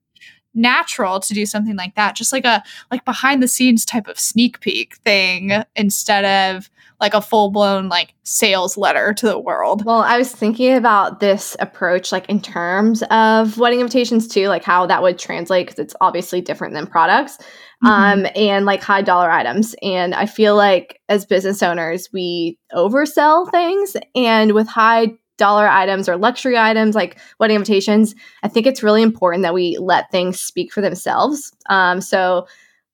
natural 0.58 1.20
to 1.20 1.34
do 1.34 1.46
something 1.46 1.76
like 1.76 1.96
that 1.96 2.16
just 2.16 2.34
like 2.34 2.46
a 2.46 2.64
like 2.92 3.06
behind 3.06 3.42
the 3.42 3.48
scenes 3.48 3.86
type 3.86 4.08
of 4.08 4.20
sneak 4.20 4.60
peek 4.60 4.96
thing 4.98 5.52
instead 5.76 6.26
of 6.56 6.70
like 7.00 7.14
a 7.14 7.22
full 7.22 7.52
blown 7.52 7.90
like 7.90 8.14
sales 8.24 8.76
letter 8.76 9.14
to 9.14 9.28
the 9.28 9.38
world. 9.38 9.86
Well, 9.86 10.00
I 10.00 10.18
was 10.18 10.32
thinking 10.32 10.74
about 10.74 11.20
this 11.20 11.56
approach 11.60 12.12
like 12.12 12.28
in 12.28 12.42
terms 12.42 13.04
of 13.12 13.58
wedding 13.58 13.80
invitations 13.80 14.28
too, 14.28 14.48
like 14.48 14.64
how 14.64 14.86
that 14.88 15.04
would 15.04 15.20
translate 15.20 15.68
because 15.68 15.80
it's 15.80 15.96
obviously 16.02 16.42
different 16.42 16.74
than 16.74 16.88
products. 16.88 17.38
Mm-hmm. 17.84 17.88
Um 17.88 18.28
and 18.36 18.66
like 18.66 18.82
high 18.82 19.04
dollar 19.04 19.30
items. 19.30 19.76
And 19.84 20.16
I 20.16 20.26
feel 20.26 20.56
like 20.56 21.00
as 21.08 21.26
business 21.26 21.62
owners, 21.62 22.10
we 22.12 22.58
oversell 22.74 23.50
things 23.52 23.96
and 24.16 24.54
with 24.54 24.68
high 24.68 25.14
dollar 25.38 25.68
items 25.68 26.10
or 26.10 26.18
luxury 26.18 26.58
items 26.58 26.96
like 26.96 27.18
wedding 27.40 27.56
invitations, 27.56 28.16
I 28.44 28.48
think 28.48 28.66
it's 28.66 28.84
really 28.84 29.02
important 29.02 29.44
that 29.44 29.54
we 29.54 29.78
let 29.80 30.12
things 30.12 30.40
speak 30.40 30.74
for 30.74 30.82
themselves. 30.82 31.52
Um, 31.70 32.02
so 32.02 32.48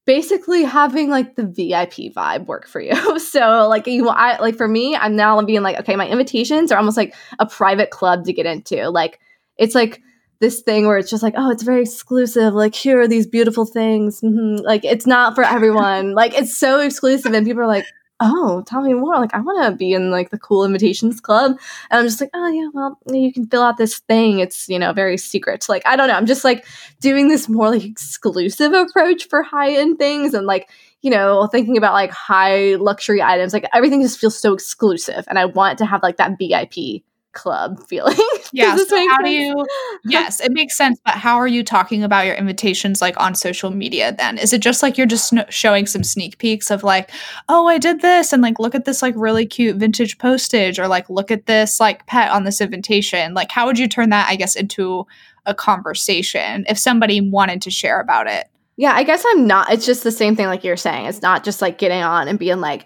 basically 0.06 0.64
having 0.64 1.10
like 1.10 1.36
the 1.36 1.46
VIP 1.46 2.14
vibe 2.14 2.46
work 2.46 2.68
for 2.68 2.82
you. 2.82 3.20
so 3.20 3.68
like 3.68 3.88
you 3.88 4.10
I 4.10 4.40
like 4.40 4.56
for 4.56 4.68
me, 4.68 4.96
I'm 4.96 5.16
now 5.16 5.42
being 5.42 5.62
like, 5.62 5.80
okay, 5.80 5.96
my 5.96 6.08
invitations 6.08 6.72
are 6.72 6.78
almost 6.78 6.98
like 6.98 7.16
a 7.40 7.46
private 7.46 7.90
club 7.90 8.26
to 8.26 8.34
get 8.34 8.46
into. 8.46 8.90
Like 8.90 9.20
it's 9.58 9.76
like 9.76 10.02
this 10.40 10.62
thing 10.62 10.86
where 10.86 10.98
it's 10.98 11.10
just 11.10 11.24
like, 11.24 11.36
oh, 11.38 11.52
it's 11.52 11.64
very 11.64 11.82
exclusive. 11.82 12.54
Like 12.54 12.76
here 12.76 13.00
are 13.00 13.08
these 13.08 13.28
beautiful 13.28 13.66
things. 13.66 14.20
Mm-hmm. 14.22 14.66
Like 14.66 14.84
it's 14.84 15.08
not 15.08 15.36
for 15.36 15.44
everyone. 15.44 16.14
like 16.14 16.34
it's 16.34 16.56
so 16.56 16.82
exclusive, 16.82 17.34
and 17.34 17.46
people 17.46 17.62
are 17.62 17.68
like, 17.68 17.86
oh, 18.24 18.64
tell 18.66 18.82
me 18.82 18.94
more. 18.94 19.16
Like, 19.16 19.34
I 19.34 19.42
want 19.42 19.64
to 19.64 19.78
be 19.78 19.94
in 19.94 20.12
like 20.12 20.30
the 20.30 20.40
cool 20.40 20.64
invitations 20.64 21.20
club. 21.20 21.58
And 21.92 22.00
I'm 22.00 22.06
just 22.06 22.22
like, 22.22 22.30
oh, 22.34 22.48
yeah, 22.48 22.70
well, 22.74 22.98
you 23.12 23.34
can 23.34 23.46
fill 23.48 23.62
out 23.62 23.78
this 23.78 24.00
thing. 24.00 24.40
It's, 24.40 24.70
you 24.70 24.80
know, 24.80 24.94
very 24.94 25.18
secret. 25.18 25.66
Like, 25.68 25.84
I 25.86 25.96
don't 25.96 26.08
know. 26.08 26.16
I'm 26.16 26.26
just 26.26 26.44
like 26.44 26.66
doing 27.00 27.28
this 27.28 27.50
more 27.50 27.70
like 27.70 27.84
exclusive 27.84 28.74
approach 28.74 29.28
for 29.28 29.44
high 29.44 29.74
end 29.74 30.00
things 30.00 30.34
and 30.34 30.48
like, 30.48 30.70
you 31.02 31.12
know, 31.12 31.48
thinking 31.48 31.78
about 31.78 31.94
like 31.94 32.12
high 32.12 32.76
luxury 32.76 33.22
items. 33.22 33.54
Like, 33.54 33.66
everything 33.74 34.02
just 34.02 34.20
feels 34.20 34.40
so 34.40 34.54
exclusive. 34.54 35.26
And 35.28 35.38
I 35.38 35.46
want 35.46 35.78
to 35.80 35.86
have 35.86 36.02
like 36.02 36.18
that 36.18 36.38
VIP 36.40 37.04
club 37.34 37.80
feeling. 37.88 38.16
Yeah. 38.52 38.76
so 38.76 38.96
how 38.96 39.18
sense? 39.18 39.24
do 39.24 39.30
you? 39.30 39.66
Yes, 40.06 40.40
it 40.42 40.52
makes 40.52 40.78
sense. 40.78 41.00
But 41.06 41.16
how 41.16 41.38
are 41.38 41.48
you 41.48 41.64
talking 41.64 42.04
about 42.04 42.26
your 42.26 42.36
invitations 42.36 43.02
like 43.02 43.20
on 43.20 43.36
social 43.36 43.72
media? 43.72 44.14
Then 44.16 44.38
is 44.38 44.54
it 44.54 44.62
just 44.62 44.84
like 44.84 44.98
you're 44.98 45.08
just 45.08 45.34
showing 45.50 45.86
some 45.86 46.04
sneak 46.04 46.38
peeks 46.38 46.70
of 46.70 46.84
like, 46.84 47.10
oh, 47.50 47.68
I 47.68 47.78
did 47.78 48.02
this, 48.02 48.34
and 48.34 48.42
like 48.42 48.60
look 48.60 48.76
at 48.76 48.86
this 48.86 49.02
like 49.02 49.14
really 49.18 49.46
cute 49.46 49.78
vintage 49.78 50.18
postage, 50.18 50.80
or 50.80 50.88
like 50.88 51.10
look 51.10 51.32
at 51.32 51.46
this 51.46 51.80
like 51.80 52.06
pet 52.06 52.32
on 52.32 52.44
this 52.44 52.62
invitation. 52.62 53.34
Like, 53.34 53.52
how 53.52 53.66
would 53.66 53.80
you 53.80 53.88
turn 53.88 54.10
that? 54.10 54.30
I 54.30 54.36
guess 54.36 54.56
into 54.56 55.06
a 55.46 55.54
conversation 55.54 56.66
if 56.70 56.78
somebody 56.78 57.22
wanted 57.22 57.62
to 57.64 57.72
share 57.72 58.00
about 58.00 58.28
it. 58.28 58.48
Yeah, 58.76 58.94
I 58.94 59.04
guess 59.04 59.24
I'm 59.28 59.46
not. 59.46 59.72
It's 59.72 59.86
just 59.86 60.04
the 60.04 60.12
same 60.12 60.36
thing 60.36 60.48
like 60.48 60.64
you're 60.64 60.78
saying. 60.78 61.06
It's 61.06 61.22
not 61.22 61.44
just 61.44 61.62
like 61.62 61.78
getting 61.78 62.02
on 62.02 62.28
and 62.28 62.40
being 62.40 62.60
like, 62.60 62.86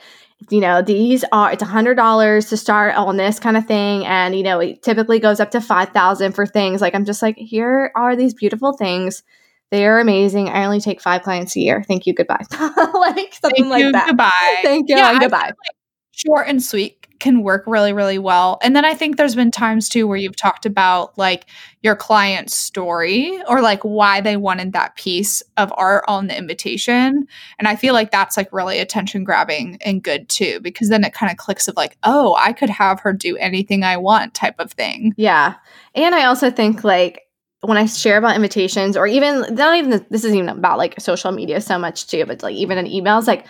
you 0.50 0.60
know, 0.60 0.82
these 0.82 1.24
are 1.32 1.52
it's 1.52 1.64
a 1.64 1.66
hundred 1.66 1.96
dollars 1.96 2.48
to 2.50 2.58
start 2.58 2.96
on 2.96 3.18
this 3.18 3.40
kind 3.40 3.58
of 3.58 3.66
thing, 3.66 4.06
and 4.06 4.36
you 4.36 4.44
know, 4.44 4.60
it 4.60 4.84
typically 4.84 5.20
goes 5.20 5.40
up 5.40 5.52
to 5.52 5.62
five 5.62 5.90
thousand 5.90 6.34
for 6.34 6.46
things. 6.46 6.82
Like 6.82 6.96
I'm 6.96 7.06
just 7.06 7.22
like, 7.22 7.38
here 7.38 7.92
are 7.96 8.16
these 8.16 8.34
beautiful 8.34 8.74
things. 8.74 9.24
They 9.72 9.86
are 9.86 10.00
amazing. 10.00 10.50
I 10.50 10.64
only 10.64 10.80
take 10.80 11.02
five 11.02 11.24
clients 11.24 11.56
a 11.56 11.60
year. 11.60 11.84
Thank 11.84 12.06
you. 12.06 12.14
Goodbye. 12.14 12.46
like 12.94 13.34
something 13.34 13.64
Thank 13.64 13.68
like 13.68 13.84
you, 13.84 13.92
that. 13.92 14.08
Goodbye. 14.08 14.60
Thank 14.62 14.90
you. 14.90 14.96
Yeah, 14.96 15.20
goodbye. 15.20 15.48
Like 15.48 15.76
short 16.12 16.48
and 16.48 16.64
sweet 16.64 16.97
can 17.20 17.44
work 17.44 17.64
really 17.68 17.94
really 17.94 18.18
well. 18.20 18.60
And 18.62 18.76
then 18.76 18.86
i 18.86 18.94
think 18.94 19.18
there's 19.18 19.36
been 19.36 19.52
times 19.52 19.90
too 19.90 20.08
where 20.08 20.18
you've 20.18 20.36
talked 20.36 20.66
about 20.66 21.18
like 21.18 21.46
your 21.82 21.96
client's 21.96 22.56
story 22.56 23.40
or 23.48 23.62
like 23.62 23.82
why 23.84 24.22
they 24.22 24.38
wanted 24.38 24.74
that 24.74 24.96
piece 24.96 25.42
of 25.58 25.74
art 25.78 26.04
on 26.08 26.28
the 26.28 26.38
invitation. 26.38 27.28
And 27.60 27.68
i 27.68 27.76
feel 27.76 27.94
like 27.94 28.12
that's 28.12 28.38
like 28.38 28.52
really 28.52 28.80
attention 28.80 29.24
grabbing 29.24 29.78
and 29.82 30.04
good 30.04 30.30
too 30.30 30.60
because 30.62 30.90
then 30.90 31.04
it 31.04 31.14
kind 31.14 31.32
of 31.32 31.38
clicks 31.38 31.68
of 31.68 31.76
like 31.76 31.98
oh 32.04 32.36
i 32.40 32.54
could 32.54 32.70
have 32.70 33.00
her 33.02 33.14
do 33.14 33.38
anything 33.38 33.84
i 33.84 33.98
want 33.98 34.34
type 34.34 34.60
of 34.60 34.72
thing. 34.72 35.14
Yeah. 35.18 35.56
And 35.96 36.16
i 36.16 36.26
also 36.26 36.52
think 36.52 36.84
like 36.84 37.24
when 37.62 37.78
I 37.78 37.86
share 37.86 38.18
about 38.18 38.36
invitations, 38.36 38.96
or 38.96 39.08
even 39.08 39.56
not 39.56 39.76
even 39.78 39.90
this 39.90 40.24
isn't 40.24 40.36
even 40.36 40.50
about 40.50 40.78
like 40.78 41.00
social 41.00 41.32
media 41.32 41.60
so 41.60 41.80
much 41.80 42.08
too, 42.08 42.26
but 42.26 42.44
like 42.44 42.56
even 42.56 42.78
in 42.78 42.86
emails, 42.86 43.28
like 43.28 43.46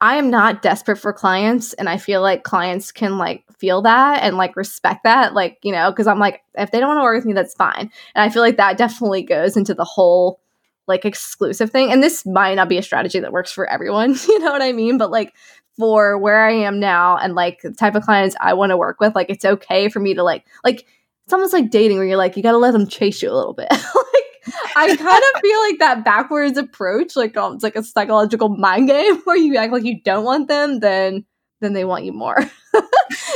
I 0.00 0.16
am 0.16 0.30
not 0.30 0.60
desperate 0.60 0.96
for 0.96 1.12
clients 1.12 1.72
and 1.74 1.88
I 1.88 1.96
feel 1.96 2.20
like 2.20 2.42
clients 2.42 2.92
can 2.92 3.16
like 3.16 3.44
feel 3.58 3.80
that 3.82 4.22
and 4.22 4.36
like 4.36 4.56
respect 4.56 5.04
that 5.04 5.32
like, 5.32 5.58
you 5.62 5.72
know, 5.72 5.90
cuz 5.92 6.06
I'm 6.06 6.18
like 6.18 6.42
if 6.54 6.70
they 6.70 6.80
don't 6.80 6.88
want 6.88 6.98
to 6.98 7.02
work 7.02 7.16
with 7.16 7.24
me 7.24 7.32
that's 7.32 7.54
fine. 7.54 7.90
And 8.14 8.22
I 8.22 8.28
feel 8.28 8.42
like 8.42 8.58
that 8.58 8.76
definitely 8.76 9.22
goes 9.22 9.56
into 9.56 9.74
the 9.74 9.84
whole 9.84 10.40
like 10.86 11.04
exclusive 11.04 11.70
thing. 11.70 11.90
And 11.90 12.02
this 12.02 12.26
might 12.26 12.54
not 12.54 12.68
be 12.68 12.78
a 12.78 12.82
strategy 12.82 13.20
that 13.20 13.32
works 13.32 13.52
for 13.52 13.66
everyone, 13.66 14.16
you 14.28 14.38
know 14.38 14.52
what 14.52 14.62
I 14.62 14.72
mean? 14.72 14.98
But 14.98 15.10
like 15.10 15.34
for 15.78 16.18
where 16.18 16.44
I 16.44 16.52
am 16.52 16.78
now 16.78 17.16
and 17.16 17.34
like 17.34 17.62
the 17.62 17.72
type 17.72 17.94
of 17.94 18.02
clients 18.02 18.36
I 18.40 18.52
want 18.54 18.70
to 18.70 18.76
work 18.76 19.00
with, 19.00 19.14
like 19.14 19.30
it's 19.30 19.44
okay 19.44 19.88
for 19.88 20.00
me 20.00 20.14
to 20.14 20.22
like 20.22 20.44
like 20.62 20.86
it's 21.24 21.32
almost 21.32 21.52
like 21.52 21.70
dating 21.70 21.96
where 21.96 22.06
you're 22.06 22.16
like 22.16 22.36
you 22.36 22.42
got 22.42 22.52
to 22.52 22.58
let 22.58 22.72
them 22.72 22.86
chase 22.86 23.22
you 23.22 23.30
a 23.30 23.34
little 23.34 23.54
bit. 23.54 23.70
like 23.70 24.25
I 24.76 24.96
kind 24.96 25.00
of 25.34 25.40
feel 25.40 25.60
like 25.60 25.78
that 25.78 26.04
backwards 26.04 26.58
approach, 26.58 27.16
like 27.16 27.36
um, 27.36 27.54
it's 27.54 27.62
like 27.62 27.76
a 27.76 27.82
psychological 27.82 28.48
mind 28.48 28.88
game 28.88 29.16
where 29.24 29.36
you 29.36 29.56
act 29.56 29.72
like 29.72 29.84
you 29.84 30.00
don't 30.02 30.24
want 30.24 30.48
them, 30.48 30.80
then 30.80 31.24
then 31.60 31.72
they 31.72 31.84
want 31.84 32.04
you 32.04 32.12
more. 32.12 32.36
Does 32.74 32.84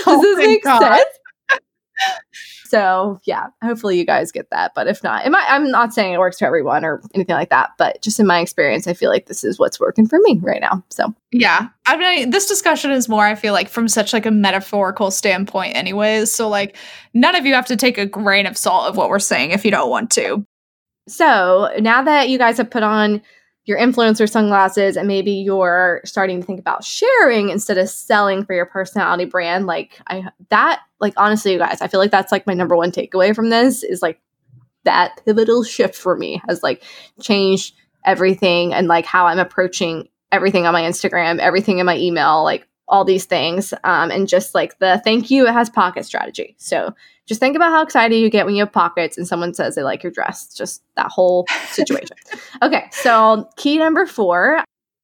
oh 0.06 0.20
this 0.20 0.38
make 0.38 0.62
God. 0.62 0.80
sense? 0.80 1.04
So 2.70 3.18
yeah, 3.24 3.48
hopefully 3.64 3.98
you 3.98 4.06
guys 4.06 4.30
get 4.30 4.48
that. 4.50 4.72
But 4.76 4.86
if 4.86 5.02
not, 5.02 5.28
might, 5.28 5.46
I'm 5.48 5.72
not 5.72 5.92
saying 5.92 6.12
it 6.12 6.18
works 6.20 6.38
for 6.38 6.44
everyone 6.44 6.84
or 6.84 7.02
anything 7.14 7.34
like 7.34 7.50
that. 7.50 7.70
But 7.78 8.00
just 8.00 8.20
in 8.20 8.28
my 8.28 8.38
experience, 8.38 8.86
I 8.86 8.94
feel 8.94 9.10
like 9.10 9.26
this 9.26 9.42
is 9.42 9.58
what's 9.58 9.80
working 9.80 10.06
for 10.06 10.20
me 10.22 10.38
right 10.40 10.60
now. 10.60 10.84
So 10.88 11.12
yeah, 11.32 11.68
I 11.86 11.96
mean, 11.96 12.30
this 12.30 12.46
discussion 12.46 12.92
is 12.92 13.08
more. 13.08 13.26
I 13.26 13.34
feel 13.34 13.52
like 13.52 13.68
from 13.68 13.88
such 13.88 14.12
like 14.12 14.24
a 14.24 14.30
metaphorical 14.30 15.10
standpoint, 15.10 15.74
anyways. 15.74 16.30
So 16.30 16.48
like, 16.48 16.76
none 17.12 17.34
of 17.34 17.44
you 17.44 17.54
have 17.54 17.66
to 17.66 17.76
take 17.76 17.98
a 17.98 18.06
grain 18.06 18.46
of 18.46 18.56
salt 18.56 18.88
of 18.88 18.96
what 18.96 19.08
we're 19.08 19.18
saying 19.18 19.50
if 19.50 19.64
you 19.64 19.72
don't 19.72 19.90
want 19.90 20.12
to. 20.12 20.46
So 21.08 21.70
now 21.78 22.02
that 22.02 22.28
you 22.28 22.38
guys 22.38 22.56
have 22.58 22.70
put 22.70 22.82
on 22.82 23.22
your 23.70 23.78
influencer 23.78 24.28
sunglasses 24.28 24.96
and 24.96 25.06
maybe 25.06 25.30
you're 25.30 26.00
starting 26.04 26.40
to 26.40 26.46
think 26.46 26.58
about 26.58 26.84
sharing 26.84 27.50
instead 27.50 27.78
of 27.78 27.88
selling 27.88 28.44
for 28.44 28.54
your 28.54 28.66
personality 28.66 29.24
brand 29.24 29.66
like 29.66 30.00
i 30.08 30.24
that 30.48 30.80
like 30.98 31.14
honestly 31.16 31.52
you 31.52 31.58
guys 31.58 31.80
i 31.80 31.86
feel 31.86 32.00
like 32.00 32.10
that's 32.10 32.32
like 32.32 32.46
my 32.46 32.54
number 32.54 32.76
one 32.76 32.90
takeaway 32.90 33.34
from 33.34 33.50
this 33.50 33.82
is 33.82 34.02
like 34.02 34.20
that 34.84 35.20
pivotal 35.24 35.62
shift 35.62 35.94
for 35.94 36.16
me 36.16 36.42
has 36.48 36.62
like 36.62 36.82
changed 37.20 37.74
everything 38.04 38.72
and 38.72 38.88
like 38.88 39.04
how 39.04 39.26
i'm 39.26 39.38
approaching 39.38 40.08
everything 40.32 40.66
on 40.66 40.72
my 40.72 40.82
instagram 40.82 41.38
everything 41.38 41.78
in 41.78 41.86
my 41.86 41.96
email 41.96 42.42
like 42.42 42.66
all 42.90 43.04
these 43.04 43.24
things 43.24 43.72
um, 43.84 44.10
and 44.10 44.28
just 44.28 44.54
like 44.54 44.78
the 44.78 45.00
thank 45.04 45.30
you 45.30 45.46
it 45.46 45.52
has 45.52 45.70
pocket 45.70 46.04
strategy. 46.04 46.54
So 46.58 46.94
just 47.26 47.40
think 47.40 47.56
about 47.56 47.70
how 47.70 47.82
excited 47.82 48.16
you 48.16 48.28
get 48.28 48.44
when 48.44 48.54
you 48.54 48.62
have 48.62 48.72
pockets 48.72 49.16
and 49.16 49.26
someone 49.26 49.54
says 49.54 49.74
they 49.74 49.82
like 49.82 50.02
your 50.02 50.12
dress 50.12 50.52
just 50.52 50.82
that 50.96 51.06
whole 51.06 51.46
situation. 51.70 52.16
Okay 52.62 52.88
so 52.90 53.48
key 53.56 53.78
number 53.78 54.04
four 54.06 54.62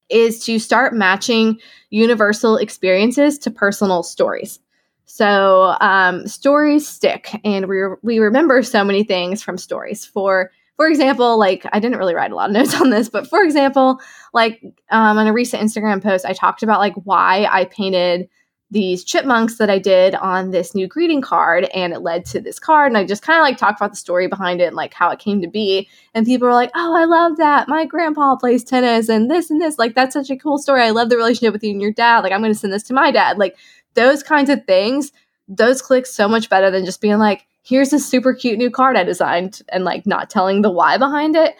is 0.09 0.43
to 0.45 0.59
start 0.59 0.93
matching 0.93 1.59
universal 1.89 2.57
experiences 2.57 3.37
to 3.39 3.51
personal 3.51 4.03
stories. 4.03 4.59
So 5.05 5.75
um, 5.79 6.27
stories 6.27 6.87
stick 6.87 7.39
and 7.43 7.67
we, 7.67 7.81
we 8.03 8.19
remember 8.19 8.61
so 8.61 8.83
many 8.83 9.03
things 9.03 9.41
from 9.41 9.57
stories. 9.57 10.05
For 10.05 10.51
for 10.77 10.87
example, 10.87 11.37
like 11.37 11.65
I 11.73 11.79
didn't 11.79 11.97
really 11.97 12.15
write 12.15 12.31
a 12.31 12.35
lot 12.35 12.49
of 12.49 12.53
notes 12.55 12.79
on 12.79 12.89
this, 12.89 13.09
but 13.09 13.27
for 13.27 13.43
example, 13.43 13.99
like 14.33 14.61
um, 14.89 15.17
on 15.17 15.27
a 15.27 15.33
recent 15.33 15.61
Instagram 15.61 16.01
post, 16.01 16.25
I 16.25 16.33
talked 16.33 16.63
about 16.63 16.79
like 16.79 16.93
why 17.03 17.47
I 17.51 17.65
painted 17.65 18.29
these 18.69 19.05
chipmunks 19.05 19.57
that 19.57 19.69
I 19.69 19.79
did 19.79 20.13
on 20.15 20.51
this 20.51 20.75
new 20.75 20.87
greeting 20.87 21.21
card 21.21 21.69
and 21.73 21.93
it 21.93 21.99
led 21.99 22.25
to 22.25 22.41
this 22.41 22.59
card. 22.59 22.91
And 22.91 22.97
I 22.97 23.05
just 23.05 23.23
kind 23.23 23.39
of 23.39 23.43
like 23.43 23.57
talked 23.57 23.79
about 23.79 23.91
the 23.91 23.97
story 23.97 24.27
behind 24.27 24.59
it 24.59 24.65
and 24.65 24.75
like 24.75 24.93
how 24.93 25.09
it 25.09 25.19
came 25.19 25.41
to 25.41 25.47
be. 25.47 25.87
And 26.13 26.25
people 26.25 26.47
were 26.49 26.53
like, 26.53 26.71
oh, 26.75 26.95
I 26.97 27.05
love 27.05 27.37
that. 27.37 27.69
My 27.69 27.85
grandpa 27.85 28.35
plays 28.35 28.65
tennis 28.65 29.07
and 29.07 29.31
this 29.31 29.49
and 29.49 29.61
this. 29.61 29.79
Like, 29.79 29.95
that's 29.95 30.13
such 30.13 30.29
a 30.29 30.35
cool 30.35 30.57
story. 30.57 30.83
I 30.83 30.89
love 30.89 31.09
the 31.09 31.15
relationship 31.15 31.53
with 31.53 31.63
you 31.63 31.71
and 31.71 31.81
your 31.81 31.93
dad. 31.93 32.19
Like, 32.19 32.33
I'm 32.33 32.41
going 32.41 32.51
to 32.51 32.59
send 32.59 32.73
this 32.73 32.83
to 32.83 32.93
my 32.93 33.09
dad. 33.09 33.37
Like, 33.37 33.55
those 33.93 34.21
kinds 34.21 34.49
of 34.49 34.65
things, 34.65 35.13
those 35.47 35.81
click 35.81 36.05
so 36.05 36.27
much 36.27 36.49
better 36.49 36.69
than 36.69 36.83
just 36.83 36.99
being 36.99 37.19
like, 37.19 37.45
here's 37.67 37.91
a 37.91 37.99
super 37.99 38.33
cute 38.33 38.57
new 38.57 38.69
card 38.69 38.95
I 38.95 39.03
designed 39.03 39.61
and 39.69 39.83
like 39.83 40.05
not 40.05 40.29
telling 40.29 40.61
the 40.61 40.71
why 40.71 40.97
behind 40.97 41.35
it. 41.35 41.55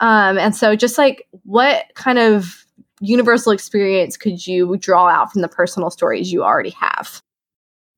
Um, 0.00 0.36
and 0.36 0.54
so 0.54 0.74
just 0.74 0.98
like 0.98 1.28
what 1.44 1.84
kind 1.94 2.18
of 2.18 2.66
universal 3.00 3.52
experience 3.52 4.16
could 4.16 4.46
you 4.46 4.76
draw 4.78 5.06
out 5.06 5.32
from 5.32 5.42
the 5.42 5.48
personal 5.48 5.90
stories 5.90 6.32
you 6.32 6.42
already 6.42 6.70
have? 6.70 7.22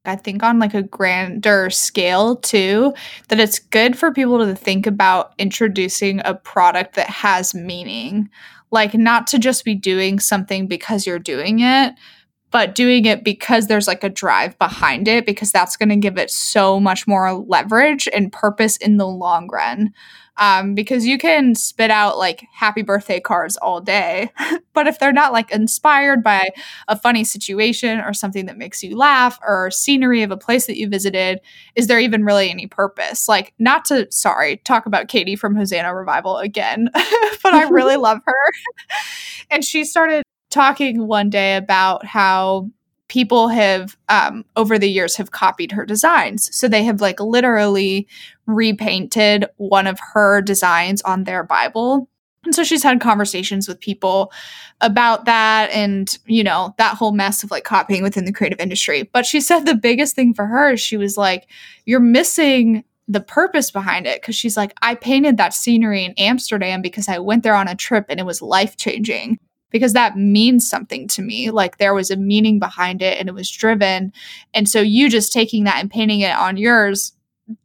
I 0.04 0.16
think 0.16 0.42
on 0.42 0.58
like 0.58 0.74
a 0.74 0.82
grander 0.82 1.70
scale 1.70 2.36
too, 2.36 2.94
that 3.28 3.40
it's 3.40 3.58
good 3.58 3.98
for 3.98 4.12
people 4.12 4.38
to 4.38 4.54
think 4.54 4.86
about 4.86 5.32
introducing 5.38 6.20
a 6.24 6.34
product 6.34 6.94
that 6.94 7.08
has 7.08 7.54
meaning. 7.54 8.28
Like 8.70 8.94
not 8.94 9.26
to 9.28 9.38
just 9.38 9.64
be 9.64 9.74
doing 9.74 10.20
something 10.20 10.66
because 10.66 11.06
you're 11.06 11.18
doing 11.18 11.60
it, 11.60 11.94
but 12.56 12.74
doing 12.74 13.04
it 13.04 13.22
because 13.22 13.66
there's 13.66 13.86
like 13.86 14.02
a 14.02 14.08
drive 14.08 14.58
behind 14.58 15.08
it 15.08 15.26
because 15.26 15.52
that's 15.52 15.76
going 15.76 15.90
to 15.90 15.96
give 15.96 16.16
it 16.16 16.30
so 16.30 16.80
much 16.80 17.06
more 17.06 17.34
leverage 17.34 18.08
and 18.14 18.32
purpose 18.32 18.78
in 18.78 18.96
the 18.96 19.06
long 19.06 19.46
run. 19.52 19.92
Um, 20.38 20.74
because 20.74 21.04
you 21.04 21.18
can 21.18 21.54
spit 21.54 21.90
out 21.90 22.16
like 22.16 22.46
happy 22.54 22.80
birthday 22.80 23.20
cards 23.20 23.58
all 23.58 23.80
day 23.80 24.30
but 24.74 24.86
if 24.86 24.98
they're 24.98 25.12
not 25.12 25.32
like 25.32 25.50
inspired 25.50 26.22
by 26.22 26.50
a 26.88 26.98
funny 26.98 27.24
situation 27.24 28.00
or 28.00 28.12
something 28.12 28.44
that 28.44 28.58
makes 28.58 28.82
you 28.82 28.98
laugh 28.98 29.38
or 29.46 29.70
scenery 29.70 30.22
of 30.22 30.30
a 30.30 30.36
place 30.36 30.66
that 30.66 30.76
you 30.76 30.90
visited 30.90 31.40
is 31.74 31.86
there 31.86 31.98
even 31.98 32.22
really 32.22 32.50
any 32.50 32.66
purpose? 32.66 33.28
Like 33.28 33.54
not 33.58 33.86
to 33.86 34.08
sorry 34.10 34.58
talk 34.58 34.84
about 34.84 35.08
katie 35.08 35.36
from 35.36 35.56
hosanna 35.56 35.94
revival 35.94 36.36
again 36.36 36.90
but 36.94 37.54
i 37.54 37.62
really 37.70 37.96
love 37.96 38.20
her. 38.26 38.52
And 39.50 39.64
she 39.64 39.84
started 39.84 40.25
talking 40.56 41.06
one 41.06 41.28
day 41.28 41.56
about 41.56 42.06
how 42.06 42.70
people 43.08 43.48
have 43.48 43.96
um, 44.08 44.44
over 44.56 44.78
the 44.78 44.90
years 44.90 45.16
have 45.16 45.30
copied 45.30 45.72
her 45.72 45.84
designs. 45.84 46.54
So 46.56 46.66
they 46.66 46.82
have 46.84 47.00
like 47.00 47.20
literally 47.20 48.08
repainted 48.46 49.46
one 49.56 49.86
of 49.86 50.00
her 50.14 50.40
designs 50.40 51.02
on 51.02 51.24
their 51.24 51.44
bible. 51.44 52.08
And 52.44 52.54
so 52.54 52.64
she's 52.64 52.82
had 52.82 53.00
conversations 53.00 53.68
with 53.68 53.80
people 53.80 54.32
about 54.80 55.24
that 55.24 55.70
and 55.70 56.16
you 56.26 56.44
know 56.44 56.74
that 56.78 56.96
whole 56.96 57.12
mess 57.12 57.42
of 57.42 57.50
like 57.50 57.64
copying 57.64 58.02
within 58.02 58.24
the 58.24 58.32
creative 58.32 58.60
industry. 58.60 59.08
But 59.12 59.26
she 59.26 59.40
said 59.40 59.60
the 59.60 59.74
biggest 59.74 60.14
thing 60.14 60.32
for 60.32 60.46
her 60.46 60.76
she 60.76 60.96
was 60.96 61.16
like 61.16 61.48
you're 61.84 62.00
missing 62.00 62.84
the 63.08 63.20
purpose 63.20 63.70
behind 63.70 64.06
it. 64.06 64.20
Because 64.20 64.36
she's 64.36 64.56
like 64.56 64.72
i 64.82 64.94
painted 64.94 65.36
that 65.36 65.54
scenery 65.54 66.04
in 66.04 66.12
amsterdam 66.18 66.82
because 66.82 67.08
i 67.08 67.18
went 67.18 67.42
there 67.42 67.54
on 67.54 67.68
a 67.68 67.74
trip 67.74 68.06
and 68.08 68.20
it 68.20 68.26
was 68.26 68.42
life 68.42 68.76
changing 68.76 69.38
because 69.70 69.92
that 69.92 70.16
means 70.16 70.68
something 70.68 71.08
to 71.08 71.22
me. 71.22 71.50
Like 71.50 71.78
there 71.78 71.94
was 71.94 72.10
a 72.10 72.16
meaning 72.16 72.58
behind 72.58 73.02
it 73.02 73.18
and 73.18 73.28
it 73.28 73.34
was 73.34 73.50
driven. 73.50 74.12
And 74.54 74.68
so 74.68 74.80
you 74.80 75.10
just 75.10 75.32
taking 75.32 75.64
that 75.64 75.80
and 75.80 75.90
painting 75.90 76.20
it 76.20 76.36
on 76.36 76.56
yours 76.56 77.12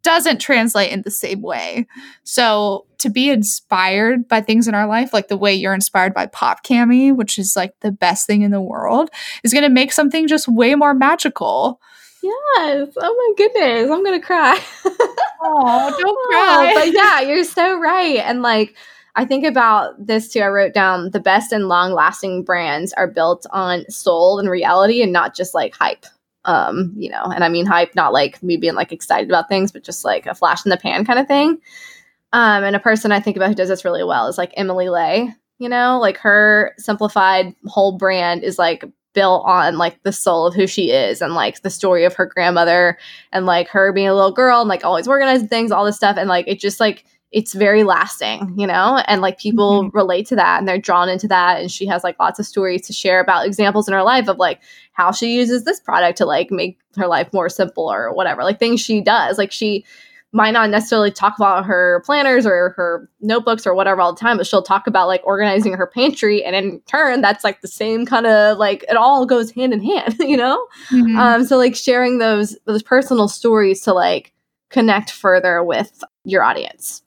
doesn't 0.04 0.40
translate 0.40 0.92
in 0.92 1.02
the 1.02 1.12
same 1.12 1.42
way. 1.42 1.88
So 2.24 2.86
to 3.00 3.10
be 3.10 3.30
inspired 3.30 4.28
by 4.28 4.42
things 4.42 4.68
in 4.68 4.76
our 4.76 4.88
life, 4.88 5.12
like 5.14 5.28
the 5.28 5.38
way 5.38 5.54
you're 5.54 5.74
inspired 5.74 6.14
by 6.14 6.28
Pop 6.28 6.64
Cami, 6.64 7.16
which 7.16 7.40
is 7.40 7.56
like 7.56 7.74
the 7.80 7.92
best 7.92 8.28
thing 8.28 8.44
in 8.44 8.52
the 8.52 8.62
world, 8.62 9.10
is 9.44 9.54
going 9.54 9.64
to 9.64 9.70
make 9.70 9.92
something 9.92 10.28
just 10.28 10.48
way 10.48 10.76
more 10.76 10.94
magical. 10.94 11.82
Yes. 12.22 12.90
Oh 12.98 13.16
my 13.18 13.34
goodness. 13.36 13.90
I'm 13.90 14.04
going 14.04 14.20
to 14.20 14.26
cry. 14.26 14.60
oh, 14.86 15.96
don't 16.00 16.30
cry. 16.30 16.72
Oh, 16.72 16.76
but 16.76 16.94
yeah, 16.94 17.22
you're 17.22 17.44
so 17.44 17.80
right. 17.80 18.18
And 18.18 18.44
like, 18.44 18.76
I 19.16 19.26
think 19.26 19.46
about 19.46 20.06
this 20.06 20.30
too. 20.30 20.40
I 20.40 20.48
wrote 20.48 20.74
down 20.74 21.12
the 21.12 21.20
best 21.20 21.52
and 21.52 21.68
long 21.68 21.94
lasting 21.94 22.44
brands 22.44 22.94
are 22.94 23.08
built 23.08 23.46
on 23.52 23.90
soul 23.90 24.40
and 24.40 24.50
reality 24.50 25.02
and 25.02 25.12
not 25.12 25.36
just 25.36 25.54
like 25.54 25.76
hype. 25.76 26.06
Um, 26.44 26.94
you 26.96 27.10
know, 27.10 27.24
and 27.24 27.44
I 27.44 27.50
mean 27.50 27.68
hype, 27.68 27.94
not 27.94 28.14
like 28.14 28.42
me 28.42 28.58
being 28.58 28.74
like 28.74 28.92
excited 28.92 29.30
about 29.30 29.48
things, 29.48 29.72
but 29.72 29.84
just 29.84 30.04
like 30.04 30.26
a 30.26 30.34
flash 30.34 30.66
in 30.66 30.72
the 30.72 30.78
pan 30.78 31.06
kind 31.06 31.20
of 31.20 31.28
thing. 31.28 31.60
Um, 32.34 32.64
and 32.64 32.76
a 32.76 32.80
person 32.80 33.12
I 33.12 33.20
think 33.20 33.36
about 33.36 33.50
who 33.50 33.56
does 33.56 33.70
this 33.70 33.86
really 33.86 34.04
well 34.04 34.28
is 34.28 34.38
like 34.38 34.54
Emily 34.56 34.90
Ley, 34.90 35.34
you 35.60 35.70
know, 35.70 36.00
like 36.00 36.18
her 36.18 36.74
simplified 36.78 37.54
whole 37.68 37.98
brand 37.98 38.44
is 38.44 38.58
like 38.58 38.86
built 39.14 39.44
on 39.46 39.78
like 39.78 40.02
the 40.04 40.14
soul 40.14 40.48
of 40.48 40.56
who 40.56 40.66
she 40.66 40.92
is 40.92 41.22
and 41.22 41.34
like 41.34 41.62
the 41.62 41.70
story 41.70 42.06
of 42.06 42.16
her 42.16 42.26
grandmother 42.26 42.98
and 43.34 43.46
like 43.46 43.68
her 43.68 43.92
being 43.92 44.08
a 44.08 44.14
little 44.14 44.32
girl 44.32 44.62
and 44.62 44.70
like 44.70 44.86
always 44.86 45.08
organizing 45.08 45.50
things, 45.50 45.72
all 45.72 45.86
this 45.86 45.98
stuff. 45.98 46.18
And 46.18 46.30
like 46.30 46.48
it 46.48 46.60
just 46.60 46.80
like 46.80 47.04
it's 47.32 47.54
very 47.54 47.84
lasting, 47.84 48.54
you 48.58 48.68
know, 48.68 49.02
and 49.08 49.22
like 49.22 49.40
people 49.40 49.84
mm-hmm. 49.84 49.98
relate 49.98 50.28
to 50.28 50.36
that 50.36 50.60
and 50.60 50.68
they're 50.68 50.78
drawn 50.78 51.08
into 51.08 51.28
that. 51.30 51.62
And 51.62 51.72
she 51.72 51.86
has 51.86 52.04
like 52.04 52.20
lots 52.20 52.40
of 52.40 52.46
stories 52.46 52.82
to 52.88 52.94
share 52.94 53.22
about 53.22 53.46
examples 53.46 53.88
in 53.88 53.94
her 53.94 54.04
life 54.04 54.28
of 54.28 54.38
like 54.38 54.62
how 54.92 55.12
she 55.12 55.36
uses 55.36 55.64
this 55.64 55.80
product 55.80 56.18
to 56.18 56.26
like 56.26 56.52
make 56.52 56.78
her 56.98 57.08
life 57.08 57.32
more 57.32 57.48
simple 57.48 57.92
or 57.92 58.14
whatever, 58.14 58.44
like 58.44 58.60
things 58.60 58.82
she 58.82 59.00
does. 59.00 59.38
Like 59.38 59.52
she 59.52 59.86
might 60.34 60.52
not 60.52 60.70
necessarily 60.70 61.12
talk 61.12 61.36
about 61.38 61.66
her 61.66 62.02
planners 62.06 62.46
or 62.46 62.70
her 62.72 63.10
notebooks 63.22 63.68
or 63.68 63.74
whatever 63.74 64.02
all 64.02 64.14
the 64.14 64.20
time, 64.20 64.38
but 64.38 64.48
she'll 64.48 64.62
talk 64.62 64.88
about 64.88 65.08
like 65.08 65.22
organizing 65.26 65.74
her 65.74 65.88
pantry. 65.88 66.44
And 66.44 66.56
in 66.56 66.82
turn, 66.82 67.22
that's 67.22 67.44
like 67.44 67.62
the 67.62 67.68
same 67.68 68.06
kind 68.06 68.26
of 68.26 68.58
like 68.58 68.84
it 68.90 68.96
all 68.96 69.26
goes 69.26 69.52
hand 69.52 69.74
in 69.74 69.84
hand, 69.84 70.16
you 70.20 70.38
know? 70.38 70.68
Mm-hmm. 70.90 71.18
Um, 71.18 71.46
so 71.46 71.58
like 71.58 71.76
sharing 71.76 72.18
those 72.18 72.58
those 72.66 72.84
personal 72.84 73.28
stories 73.28 73.82
to 73.82 73.94
like 73.94 74.34
connect 74.70 75.12
further 75.12 75.64
with 75.64 76.04
your 76.24 76.44
audience. 76.44 77.04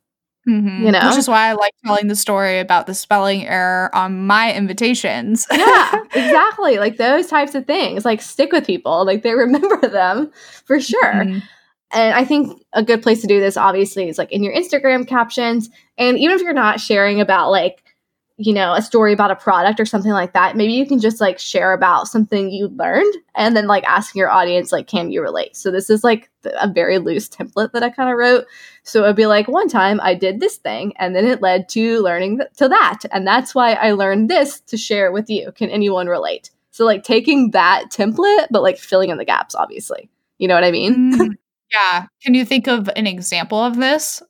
Mm-hmm. 0.49 0.85
You 0.87 0.93
know? 0.93 1.09
Which 1.09 1.19
is 1.19 1.29
why 1.29 1.49
I 1.49 1.53
like 1.53 1.75
telling 1.85 2.09
the 2.09 2.17
story 2.17 2.59
about 2.59 2.87
the 2.87 2.95
spelling 2.95 3.47
error 3.47 3.95
on 3.95 4.27
my 4.27 4.53
invitations. 4.53 5.47
yeah, 5.51 5.95
exactly. 6.15 6.79
Like 6.79 6.97
those 6.97 7.27
types 7.29 7.55
of 7.55 7.67
things, 7.67 8.05
like 8.05 8.21
stick 8.21 8.53
with 8.53 8.67
people, 8.67 9.05
like 9.07 9.23
they 9.23 9.33
remember 9.35 9.89
them 9.89 10.31
for 10.65 10.81
sure. 10.81 11.15
Mhm. 11.15 11.43
And 11.93 12.15
I 12.15 12.25
think 12.25 12.61
a 12.73 12.83
good 12.83 13.03
place 13.03 13.21
to 13.21 13.29
do 13.29 13.39
this, 13.39 13.57
obviously, 13.57 14.09
is 14.09 14.19
like 14.19 14.33
in 14.33 14.43
your 14.43 14.53
Instagram 14.55 15.07
captions. 15.07 15.71
And 15.97 16.19
even 16.19 16.35
if 16.35 16.43
you're 16.43 16.53
not 16.53 16.81
sharing 16.81 17.21
about 17.21 17.51
like, 17.51 17.84
you 18.37 18.53
know, 18.53 18.73
a 18.73 18.83
story 18.83 19.13
about 19.13 19.31
a 19.31 19.37
product 19.37 19.79
or 19.79 19.85
something 19.85 20.11
like 20.11 20.33
that, 20.33 20.57
maybe 20.57 20.73
you 20.73 20.87
can 20.87 20.99
just 20.99 21.21
like 21.21 21.39
share 21.39 21.73
about 21.73 22.09
something 22.09 22.51
you 22.51 22.67
learned 22.69 23.15
and 23.37 23.57
then 23.57 23.69
like 23.69 23.85
asking 23.85 24.19
your 24.19 24.31
audience, 24.31 24.73
like, 24.73 24.89
can 24.89 25.13
you 25.13 25.23
relate? 25.23 25.57
So 25.57 25.71
this 25.71 25.89
is 25.89 26.03
like 26.03 26.31
a 26.61 26.69
very 26.69 26.99
loose 26.99 27.29
template 27.29 27.71
that 27.73 27.85
I 27.85 27.91
kind 27.91 28.11
of 28.11 28.17
wrote. 28.17 28.47
So 28.83 29.05
it 29.05 29.07
would 29.07 29.17
be 29.17 29.27
like, 29.27 29.47
one 29.47 29.69
time 29.69 30.01
I 30.03 30.15
did 30.15 30.41
this 30.41 30.57
thing 30.57 30.95
and 30.97 31.15
then 31.15 31.27
it 31.27 31.43
led 31.43 31.69
to 31.71 32.01
learning 32.01 32.39
th- 32.39 32.51
to 32.57 32.69
that. 32.69 33.01
And 33.13 33.25
that's 33.25 33.55
why 33.55 33.75
I 33.75 33.93
learned 33.93 34.29
this 34.29 34.61
to 34.63 34.77
share 34.77 35.13
with 35.13 35.31
you. 35.31 35.53
Can 35.53 35.71
anyone 35.71 36.09
relate? 36.09 36.51
So 36.73 36.85
like 36.85 37.05
taking 37.05 37.53
that 37.53 37.85
template, 37.91 38.49
but 38.51 38.63
like 38.63 38.79
filling 38.79 39.11
in 39.11 39.19
the 39.19 39.25
gaps, 39.25 39.55
obviously. 39.55 40.11
You 40.39 40.49
know 40.49 40.55
what 40.55 40.65
I 40.65 40.73
mean? 40.73 41.17
Mm, 41.17 41.35
yeah. 41.73 42.07
Can 42.21 42.35
you 42.35 42.45
think 42.45 42.67
of 42.67 42.91
an 42.97 43.07
example 43.07 43.59
of 43.59 43.77
this? 43.77 44.21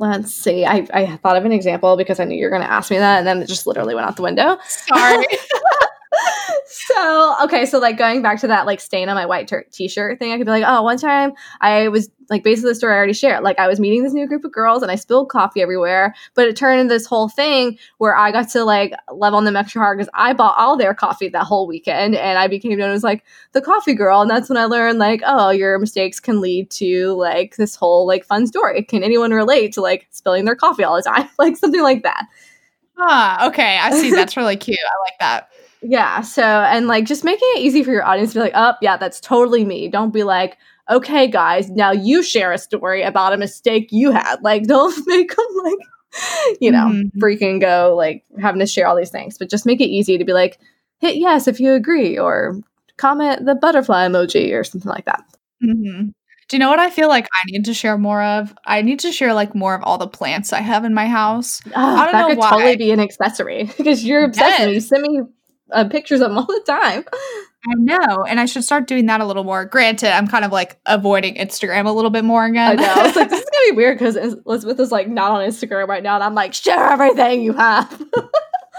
Let's 0.00 0.32
see. 0.32 0.64
I, 0.64 0.86
I 0.94 1.16
thought 1.16 1.36
of 1.36 1.44
an 1.44 1.50
example 1.52 1.96
because 1.96 2.20
I 2.20 2.24
knew 2.24 2.36
you 2.36 2.44
were 2.44 2.50
going 2.50 2.62
to 2.62 2.70
ask 2.70 2.90
me 2.90 2.98
that, 2.98 3.18
and 3.18 3.26
then 3.26 3.42
it 3.42 3.48
just 3.48 3.66
literally 3.66 3.96
went 3.96 4.06
out 4.06 4.16
the 4.16 4.22
window. 4.22 4.58
Sorry. 4.68 5.26
so 6.66 7.36
okay, 7.44 7.66
so 7.66 7.78
like 7.78 7.96
going 7.96 8.22
back 8.22 8.40
to 8.40 8.46
that 8.46 8.66
like 8.66 8.80
stain 8.80 9.08
on 9.08 9.14
my 9.14 9.26
white 9.26 9.48
ter- 9.48 9.66
t-shirt 9.70 10.18
thing, 10.18 10.32
I 10.32 10.36
could 10.36 10.46
be 10.46 10.50
like, 10.50 10.64
oh, 10.66 10.82
one 10.82 10.98
time 10.98 11.32
I 11.60 11.88
was 11.88 12.10
like 12.30 12.42
basically 12.44 12.70
the 12.70 12.74
story 12.74 12.94
I 12.94 12.96
already 12.96 13.12
shared. 13.12 13.42
Like 13.42 13.58
I 13.58 13.68
was 13.68 13.80
meeting 13.80 14.02
this 14.02 14.12
new 14.12 14.26
group 14.26 14.44
of 14.44 14.52
girls 14.52 14.82
and 14.82 14.92
I 14.92 14.96
spilled 14.96 15.30
coffee 15.30 15.62
everywhere, 15.62 16.14
but 16.34 16.46
it 16.46 16.56
turned 16.56 16.80
into 16.80 16.92
this 16.92 17.06
whole 17.06 17.28
thing 17.28 17.78
where 17.98 18.14
I 18.14 18.32
got 18.32 18.48
to 18.50 18.64
like 18.64 18.92
love 19.12 19.34
on 19.34 19.44
them 19.44 19.56
extra 19.56 19.80
hard 19.80 19.98
because 19.98 20.10
I 20.14 20.32
bought 20.34 20.56
all 20.58 20.76
their 20.76 20.94
coffee 20.94 21.28
that 21.30 21.44
whole 21.44 21.66
weekend 21.66 22.14
and 22.14 22.38
I 22.38 22.48
became 22.48 22.78
known 22.78 22.90
as 22.90 23.02
like 23.02 23.24
the 23.52 23.62
coffee 23.62 23.94
girl. 23.94 24.20
And 24.20 24.30
that's 24.30 24.48
when 24.48 24.58
I 24.58 24.66
learned 24.66 24.98
like, 24.98 25.22
oh, 25.24 25.50
your 25.50 25.78
mistakes 25.78 26.20
can 26.20 26.40
lead 26.40 26.70
to 26.72 27.12
like 27.14 27.56
this 27.56 27.76
whole 27.76 28.06
like 28.06 28.24
fun 28.24 28.46
story. 28.46 28.82
Can 28.82 29.02
anyone 29.02 29.32
relate 29.32 29.72
to 29.74 29.80
like 29.80 30.06
spilling 30.10 30.44
their 30.44 30.56
coffee 30.56 30.84
all 30.84 30.96
the 30.96 31.02
time? 31.02 31.28
like 31.38 31.56
something 31.56 31.82
like 31.82 32.02
that. 32.02 32.26
ah, 32.98 33.48
okay. 33.48 33.78
I 33.78 33.90
see. 33.92 34.10
That's 34.14 34.36
really 34.36 34.56
cute. 34.56 34.78
I 34.78 35.10
like 35.10 35.18
that. 35.20 35.50
Yeah. 35.82 36.20
So, 36.22 36.42
and 36.42 36.86
like 36.88 37.04
just 37.04 37.24
making 37.24 37.48
it 37.56 37.60
easy 37.60 37.82
for 37.84 37.90
your 37.92 38.04
audience 38.04 38.32
to 38.32 38.38
be 38.38 38.42
like, 38.42 38.52
oh, 38.54 38.74
yeah, 38.82 38.96
that's 38.96 39.20
totally 39.20 39.64
me. 39.64 39.88
Don't 39.88 40.12
be 40.12 40.24
like, 40.24 40.56
okay, 40.90 41.26
guys, 41.28 41.70
now 41.70 41.92
you 41.92 42.22
share 42.22 42.52
a 42.52 42.58
story 42.58 43.02
about 43.02 43.32
a 43.32 43.36
mistake 43.36 43.88
you 43.92 44.10
had. 44.10 44.36
Like, 44.42 44.64
don't 44.64 44.94
make 45.06 45.34
them 45.34 45.46
like, 45.64 46.58
you 46.60 46.70
know, 46.72 46.86
Mhm. 46.88 47.10
freaking 47.22 47.60
go 47.60 47.94
like 47.96 48.24
having 48.40 48.58
to 48.60 48.66
share 48.66 48.86
all 48.86 48.96
these 48.96 49.10
things, 49.10 49.38
but 49.38 49.50
just 49.50 49.66
make 49.66 49.80
it 49.80 49.86
easy 49.88 50.18
to 50.18 50.24
be 50.24 50.32
like, 50.32 50.58
hit 50.98 51.16
yes 51.16 51.46
if 51.46 51.60
you 51.60 51.74
agree 51.74 52.18
or 52.18 52.56
comment 52.96 53.44
the 53.46 53.54
butterfly 53.54 54.08
emoji 54.08 54.52
or 54.58 54.64
something 54.64 54.90
like 54.90 55.04
that. 55.04 55.22
hmm 55.60 56.08
Do 56.48 56.56
you 56.56 56.58
know 56.58 56.70
what 56.70 56.80
I 56.80 56.90
feel 56.90 57.08
like 57.08 57.26
I 57.26 57.42
need 57.50 57.66
to 57.66 57.74
share 57.74 57.98
more 57.98 58.22
of? 58.22 58.52
I 58.64 58.80
need 58.82 59.00
to 59.00 59.12
share 59.12 59.34
like 59.34 59.54
more 59.54 59.74
of 59.74 59.82
all 59.84 59.98
the 59.98 60.08
plants 60.08 60.52
I 60.52 60.60
have 60.60 60.84
in 60.84 60.94
my 60.94 61.06
house. 61.06 61.60
Oh, 61.66 61.72
I 61.96 62.04
don't 62.06 62.12
that 62.12 62.20
know 62.22 62.28
could 62.28 62.38
why. 62.38 62.50
totally 62.50 62.76
be 62.76 62.90
an 62.90 62.98
accessory 63.00 63.64
because 63.76 64.04
you're 64.04 64.24
obsessed 64.24 64.58
with 64.60 64.68
me. 64.68 64.74
You 64.74 64.80
send 64.80 65.02
me 65.02 65.20
uh, 65.72 65.88
pictures 65.88 66.20
of 66.20 66.28
them 66.30 66.38
all 66.38 66.46
the 66.46 66.62
time. 66.66 67.04
I 67.68 67.74
know, 67.74 68.24
and 68.24 68.38
I 68.40 68.46
should 68.46 68.64
start 68.64 68.86
doing 68.86 69.06
that 69.06 69.20
a 69.20 69.26
little 69.26 69.44
more. 69.44 69.64
Granted, 69.64 70.14
I'm 70.14 70.26
kind 70.28 70.44
of 70.44 70.52
like 70.52 70.78
avoiding 70.86 71.34
Instagram 71.34 71.86
a 71.86 71.90
little 71.90 72.10
bit 72.10 72.24
more 72.24 72.44
I 72.44 72.48
again. 72.48 72.76
know. 72.76 72.94
It's 72.98 73.16
like 73.16 73.28
this 73.30 73.40
is 73.40 73.50
gonna 73.50 73.70
be 73.72 73.76
weird 73.76 73.98
because 73.98 74.16
Elizabeth 74.46 74.78
is 74.80 74.92
like 74.92 75.08
not 75.08 75.32
on 75.32 75.46
Instagram 75.48 75.88
right 75.88 76.02
now, 76.02 76.14
and 76.14 76.24
I'm 76.24 76.34
like, 76.34 76.54
share 76.54 76.88
everything 76.88 77.42
you 77.42 77.52
have. 77.54 78.02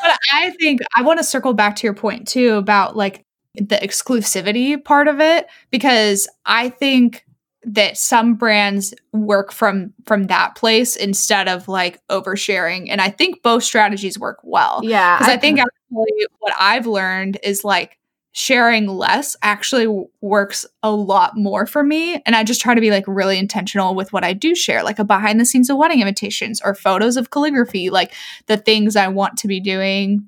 But 0.02 0.18
I 0.34 0.52
think 0.52 0.80
I 0.96 1.02
want 1.02 1.20
to 1.20 1.26
circle 1.26 1.54
back 1.54 1.76
to 1.76 1.86
your 1.86 1.94
point 1.94 2.26
too 2.26 2.54
about 2.54 2.96
like 2.96 3.26
the 3.56 3.76
exclusivity 3.76 4.82
part 4.82 5.10
of 5.10 5.20
it 5.20 5.48
because 5.72 6.30
I 6.46 6.70
think 6.70 7.26
that 7.64 7.98
some 7.98 8.36
brands 8.36 8.94
work 9.12 9.52
from 9.52 9.94
from 10.06 10.28
that 10.28 10.56
place 10.56 10.96
instead 10.96 11.50
of 11.50 11.68
like 11.68 12.00
oversharing 12.08 12.88
and 12.90 13.02
I 13.02 13.10
think 13.10 13.44
both 13.44 13.64
strategies 13.66 14.18
work 14.18 14.40
well. 14.42 14.80
yeah, 14.84 15.18
Because 15.18 15.34
I, 15.34 15.38
think 15.38 15.60
actually 15.92 16.28
what 16.40 16.54
I've 16.58 16.88
learned 16.88 17.38
is 17.44 17.64
like 17.64 17.98
sharing 18.32 18.88
less 18.88 19.36
actually 19.42 20.06
works 20.22 20.66
a 20.84 20.92
lot 20.92 21.36
more 21.36 21.66
for 21.66 21.84
me. 21.84 22.22
And 22.26 22.36
I 22.36 22.44
just 22.44 22.62
try 22.62 22.76
to 22.76 22.82
be 22.82 22.92
like 22.92 23.06
really 23.08 23.40
intentional 23.40 23.96
with 23.96 24.14
what 24.14 24.24
I 24.24 24.34
do 24.34 24.56
share, 24.56 24.84
like 24.84 25.00
a 25.00 25.04
behind 25.04 25.40
the 25.40 25.46
scenes 25.46 25.70
of 25.70 25.78
wedding 25.78 26.00
invitations 26.00 26.62
or 26.64 26.76
photos 26.76 27.18
of 27.18 27.32
calligraphy, 27.32 27.90
like 27.90 28.14
the 28.46 28.58
things 28.58 28.96
I 28.96 29.08
want 29.08 29.38
to 29.40 29.48
be 29.48 29.60
doing 29.60 30.28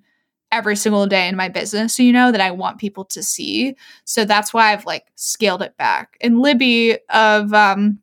every 0.52 0.76
single 0.76 1.06
day 1.08 1.28
in 1.28 1.36
my 1.36 1.48
business, 1.48 2.00
you 2.00 2.12
know, 2.12 2.32
that 2.32 2.42
I 2.42 2.52
want 2.52 2.80
people 2.80 3.06
to 3.06 3.24
see. 3.24 3.76
So 4.04 4.26
that's 4.26 4.54
why 4.54 4.74
I've 4.74 4.86
like 4.86 5.06
scaled 5.16 5.62
it 5.62 5.78
back. 5.78 6.18
And 6.22 6.40
Libby 6.40 6.98
of, 7.10 7.54
um, 7.54 8.00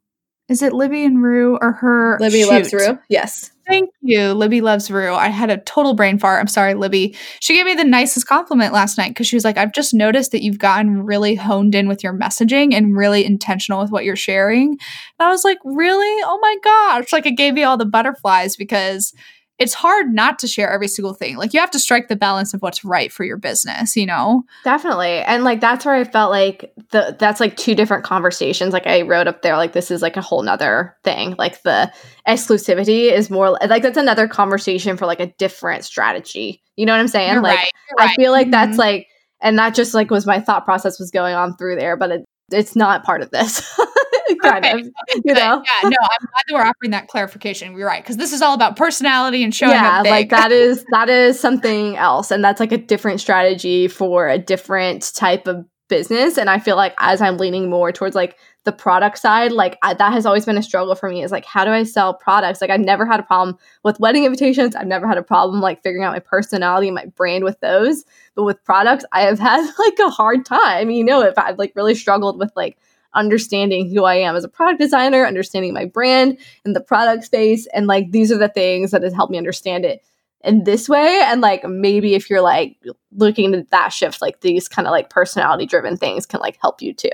is 0.49 0.63
it 0.63 0.73
Libby 0.73 1.05
and 1.05 1.23
Rue 1.23 1.59
or 1.61 1.73
her? 1.73 2.17
Libby 2.21 2.47
loves. 2.47 2.73
Rue. 2.73 2.99
Yes. 3.09 3.51
Thank 3.69 3.91
you. 4.01 4.33
Libby 4.33 4.62
loves 4.62 4.91
Rue. 4.91 5.12
I 5.14 5.29
had 5.29 5.51
a 5.51 5.59
total 5.59 5.93
brain 5.93 6.19
fart. 6.19 6.41
I'm 6.41 6.47
sorry, 6.47 6.73
Libby. 6.73 7.14
She 7.41 7.55
gave 7.55 7.66
me 7.66 7.75
the 7.75 7.85
nicest 7.85 8.27
compliment 8.27 8.73
last 8.73 8.97
night 8.97 9.11
because 9.11 9.27
she 9.27 9.37
was 9.37 9.45
like, 9.45 9.59
I've 9.59 9.75
just 9.75 9.93
noticed 9.93 10.33
that 10.33 10.43
you've 10.43 10.59
gotten 10.59 11.05
really 11.05 11.35
honed 11.35 11.75
in 11.75 11.87
with 11.87 12.03
your 12.03 12.14
messaging 12.14 12.73
and 12.73 12.97
really 12.97 13.27
intentional 13.27 13.83
with 13.83 13.91
what 13.91 14.05
you're 14.05 14.16
sharing. 14.16 14.71
And 14.71 14.79
I 15.21 15.29
was 15.29 15.45
like, 15.45 15.59
really? 15.64 16.23
Oh 16.25 16.39
my 16.41 16.57
gosh. 16.64 17.12
Like, 17.12 17.27
it 17.27 17.33
gave 17.33 17.53
me 17.53 17.62
all 17.62 17.77
the 17.77 17.85
butterflies 17.85 18.57
because 18.57 19.12
it's 19.59 19.75
hard 19.75 20.13
not 20.15 20.39
to 20.39 20.47
share 20.47 20.71
every 20.71 20.87
single 20.89 21.15
thing. 21.15 21.37
Like, 21.37 21.53
you 21.53 21.59
have 21.61 21.71
to 21.73 21.79
strike 21.81 22.07
the 22.09 22.15
balance 22.17 22.55
of 22.55 22.63
what's 22.63 22.85
right 22.85 23.13
for 23.13 23.25
your 23.25 23.37
business, 23.37 23.97
you 23.97 24.07
know? 24.07 24.45
Definitely. 24.65 25.19
And 25.21 25.43
like 25.43 25.61
that's 25.61 25.85
where 25.85 25.95
I 25.97 26.05
felt 26.05 26.31
like 26.31 26.73
the 26.91 27.17
that's 27.19 27.41
like 27.41 27.57
two 27.57 27.75
different 27.75 28.05
conversations. 28.05 28.73
Like 28.73 28.87
I 28.87 29.03
wrote 29.03 29.27
up 29.27 29.43
there 29.43 29.57
like 29.57 29.73
this 29.73 29.91
is 29.91 30.01
like 30.03 30.17
a 30.17 30.21
whole 30.23 30.43
nother 30.43 30.97
thing. 31.05 31.35
Like 31.39 31.63
the 31.63 31.93
exclusivity 32.27 33.11
is 33.13 33.31
more 33.31 33.51
like 33.51 33.83
that's 33.83 33.97
another 33.97 34.29
conversation 34.29 34.97
for 34.97 35.07
like 35.07 35.21
a 35.21 35.27
different 35.39 35.85
strategy. 35.85 36.63
You 36.77 36.87
know 36.87 36.93
what 36.93 37.01
I'm 37.01 37.09
saying? 37.09 37.33
You're 37.33 37.43
like 37.43 37.59
right. 37.59 37.71
You're 37.99 38.09
I 38.09 38.15
feel 38.15 38.33
like 38.33 38.51
that's 38.51 38.77
Mhm. 38.77 38.79
like 38.79 39.07
and 39.41 39.59
that 39.59 39.75
just 39.75 39.95
like 39.95 40.11
was 40.11 40.27
my 40.27 40.41
thought 40.41 40.65
process 40.65 40.99
was 40.99 41.11
going 41.11 41.35
on 41.35 41.57
through 41.57 41.77
there, 41.77 41.97
but 41.97 42.11
it, 42.11 42.25
it's 42.53 42.77
not 42.77 43.05
part 43.05 43.23
of 43.23 43.31
this. 43.31 43.63
kind 44.43 44.64
Okay. 44.64 44.72
of. 44.72 44.87
You 45.24 45.35
know? 45.35 45.62
Yeah, 45.64 45.89
no, 45.89 45.97
I'm 46.03 46.26
glad 46.26 46.45
that 46.49 46.55
we're 46.55 46.62
offering 46.62 46.91
that 46.93 47.09
clarification. 47.09 47.76
You're 47.76 47.87
right. 47.87 48.03
Because 48.03 48.16
this 48.16 48.33
is 48.33 48.43
all 48.43 48.55
about 48.55 48.76
personality 48.76 49.43
and 49.43 49.55
showing 49.55 49.72
yeah 49.72 49.99
up 49.99 50.05
big. 50.05 50.11
like 50.11 50.31
that 50.31 50.51
is 50.53 50.85
that 50.91 51.09
is 51.09 51.39
something 51.39 51.97
else 51.97 52.31
and 52.31 52.43
that's 52.45 52.61
like 52.61 52.72
a 52.72 52.79
different 52.79 53.20
strategy 53.20 53.89
for 53.89 54.29
a 54.29 54.39
different 54.39 55.12
type 55.14 55.47
of 55.47 55.64
business 55.89 56.37
and 56.37 56.51
i 56.51 56.59
feel 56.59 56.76
like 56.76 56.95
as 56.99 57.22
i'm 57.22 57.39
leaning 57.39 57.70
more 57.70 57.91
towards 57.91 58.14
like 58.14 58.37
the 58.64 58.72
product 58.72 59.16
side 59.18 59.53
like 59.53 59.79
I, 59.83 59.95
that 59.95 60.12
has 60.12 60.26
always 60.26 60.45
been 60.45 60.59
a 60.59 60.62
struggle 60.62 60.95
for 60.95 61.09
me 61.09 61.22
is 61.22 61.33
like 61.33 61.47
how 61.47 61.64
do 61.64 61.70
i 61.70 61.83
sell 61.85 62.12
products 62.12 62.61
like 62.61 62.68
i've 62.68 62.81
never 62.81 63.07
had 63.07 63.20
a 63.20 63.22
problem 63.22 63.57
with 63.85 63.99
wedding 63.99 64.24
invitations 64.24 64.76
i've 64.76 64.87
never 64.87 65.09
had 65.09 65.16
a 65.16 65.22
problem 65.22 65.62
like 65.62 65.83
figuring 65.83 66.05
out 66.05 66.12
my 66.12 66.18
personality 66.18 66.89
and 66.89 66.95
my 66.95 67.07
brand 67.16 67.43
with 67.43 67.59
those 67.61 68.05
but 68.35 68.45
with 68.45 68.62
products 68.64 69.07
i 69.12 69.22
have 69.22 69.39
had 69.39 69.66
like 69.79 69.99
a 70.01 70.11
hard 70.11 70.45
time 70.45 70.91
you 70.91 71.03
know 71.03 71.22
if 71.22 71.39
i've 71.39 71.59
like 71.59 71.72
really 71.74 71.95
struggled 71.95 72.39
with 72.39 72.53
like 72.55 72.76
understanding 73.19 73.91
who 73.91 74.05
i 74.05 74.14
am 74.14 74.37
as 74.37 74.45
a 74.45 74.49
product 74.49 74.81
designer 74.81 75.27
understanding 75.27 75.75
my 75.75 75.85
brand 75.85 76.39
in 76.64 76.73
the 76.73 76.81
product 76.81 77.25
space 77.25 77.66
and 77.75 77.87
like 77.87 78.11
these 78.11 78.33
are 78.33 78.39
the 78.39 78.49
things 78.49 78.91
that 78.91 79.03
has 79.03 79.12
helped 79.12 79.31
me 79.31 79.39
understand 79.39 79.85
it 79.85 80.03
in 80.45 80.64
this 80.64 80.89
way 80.89 81.21
and 81.27 81.41
like 81.41 81.64
maybe 81.64 82.14
if 82.14 82.31
you're 82.31 82.41
like 82.41 82.77
looking 83.12 83.55
at 83.55 83.71
that 83.71 83.89
shift 83.89 84.23
like 84.23 84.41
these 84.41 84.69
kind 84.69 84.87
of 84.87 84.93
like 84.93 85.11
personality 85.11 85.66
driven 85.66 85.97
things 85.97 86.27
can 86.27 86.41
like 86.41 86.57
help 86.61 86.81
you 86.81 86.95
too 86.95 87.11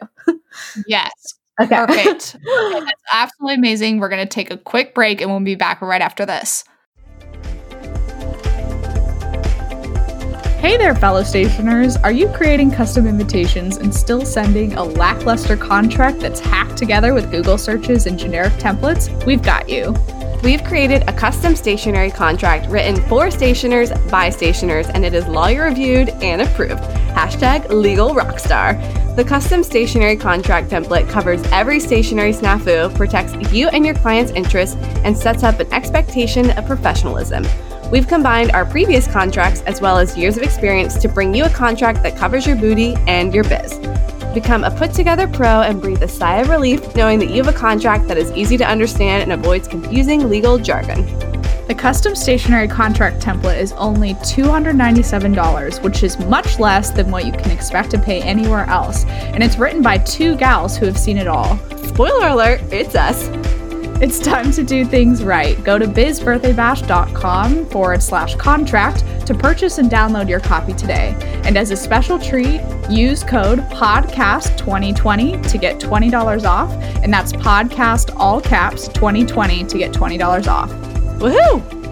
yes. 0.86 1.10
okay 1.60 1.86
Perfect. 1.86 2.36
Okay, 2.36 2.80
that's 2.80 3.02
absolutely 3.12 3.54
amazing. 3.54 4.00
We're 4.00 4.08
going 4.08 4.26
to 4.26 4.28
take 4.28 4.50
a 4.50 4.56
quick 4.56 4.92
break 4.92 5.20
and 5.20 5.30
we'll 5.30 5.38
be 5.38 5.54
back 5.54 5.80
right 5.80 6.02
after 6.02 6.26
this. 6.26 6.64
Hey 10.64 10.78
there, 10.78 10.94
fellow 10.94 11.22
stationers. 11.22 11.98
Are 11.98 12.10
you 12.10 12.26
creating 12.28 12.70
custom 12.70 13.06
invitations 13.06 13.76
and 13.76 13.94
still 13.94 14.24
sending 14.24 14.72
a 14.72 14.82
lackluster 14.82 15.58
contract 15.58 16.20
that's 16.20 16.40
hacked 16.40 16.78
together 16.78 17.12
with 17.12 17.30
Google 17.30 17.58
searches 17.58 18.06
and 18.06 18.18
generic 18.18 18.54
templates? 18.54 19.26
We've 19.26 19.42
got 19.42 19.68
you. 19.68 19.94
We've 20.42 20.64
created 20.64 21.06
a 21.06 21.12
custom 21.12 21.54
stationery 21.54 22.10
contract 22.10 22.70
written 22.70 22.96
for 23.10 23.30
stationers 23.30 23.92
by 24.10 24.30
stationers, 24.30 24.88
and 24.88 25.04
it 25.04 25.12
is 25.12 25.26
lawyer 25.26 25.64
reviewed 25.64 26.08
and 26.08 26.40
approved. 26.40 26.82
Hashtag 27.12 27.68
legal 27.68 28.14
rockstar. 28.14 28.80
The 29.16 29.24
custom 29.24 29.62
stationery 29.64 30.16
contract 30.16 30.70
template 30.70 31.10
covers 31.10 31.42
every 31.52 31.78
stationery 31.78 32.32
snafu, 32.32 32.94
protects 32.96 33.34
you 33.52 33.68
and 33.68 33.84
your 33.84 33.96
client's 33.96 34.32
interests, 34.32 34.76
and 35.04 35.14
sets 35.14 35.42
up 35.42 35.60
an 35.60 35.70
expectation 35.74 36.52
of 36.52 36.64
professionalism. 36.64 37.44
We've 37.94 38.08
combined 38.08 38.50
our 38.50 38.64
previous 38.64 39.06
contracts 39.06 39.60
as 39.68 39.80
well 39.80 39.98
as 39.98 40.18
years 40.18 40.36
of 40.36 40.42
experience 40.42 40.96
to 40.96 41.08
bring 41.08 41.32
you 41.32 41.44
a 41.44 41.48
contract 41.48 42.02
that 42.02 42.16
covers 42.16 42.44
your 42.44 42.56
booty 42.56 42.96
and 43.06 43.32
your 43.32 43.44
biz. 43.44 43.78
Become 44.34 44.64
a 44.64 44.70
put 44.72 44.92
together 44.92 45.28
pro 45.28 45.60
and 45.60 45.80
breathe 45.80 46.02
a 46.02 46.08
sigh 46.08 46.40
of 46.40 46.48
relief 46.48 46.96
knowing 46.96 47.20
that 47.20 47.30
you 47.30 47.36
have 47.36 47.54
a 47.54 47.56
contract 47.56 48.08
that 48.08 48.18
is 48.18 48.32
easy 48.32 48.56
to 48.56 48.66
understand 48.66 49.22
and 49.22 49.32
avoids 49.32 49.68
confusing 49.68 50.28
legal 50.28 50.58
jargon. 50.58 51.04
The 51.68 51.76
custom 51.78 52.16
stationery 52.16 52.66
contract 52.66 53.22
template 53.22 53.60
is 53.60 53.70
only 53.74 54.14
$297, 54.14 55.80
which 55.84 56.02
is 56.02 56.18
much 56.18 56.58
less 56.58 56.90
than 56.90 57.12
what 57.12 57.24
you 57.24 57.30
can 57.30 57.52
expect 57.52 57.92
to 57.92 57.98
pay 58.00 58.20
anywhere 58.22 58.64
else. 58.64 59.04
And 59.04 59.40
it's 59.40 59.56
written 59.56 59.82
by 59.82 59.98
two 59.98 60.34
gals 60.34 60.76
who 60.76 60.86
have 60.86 60.98
seen 60.98 61.16
it 61.16 61.28
all. 61.28 61.58
Spoiler 61.84 62.26
alert, 62.26 62.60
it's 62.72 62.96
us. 62.96 63.28
It's 64.00 64.18
time 64.18 64.50
to 64.52 64.64
do 64.64 64.84
things 64.84 65.22
right. 65.22 65.62
Go 65.62 65.78
to 65.78 65.86
bizbirthdaybash.com 65.86 67.66
forward 67.66 68.02
slash 68.02 68.34
contract 68.34 69.04
to 69.26 69.34
purchase 69.34 69.78
and 69.78 69.88
download 69.90 70.28
your 70.28 70.40
copy 70.40 70.72
today. 70.74 71.16
And 71.44 71.56
as 71.56 71.70
a 71.70 71.76
special 71.76 72.18
treat, 72.18 72.60
use 72.90 73.22
code 73.22 73.60
PODCAST2020 73.60 75.48
to 75.48 75.58
get 75.58 75.78
$20 75.78 76.44
off. 76.44 76.70
And 77.02 77.12
that's 77.12 77.32
podcast 77.32 78.14
all 78.16 78.40
caps 78.40 78.88
2020 78.88 79.64
to 79.64 79.78
get 79.78 79.92
$20 79.92 80.48
off. 80.48 80.70
Woohoo! 81.20 81.83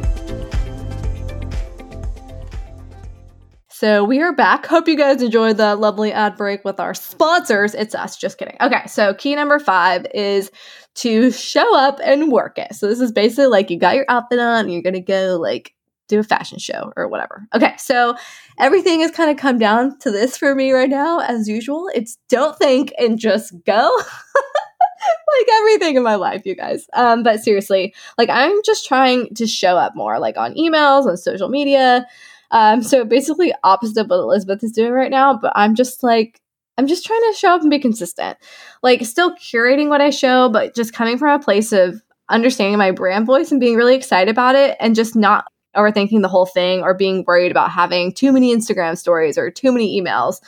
So 3.83 4.05
we 4.05 4.21
are 4.21 4.33
back. 4.33 4.65
Hope 4.67 4.87
you 4.87 4.97
guys 4.97 5.21
enjoyed 5.23 5.57
the 5.57 5.75
lovely 5.75 6.13
ad 6.13 6.37
break 6.37 6.65
with 6.65 6.79
our 6.79 6.95
sponsors. 6.95 7.75
It's 7.75 7.97
us, 7.97 8.17
just 8.17 8.39
kidding. 8.39 8.57
Okay, 8.61 8.87
so 8.87 9.13
key 9.13 9.35
number 9.35 9.59
five 9.59 10.07
is 10.15 10.53
to 10.95 11.33
show 11.33 11.77
up 11.77 11.99
and 12.05 12.31
work 12.31 12.59
it. 12.59 12.77
So 12.77 12.87
this 12.87 13.01
is 13.01 13.11
basically 13.11 13.47
like 13.47 13.71
you 13.71 13.81
got 13.81 13.97
your 13.97 14.05
outfit 14.09 14.39
on 14.39 14.67
and 14.67 14.73
you're 14.73 14.83
gonna 14.83 15.01
go 15.01 15.37
like 15.43 15.75
do 16.07 16.21
a 16.21 16.23
fashion 16.23 16.61
show 16.61 16.93
or 16.97 17.09
whatever. 17.09 17.45
Okay, 17.57 17.75
so 17.77 18.15
everything 18.57 19.01
has 19.01 19.11
kind 19.11 19.33
of 19.33 19.37
come 19.37 19.59
down 19.59 19.99
to 19.99 20.13
this 20.13 20.37
for 20.37 20.55
me 20.55 20.71
right 20.71 20.89
now, 20.89 21.19
as 21.19 21.49
usual. 21.49 21.91
It's 21.93 22.19
don't 22.29 22.57
think 22.57 22.93
and 23.01 23.19
just 23.19 23.53
go. 23.65 23.99
like 25.39 25.49
everything 25.55 25.97
in 25.97 26.05
my 26.05 26.15
life, 26.15 26.43
you 26.45 26.55
guys. 26.55 26.87
Um, 26.93 27.25
but 27.25 27.41
seriously, 27.41 27.95
like 28.17 28.29
I'm 28.29 28.61
just 28.65 28.87
trying 28.87 29.35
to 29.35 29.49
show 29.49 29.77
up 29.77 29.97
more, 29.97 30.21
like 30.21 30.37
on 30.37 30.55
emails, 30.55 31.07
on 31.07 31.17
social 31.17 31.49
media. 31.49 32.07
Um, 32.53 32.83
so 32.83 33.05
basically 33.05 33.53
opposite 33.65 34.03
of 34.03 34.11
what 34.11 34.21
Elizabeth 34.21 34.63
is 34.63 34.73
doing 34.73 34.93
right 34.93 35.11
now, 35.11 35.37
but 35.37 35.53
I'm 35.57 35.75
just 35.75 36.03
like 36.03 36.41
I'm 36.79 36.87
just 36.87 37.05
trying 37.05 37.21
to 37.21 37.39
show 37.39 37.51
up 37.51 37.61
and 37.61 37.71
be 37.71 37.79
consistent. 37.79 38.39
Like 38.83 39.05
still 39.05 39.35
curating 39.37 39.89
what 39.89 40.01
I 40.01 40.11
show, 40.11 40.49
but 40.49 40.75
just 40.75 40.95
coming 40.95 41.19
from 41.19 41.29
a 41.39 41.43
place 41.43 41.73
of 41.73 42.03
understanding 42.29 42.79
my 42.79 42.91
brand 42.91 43.27
voice 43.27 43.51
and 43.51 43.61
being 43.61 43.77
really 43.77 43.95
excited 43.95 44.31
about 44.31 44.55
it 44.55 44.77
and 44.81 44.95
just 44.95 45.15
not 45.15 45.47
overthinking 45.77 46.23
the 46.23 46.29
whole 46.29 46.47
thing 46.47 46.83
or 46.83 46.95
being 46.95 47.25
worried 47.27 47.51
about 47.51 47.71
having 47.71 48.13
too 48.13 48.33
many 48.33 48.55
Instagram 48.55 48.97
stories 48.97 49.37
or 49.37 49.51
too 49.51 49.73
many 49.73 50.01
emails. 50.01 50.41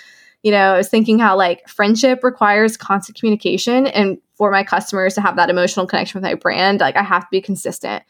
You 0.43 0.51
know, 0.51 0.75
I 0.75 0.77
was 0.77 0.89
thinking 0.89 1.19
how 1.19 1.37
like 1.37 1.67
friendship 1.69 2.23
requires 2.23 2.77
constant 2.77 3.19
communication 3.19 3.87
and 3.87 4.19
for 4.35 4.51
my 4.51 4.65
customers 4.65 5.15
to 5.15 5.21
have 5.21 5.37
that 5.37 5.51
emotional 5.51 5.87
connection 5.87 6.21
with 6.21 6.29
my 6.29 6.35
brand, 6.35 6.81
like 6.81 6.97
I 6.97 7.03
have 7.03 7.23
to 7.23 7.29
be 7.31 7.41
consistent. 7.41 8.03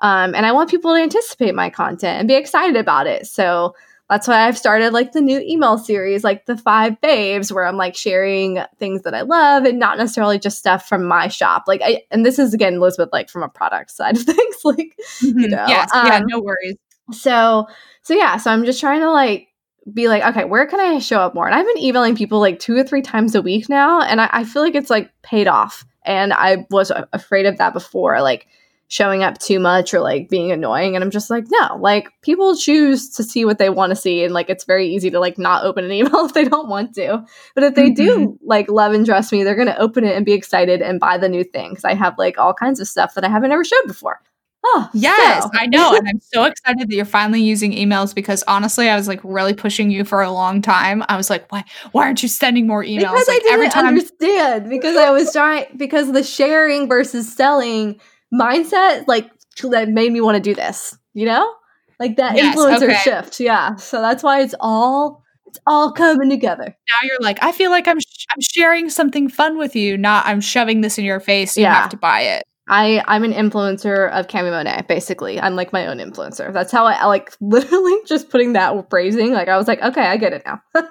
Um, 0.00 0.34
and 0.34 0.46
I 0.46 0.52
want 0.52 0.70
people 0.70 0.94
to 0.94 1.00
anticipate 1.00 1.54
my 1.54 1.70
content 1.70 2.18
and 2.18 2.28
be 2.28 2.34
excited 2.34 2.76
about 2.76 3.06
it. 3.06 3.26
So 3.26 3.74
that's 4.08 4.26
why 4.26 4.46
I've 4.46 4.56
started 4.56 4.92
like 4.92 5.12
the 5.12 5.20
new 5.20 5.38
email 5.40 5.76
series, 5.76 6.24
like 6.24 6.46
the 6.46 6.56
five 6.56 6.98
babes, 7.00 7.52
where 7.52 7.66
I'm 7.66 7.76
like 7.76 7.94
sharing 7.94 8.60
things 8.78 9.02
that 9.02 9.14
I 9.14 9.20
love 9.22 9.64
and 9.64 9.78
not 9.78 9.98
necessarily 9.98 10.38
just 10.38 10.58
stuff 10.58 10.88
from 10.88 11.04
my 11.04 11.28
shop. 11.28 11.64
Like, 11.66 11.82
I, 11.84 12.02
and 12.10 12.24
this 12.24 12.38
is 12.38 12.54
again, 12.54 12.74
Elizabeth, 12.74 13.10
like 13.12 13.28
from 13.28 13.42
a 13.42 13.48
product 13.48 13.90
side 13.90 14.16
of 14.16 14.22
things, 14.24 14.56
like, 14.64 14.94
mm-hmm. 15.22 15.38
you 15.38 15.48
know, 15.48 15.64
yes, 15.68 15.90
um, 15.92 16.06
yeah, 16.06 16.22
no 16.26 16.40
worries. 16.40 16.76
So, 17.12 17.66
so 18.02 18.14
yeah, 18.14 18.38
so 18.38 18.50
I'm 18.50 18.64
just 18.64 18.80
trying 18.80 19.00
to 19.00 19.10
like 19.10 19.48
be 19.92 20.08
like, 20.08 20.22
okay, 20.22 20.44
where 20.44 20.66
can 20.66 20.80
I 20.80 21.00
show 21.00 21.20
up 21.20 21.34
more? 21.34 21.46
And 21.46 21.54
I've 21.54 21.66
been 21.66 21.82
emailing 21.82 22.16
people 22.16 22.40
like 22.40 22.58
two 22.58 22.76
or 22.76 22.84
three 22.84 23.02
times 23.02 23.34
a 23.34 23.42
week 23.42 23.68
now, 23.68 24.00
and 24.00 24.22
I, 24.22 24.30
I 24.32 24.44
feel 24.44 24.62
like 24.62 24.74
it's 24.74 24.90
like 24.90 25.10
paid 25.22 25.48
off. 25.48 25.84
And 26.04 26.32
I 26.32 26.66
was 26.70 26.90
afraid 27.12 27.44
of 27.44 27.58
that 27.58 27.74
before, 27.74 28.22
like 28.22 28.46
showing 28.88 29.22
up 29.22 29.38
too 29.38 29.60
much 29.60 29.92
or 29.92 30.00
like 30.00 30.28
being 30.28 30.50
annoying 30.50 30.94
and 30.94 31.04
i'm 31.04 31.10
just 31.10 31.30
like 31.30 31.44
no 31.50 31.76
like 31.78 32.08
people 32.22 32.56
choose 32.56 33.10
to 33.10 33.22
see 33.22 33.44
what 33.44 33.58
they 33.58 33.70
want 33.70 33.90
to 33.90 33.96
see 33.96 34.24
and 34.24 34.32
like 34.32 34.48
it's 34.48 34.64
very 34.64 34.88
easy 34.88 35.10
to 35.10 35.20
like 35.20 35.38
not 35.38 35.64
open 35.64 35.84
an 35.84 35.92
email 35.92 36.24
if 36.24 36.32
they 36.32 36.44
don't 36.44 36.68
want 36.68 36.94
to 36.94 37.22
but 37.54 37.64
if 37.64 37.74
they 37.74 37.90
mm-hmm. 37.90 38.22
do 38.24 38.38
like 38.42 38.68
love 38.70 38.92
and 38.92 39.06
trust 39.06 39.30
me 39.30 39.44
they're 39.44 39.54
going 39.54 39.68
to 39.68 39.78
open 39.78 40.04
it 40.04 40.16
and 40.16 40.26
be 40.26 40.32
excited 40.32 40.82
and 40.82 41.00
buy 41.00 41.18
the 41.18 41.28
new 41.28 41.44
thing 41.44 41.70
because 41.70 41.84
i 41.84 41.94
have 41.94 42.16
like 42.18 42.38
all 42.38 42.54
kinds 42.54 42.80
of 42.80 42.88
stuff 42.88 43.14
that 43.14 43.24
i 43.24 43.28
haven't 43.28 43.52
ever 43.52 43.64
showed 43.64 43.86
before 43.86 44.20
Oh, 44.64 44.90
yes, 44.92 45.44
so. 45.44 45.50
I 45.54 45.66
know. 45.66 45.94
And 45.94 46.08
I'm 46.08 46.20
so 46.20 46.44
excited 46.44 46.88
that 46.88 46.94
you're 46.94 47.04
finally 47.04 47.40
using 47.40 47.72
emails 47.72 48.14
because 48.14 48.42
honestly, 48.48 48.88
I 48.88 48.96
was 48.96 49.06
like 49.06 49.20
really 49.22 49.54
pushing 49.54 49.90
you 49.90 50.04
for 50.04 50.20
a 50.20 50.30
long 50.30 50.60
time. 50.62 51.04
I 51.08 51.16
was 51.16 51.30
like, 51.30 51.50
why 51.52 51.64
why 51.92 52.04
aren't 52.04 52.22
you 52.22 52.28
sending 52.28 52.66
more 52.66 52.82
emails? 52.82 53.12
Because 53.12 53.28
like 53.28 53.36
I 53.36 53.38
didn't 53.38 53.52
every 53.52 53.68
time 53.68 53.86
understand 53.86 54.68
because 54.68 54.96
I 54.96 55.10
was 55.10 55.32
trying 55.32 55.66
because 55.76 56.12
the 56.12 56.24
sharing 56.24 56.88
versus 56.88 57.32
selling 57.32 58.00
mindset 58.32 59.06
like 59.06 59.30
that 59.62 59.88
made 59.88 60.12
me 60.12 60.20
want 60.20 60.36
to 60.36 60.40
do 60.40 60.54
this 60.54 60.96
you 61.14 61.26
know 61.26 61.52
like 61.98 62.16
that 62.16 62.36
yes, 62.36 62.56
influencer 62.56 62.84
okay. 62.84 62.94
shift 62.98 63.40
yeah 63.40 63.74
so 63.76 64.00
that's 64.00 64.22
why 64.22 64.40
it's 64.40 64.54
all 64.60 65.24
it's 65.46 65.58
all 65.66 65.92
coming 65.92 66.30
together 66.30 66.64
now 66.66 67.08
you're 67.08 67.18
like 67.20 67.42
i 67.42 67.50
feel 67.50 67.70
like 67.70 67.88
i'm 67.88 67.98
sh- 67.98 68.26
i'm 68.30 68.40
sharing 68.40 68.88
something 68.88 69.28
fun 69.28 69.58
with 69.58 69.74
you 69.74 69.96
not 69.96 70.24
i'm 70.26 70.40
shoving 70.40 70.80
this 70.80 70.98
in 70.98 71.04
your 71.04 71.18
face 71.18 71.56
you 71.56 71.64
yeah. 71.64 71.74
have 71.74 71.90
to 71.90 71.96
buy 71.96 72.20
it 72.20 72.44
I 72.68 73.02
I'm 73.06 73.24
an 73.24 73.32
influencer 73.32 74.10
of 74.10 74.26
Cami 74.26 74.50
Monet, 74.50 74.84
basically. 74.88 75.40
I'm 75.40 75.56
like 75.56 75.72
my 75.72 75.86
own 75.86 75.98
influencer. 75.98 76.52
That's 76.52 76.70
how 76.70 76.86
I, 76.86 76.94
I 76.94 77.06
like 77.06 77.34
literally 77.40 77.96
just 78.06 78.30
putting 78.30 78.52
that 78.52 78.88
phrasing. 78.90 79.32
Like 79.32 79.48
I 79.48 79.56
was 79.56 79.66
like, 79.66 79.82
okay, 79.82 80.02
I 80.02 80.16
get 80.16 80.32
it 80.32 80.42
now. 80.44 80.60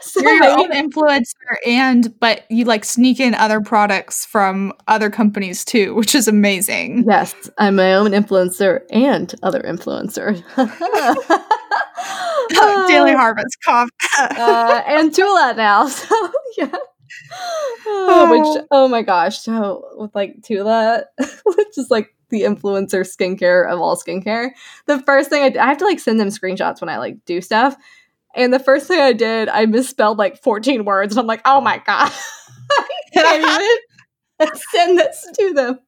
so 0.00 0.20
You're 0.20 0.34
your 0.34 0.58
own 0.58 0.72
influencer, 0.72 1.34
and 1.66 2.18
but 2.20 2.44
you 2.50 2.64
like 2.64 2.84
sneak 2.84 3.20
in 3.20 3.34
other 3.34 3.60
products 3.60 4.26
from 4.26 4.72
other 4.88 5.10
companies 5.10 5.64
too, 5.64 5.94
which 5.94 6.14
is 6.14 6.28
amazing. 6.28 7.04
Yes, 7.08 7.34
I'm 7.58 7.76
my 7.76 7.94
own 7.94 8.10
influencer 8.10 8.80
and 8.90 9.32
other 9.42 9.60
influencer. 9.60 10.42
Daily 12.88 13.12
Harvest 13.12 13.56
cough. 13.64 13.88
uh, 14.18 14.82
and 14.86 15.14
Tula 15.14 15.54
now. 15.56 15.86
So 15.86 16.32
yeah 16.58 16.72
oh, 17.86 18.28
which 18.30 18.62
oh. 18.62 18.66
oh. 18.70 18.88
my 18.88 19.02
gosh 19.02 19.40
so 19.40 19.84
with 19.96 20.14
like 20.14 20.42
tula 20.42 21.04
which 21.44 21.78
is 21.78 21.90
like 21.90 22.14
the 22.30 22.42
influencer 22.42 23.00
skincare 23.00 23.68
of 23.68 23.80
all 23.80 23.96
skincare 23.96 24.50
the 24.86 25.00
first 25.02 25.30
thing 25.30 25.42
I, 25.42 25.62
I 25.62 25.66
have 25.66 25.78
to 25.78 25.84
like 25.84 26.00
send 26.00 26.20
them 26.20 26.28
screenshots 26.28 26.80
when 26.80 26.88
i 26.88 26.98
like 26.98 27.24
do 27.24 27.40
stuff 27.40 27.76
and 28.34 28.52
the 28.52 28.58
first 28.58 28.86
thing 28.86 29.00
i 29.00 29.12
did 29.12 29.48
i 29.48 29.66
misspelled 29.66 30.18
like 30.18 30.42
14 30.42 30.84
words 30.84 31.14
and 31.14 31.20
i'm 31.20 31.26
like 31.26 31.42
oh 31.44 31.60
my 31.60 31.82
god 31.84 32.12
Did 33.12 33.26
i 33.26 33.38
can't 33.38 33.62
even 33.62 33.78
send 34.72 34.98
this 34.98 35.26
to 35.38 35.52
them. 35.52 35.78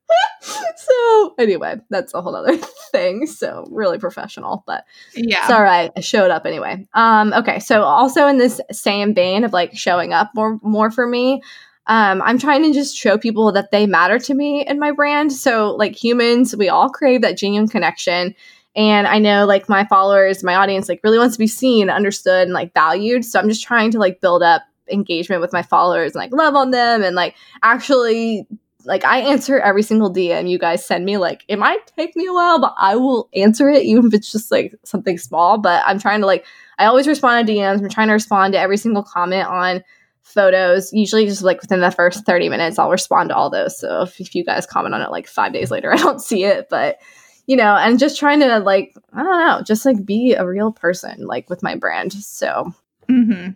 so 0.77 1.35
anyway, 1.39 1.77
that's 1.91 2.15
a 2.15 2.23
whole 2.23 2.37
other 2.37 2.57
thing. 2.93 3.27
So 3.27 3.67
really 3.71 3.99
professional, 3.99 4.65
but 4.67 4.85
yeah, 5.15 5.41
it's 5.41 5.51
all 5.51 5.63
right. 5.63 5.91
I 5.97 6.01
showed 6.01 6.31
up 6.31 6.47
anyway. 6.47 6.87
Um, 6.95 7.33
okay, 7.33 7.59
so 7.59 7.83
also 7.83 8.27
in 8.27 8.39
this 8.39 8.61
same 8.71 9.15
vein 9.15 9.45
of 9.45 9.53
like 9.53 9.77
showing 9.77 10.13
up 10.13 10.31
more 10.35 10.59
more 10.63 10.91
for 10.91 11.07
me. 11.07 11.43
Um, 11.89 12.23
I'm 12.23 12.39
trying 12.39 12.63
to 12.63 12.73
just 12.73 12.97
show 12.97 13.19
people 13.19 13.51
that 13.53 13.73
they 13.73 13.87
matter 13.87 14.19
to 14.21 14.35
me 14.35 14.65
and 14.65 14.79
my 14.79 14.93
brand. 14.93 15.33
So, 15.33 15.75
like 15.75 15.97
humans, 15.97 16.55
we 16.57 16.69
all 16.69 16.89
crave 16.89 17.23
that 17.23 17.37
genuine 17.37 17.69
connection. 17.69 18.37
And 18.77 19.07
I 19.07 19.19
know 19.19 19.47
like 19.47 19.69
my 19.69 19.85
followers, 19.85 20.45
my 20.45 20.55
audience, 20.55 20.89
like 20.89 21.01
really 21.03 21.19
wants 21.19 21.35
to 21.35 21.41
be 21.41 21.49
seen, 21.49 21.91
understood, 21.91 22.45
and 22.45 22.53
like 22.53 22.73
valued. 22.73 23.25
So 23.25 23.39
I'm 23.39 23.49
just 23.49 23.65
trying 23.65 23.91
to 23.91 23.99
like 23.99 24.21
build 24.21 24.43
up 24.43 24.63
engagement 24.91 25.41
with 25.41 25.53
my 25.53 25.63
followers 25.63 26.13
and 26.13 26.21
like 26.21 26.33
love 26.33 26.55
on 26.55 26.71
them 26.71 27.03
and 27.03 27.15
like 27.15 27.35
actually 27.63 28.47
like 28.85 29.05
I 29.05 29.21
answer 29.21 29.59
every 29.59 29.83
single 29.83 30.13
DM 30.13 30.49
you 30.49 30.59
guys 30.59 30.85
send 30.85 31.05
me. 31.05 31.17
Like 31.17 31.45
it 31.49 31.59
might 31.59 31.87
take 31.97 32.17
me 32.17 32.27
a 32.27 32.33
while, 32.33 32.61
but 32.61 32.75
I 32.79 32.97
will 32.97 33.29
answer 33.35 33.69
it 33.71 33.85
even 33.85 34.07
if 34.07 34.15
it's 34.15 34.33
just 34.33 34.51
like 34.51 34.75
something 34.85 35.19
small. 35.19 35.59
But 35.59 35.83
I'm 35.87 35.99
trying 35.99 36.21
to 36.21 36.27
like 36.27 36.45
I 36.79 36.87
always 36.87 37.07
respond 37.07 37.47
to 37.47 37.53
DMs. 37.53 37.79
I'm 37.79 37.89
trying 37.89 38.09
to 38.09 38.15
respond 38.15 38.55
to 38.55 38.61
every 38.61 38.77
single 38.77 39.03
comment 39.03 39.47
on 39.47 39.83
photos. 40.23 40.93
Usually 40.93 41.27
just 41.27 41.43
like 41.43 41.61
within 41.61 41.81
the 41.81 41.91
first 41.91 42.25
30 42.25 42.49
minutes, 42.49 42.79
I'll 42.79 42.91
respond 42.91 43.29
to 43.29 43.37
all 43.37 43.51
those. 43.51 43.79
So 43.79 44.03
if, 44.03 44.21
if 44.21 44.35
you 44.35 44.45
guys 44.45 44.67
comment 44.67 44.95
on 44.95 45.03
it 45.03 45.11
like 45.11 45.27
five 45.27 45.53
days 45.53 45.71
later, 45.71 45.93
I 45.93 45.97
don't 45.97 46.21
see 46.21 46.45
it. 46.45 46.69
But 46.69 46.99
you 47.47 47.57
know, 47.57 47.75
and 47.75 47.99
just 47.99 48.19
trying 48.19 48.41
to 48.41 48.59
like, 48.61 48.95
I 49.13 49.23
don't 49.23 49.47
know, 49.47 49.63
just 49.63 49.85
like 49.85 50.05
be 50.05 50.35
a 50.35 50.47
real 50.47 50.73
person, 50.73 51.27
like 51.27 51.51
with 51.51 51.63
my 51.63 51.75
brand. 51.75 52.13
So 52.13 52.73
mm-hmm. 53.11 53.51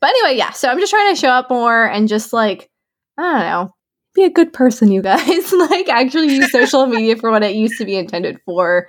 But 0.00 0.10
anyway, 0.10 0.36
yeah. 0.36 0.50
So 0.50 0.68
I'm 0.68 0.78
just 0.78 0.90
trying 0.90 1.14
to 1.14 1.20
show 1.20 1.30
up 1.30 1.50
more 1.50 1.86
and 1.86 2.08
just 2.08 2.32
like, 2.32 2.68
I 3.18 3.22
don't 3.22 3.40
know, 3.40 3.74
be 4.14 4.24
a 4.24 4.30
good 4.30 4.52
person, 4.52 4.90
you 4.90 5.02
guys. 5.02 5.52
like 5.70 5.88
actually 5.88 6.34
use 6.34 6.50
social 6.50 6.86
media 6.88 7.16
for 7.16 7.30
what 7.30 7.42
it 7.42 7.54
used 7.54 7.78
to 7.78 7.84
be 7.84 7.96
intended 7.96 8.40
for. 8.44 8.88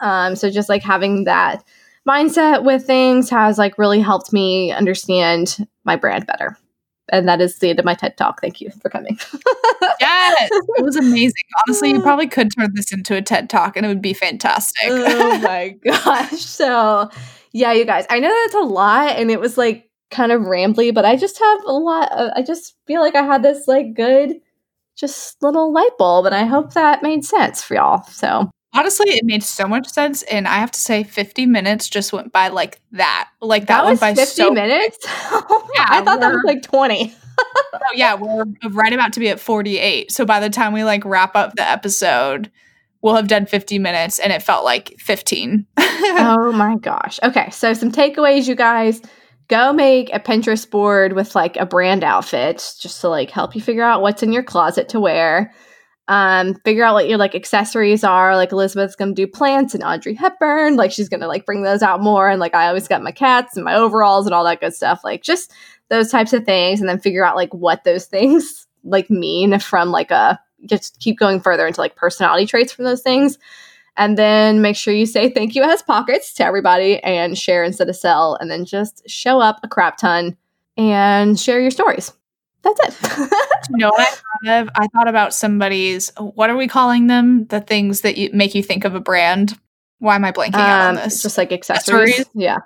Um, 0.00 0.36
so 0.36 0.50
just 0.50 0.68
like 0.68 0.82
having 0.82 1.24
that 1.24 1.64
mindset 2.08 2.64
with 2.64 2.86
things 2.86 3.28
has 3.28 3.58
like 3.58 3.76
really 3.76 4.00
helped 4.00 4.32
me 4.32 4.72
understand 4.72 5.66
my 5.84 5.96
brand 5.96 6.26
better. 6.26 6.56
And 7.10 7.26
that 7.26 7.40
is 7.40 7.58
the 7.58 7.70
end 7.70 7.78
of 7.78 7.86
my 7.86 7.94
TED 7.94 8.16
talk. 8.16 8.40
Thank 8.40 8.60
you 8.60 8.70
for 8.82 8.90
coming. 8.90 9.18
yes, 10.00 10.50
it 10.50 10.84
was 10.84 10.96
amazing. 10.96 11.42
Honestly, 11.66 11.90
you 11.90 12.00
probably 12.02 12.26
could 12.26 12.50
turn 12.54 12.70
this 12.74 12.92
into 12.92 13.16
a 13.16 13.22
TED 13.22 13.48
talk 13.48 13.76
and 13.76 13.86
it 13.86 13.88
would 13.88 14.02
be 14.02 14.12
fantastic. 14.12 14.88
oh 14.88 15.38
my 15.38 15.70
gosh. 15.84 16.40
So, 16.40 17.08
yeah, 17.52 17.72
you 17.72 17.86
guys, 17.86 18.06
I 18.10 18.20
know 18.20 18.28
that's 18.28 18.54
a 18.54 18.66
lot 18.66 19.16
and 19.16 19.30
it 19.30 19.40
was 19.40 19.56
like 19.56 19.87
kind 20.10 20.32
of 20.32 20.42
rambly, 20.42 20.92
but 20.92 21.04
I 21.04 21.16
just 21.16 21.38
have 21.38 21.64
a 21.64 21.72
lot. 21.72 22.10
Of, 22.12 22.30
I 22.34 22.42
just 22.42 22.76
feel 22.86 23.00
like 23.00 23.14
I 23.14 23.22
had 23.22 23.42
this 23.42 23.68
like 23.68 23.94
good, 23.94 24.34
just 24.96 25.42
little 25.42 25.72
light 25.72 25.96
bulb, 25.98 26.26
and 26.26 26.34
I 26.34 26.44
hope 26.44 26.74
that 26.74 27.02
made 27.02 27.24
sense 27.24 27.62
for 27.62 27.74
y'all. 27.74 28.02
So 28.04 28.50
Honestly, 28.74 29.10
it 29.10 29.24
made 29.24 29.42
so 29.42 29.66
much 29.66 29.88
sense, 29.88 30.22
and 30.24 30.46
I 30.46 30.56
have 30.56 30.70
to 30.72 30.78
say, 30.80 31.02
fifty 31.02 31.46
minutes 31.46 31.88
just 31.88 32.12
went 32.12 32.32
by 32.32 32.48
like 32.48 32.80
that. 32.92 33.30
Like 33.40 33.62
that, 33.62 33.78
that 33.78 33.84
went 33.84 33.92
was 33.92 34.00
by 34.00 34.14
fifty 34.14 34.42
so 34.42 34.50
minutes. 34.50 34.98
Yeah, 35.74 35.86
I 35.90 36.02
thought 36.02 36.20
that 36.20 36.32
was 36.32 36.42
like 36.44 36.62
twenty. 36.62 37.14
Oh, 37.72 37.92
yeah, 37.94 38.14
we're 38.14 38.44
right 38.70 38.92
about 38.92 39.12
to 39.12 39.20
be 39.20 39.28
at 39.28 39.38
48. 39.38 40.10
So 40.10 40.24
by 40.24 40.40
the 40.40 40.50
time 40.50 40.72
we 40.72 40.82
like 40.82 41.04
wrap 41.04 41.36
up 41.36 41.54
the 41.54 41.62
episode, 41.62 42.50
we'll 43.00 43.14
have 43.14 43.28
done 43.28 43.46
50 43.46 43.78
minutes 43.78 44.18
and 44.18 44.32
it 44.32 44.42
felt 44.42 44.64
like 44.64 44.94
15. 44.98 45.64
oh 45.78 46.52
my 46.52 46.76
gosh. 46.76 47.20
Okay, 47.22 47.48
so 47.50 47.72
some 47.74 47.92
takeaways, 47.92 48.48
you 48.48 48.56
guys. 48.56 49.00
Go 49.48 49.72
make 49.72 50.14
a 50.14 50.20
Pinterest 50.20 50.68
board 50.68 51.14
with 51.14 51.34
like 51.34 51.56
a 51.56 51.64
brand 51.64 52.04
outfit 52.04 52.74
just 52.78 53.00
to 53.00 53.08
like 53.08 53.30
help 53.30 53.54
you 53.54 53.62
figure 53.62 53.82
out 53.82 54.02
what's 54.02 54.22
in 54.22 54.32
your 54.32 54.42
closet 54.42 54.88
to 54.90 55.00
wear. 55.00 55.54
Um, 56.06 56.54
figure 56.64 56.84
out 56.84 56.94
what 56.94 57.08
your 57.08 57.18
like 57.18 57.34
accessories 57.34 58.04
are. 58.04 58.36
Like 58.36 58.52
Elizabeth's 58.52 58.96
gonna 58.96 59.14
do 59.14 59.26
plants 59.26 59.74
and 59.74 59.82
Audrey 59.82 60.14
Hepburn. 60.14 60.76
Like 60.76 60.92
she's 60.92 61.08
gonna 61.08 61.28
like 61.28 61.46
bring 61.46 61.62
those 61.62 61.82
out 61.82 62.02
more. 62.02 62.28
And 62.28 62.40
like 62.40 62.54
I 62.54 62.66
always 62.66 62.88
got 62.88 63.02
my 63.02 63.12
cats 63.12 63.56
and 63.56 63.64
my 63.64 63.74
overalls 63.74 64.26
and 64.26 64.34
all 64.34 64.44
that 64.44 64.60
good 64.60 64.74
stuff. 64.74 65.00
Like 65.02 65.22
just 65.22 65.52
those 65.88 66.10
types 66.10 66.32
of 66.32 66.44
things, 66.44 66.80
and 66.80 66.88
then 66.88 66.98
figure 66.98 67.24
out 67.24 67.36
like 67.36 67.52
what 67.54 67.84
those 67.84 68.04
things 68.06 68.66
like 68.84 69.10
mean 69.10 69.58
from 69.58 69.90
like 69.90 70.10
a 70.10 70.38
just 70.66 70.98
keep 71.00 71.18
going 71.18 71.40
further 71.40 71.66
into 71.66 71.80
like 71.80 71.96
personality 71.96 72.46
traits 72.46 72.72
from 72.72 72.84
those 72.84 73.02
things. 73.02 73.38
And 73.98 74.16
then 74.16 74.62
make 74.62 74.76
sure 74.76 74.94
you 74.94 75.06
say 75.06 75.28
thank 75.28 75.54
you 75.56 75.62
as 75.64 75.82
pockets 75.82 76.32
to 76.34 76.44
everybody 76.44 77.02
and 77.02 77.36
share 77.36 77.64
instead 77.64 77.88
of 77.88 77.96
sell. 77.96 78.36
And 78.40 78.50
then 78.50 78.64
just 78.64 79.02
show 79.08 79.40
up 79.40 79.58
a 79.62 79.68
crap 79.68 79.96
ton 79.96 80.36
and 80.76 81.38
share 81.38 81.60
your 81.60 81.72
stories. 81.72 82.12
That's 82.62 82.80
it. 83.02 83.30
you 83.70 83.78
know 83.78 83.90
what 83.90 84.00
I 84.00 84.04
thought 84.04 84.62
of? 84.62 84.70
I 84.76 84.86
thought 84.88 85.08
about 85.08 85.34
somebody's, 85.34 86.10
what 86.18 86.48
are 86.48 86.56
we 86.56 86.68
calling 86.68 87.08
them? 87.08 87.46
The 87.46 87.60
things 87.60 88.02
that 88.02 88.16
you, 88.16 88.30
make 88.32 88.54
you 88.54 88.62
think 88.62 88.84
of 88.84 88.94
a 88.94 89.00
brand. 89.00 89.58
Why 89.98 90.14
am 90.14 90.24
I 90.24 90.32
blanking 90.32 90.54
out 90.54 90.90
on 90.90 90.96
um, 90.98 91.04
this? 91.04 91.22
just 91.22 91.36
like 91.36 91.50
accessories. 91.50 92.10
Accessories? 92.10 92.30
Yeah. 92.34 92.58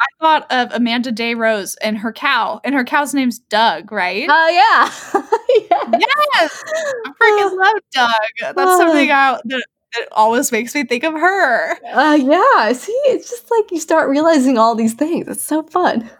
I 0.00 0.06
thought 0.20 0.50
of 0.50 0.72
Amanda 0.72 1.12
Day 1.12 1.34
Rose 1.34 1.76
and 1.76 1.98
her 1.98 2.12
cow, 2.12 2.60
and 2.64 2.74
her 2.74 2.82
cow's 2.82 3.14
name's 3.14 3.38
Doug, 3.38 3.92
right? 3.92 4.26
Oh, 4.28 4.48
yeah. 4.48 5.20
yeah. 5.70 5.98
yes, 6.34 6.64
I 7.04 7.12
freaking 7.20 7.56
love 7.56 7.76
Doug. 7.92 8.56
That's 8.56 8.76
something 8.78 9.10
I, 9.12 9.38
that, 9.44 9.64
that 9.94 10.08
always 10.12 10.52
makes 10.52 10.74
me 10.74 10.84
think 10.84 11.04
of 11.04 11.14
her. 11.14 11.72
Uh, 11.92 12.18
yeah. 12.20 12.72
See, 12.72 12.92
it's 13.06 13.28
just 13.30 13.50
like 13.50 13.70
you 13.70 13.78
start 13.80 14.08
realizing 14.08 14.58
all 14.58 14.74
these 14.74 14.94
things. 14.94 15.28
It's 15.28 15.44
so 15.44 15.62
fun. 15.64 16.10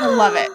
I 0.00 0.06
love 0.06 0.34
it. 0.36 0.48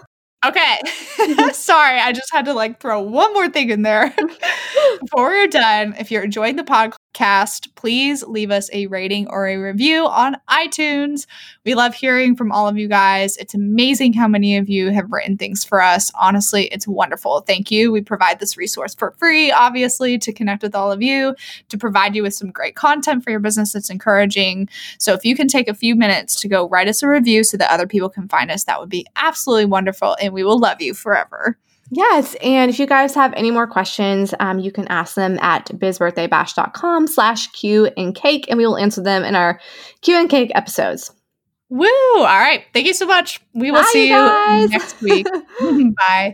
Okay. 0.46 0.78
Sorry, 1.54 2.00
I 2.00 2.12
just 2.12 2.32
had 2.32 2.46
to 2.46 2.54
like 2.54 2.80
throw 2.80 3.02
one 3.02 3.34
more 3.34 3.50
thing 3.50 3.70
in 3.70 3.82
there 3.82 4.14
before 5.02 5.30
we're 5.30 5.48
done. 5.48 5.96
If 6.00 6.12
you're 6.12 6.24
enjoying 6.24 6.56
the 6.56 6.64
podcast, 6.64 6.96
please 7.76 8.24
leave 8.24 8.52
us 8.52 8.70
a 8.74 8.88
rating 8.88 9.28
or 9.30 9.48
a 9.48 9.58
review 9.58 10.06
on 10.06 10.38
iTunes. 10.50 11.28
We 11.64 11.76
love 11.76 11.94
hearing 11.94 12.36
from 12.36 12.52
all 12.52 12.68
of 12.68 12.78
you 12.78 12.88
guys. 12.88 13.38
It's 13.38 13.54
amazing 13.54 14.14
how 14.14 14.28
many 14.28 14.58
of 14.58 14.68
you 14.68 14.90
have 14.90 15.12
written 15.12 15.38
things 15.38 15.64
for 15.64 15.82
us. 15.82 16.12
Honestly, 16.20 16.66
it's 16.66 16.88
wonderful. 16.88 17.42
Thank 17.42 17.72
you. 17.72 17.92
We 17.92 18.02
provide 18.02 18.40
this 18.40 18.58
resource 18.58 18.96
for 18.96 19.12
free, 19.12 19.52
obviously, 19.52 20.18
to 20.18 20.34
connect 20.34 20.64
with 20.64 20.76
all 20.76 20.92
of 20.92 21.02
you, 21.02 21.36
to 21.70 21.78
provide 21.78 22.16
you 22.16 22.24
with 22.24 22.34
some 22.34 22.52
great 22.52 22.76
content 22.76 23.24
for 23.24 23.30
your 23.30 23.40
business 23.40 23.74
that's 23.74 23.90
encouraging. 23.90 24.68
So 24.98 25.14
if 25.14 25.24
you 25.24 25.36
can 25.36 25.48
take 25.48 25.68
a 25.68 25.74
few 25.74 25.96
minutes 25.96 26.40
to 26.42 26.48
go 26.48 26.68
write 26.68 26.88
us 26.88 27.04
a 27.04 27.08
review 27.08 27.44
so 27.44 27.58
that 27.58 27.72
other 27.72 27.88
people 27.88 28.10
can 28.10 28.28
find 28.28 28.50
us, 28.52 28.64
that 28.66 28.80
would 28.80 28.90
be 28.90 29.06
absolutely 29.16 29.66
wonderful. 29.66 30.18
And 30.22 30.34
we 30.34 30.44
will 30.44 30.60
love 30.60 30.82
you 30.82 30.94
forever. 30.94 31.58
Yes, 31.92 32.36
and 32.42 32.72
if 32.72 32.80
you 32.80 32.88
guys 32.88 33.14
have 33.14 33.34
any 33.34 33.52
more 33.52 33.68
questions, 33.68 34.34
um, 34.40 34.60
you 34.60 34.72
can 34.72 34.88
ask 34.88 35.16
them 35.16 35.38
at 35.40 35.68
bizbirthdaybash.com 35.68 37.08
slash 37.08 37.48
Q 37.48 37.92
and 37.98 38.16
cake, 38.16 38.46
and 38.50 38.58
we 38.58 38.66
will 38.66 38.78
answer 38.78 39.02
them 39.02 39.24
in 39.24 39.36
our 39.36 39.60
Q 40.02 40.18
and 40.18 40.30
cake 40.30 40.52
episodes. 40.56 41.12
Woo! 41.70 41.88
All 42.18 42.24
right. 42.26 42.64
Thank 42.74 42.88
you 42.88 42.94
so 42.94 43.06
much. 43.06 43.42
We 43.54 43.72
will 43.72 43.82
Bye, 43.82 43.90
see 43.92 44.10
you 44.10 44.16
you 44.16 44.68
next 44.70 45.02
week. 45.02 45.28
Bye. 45.98 46.32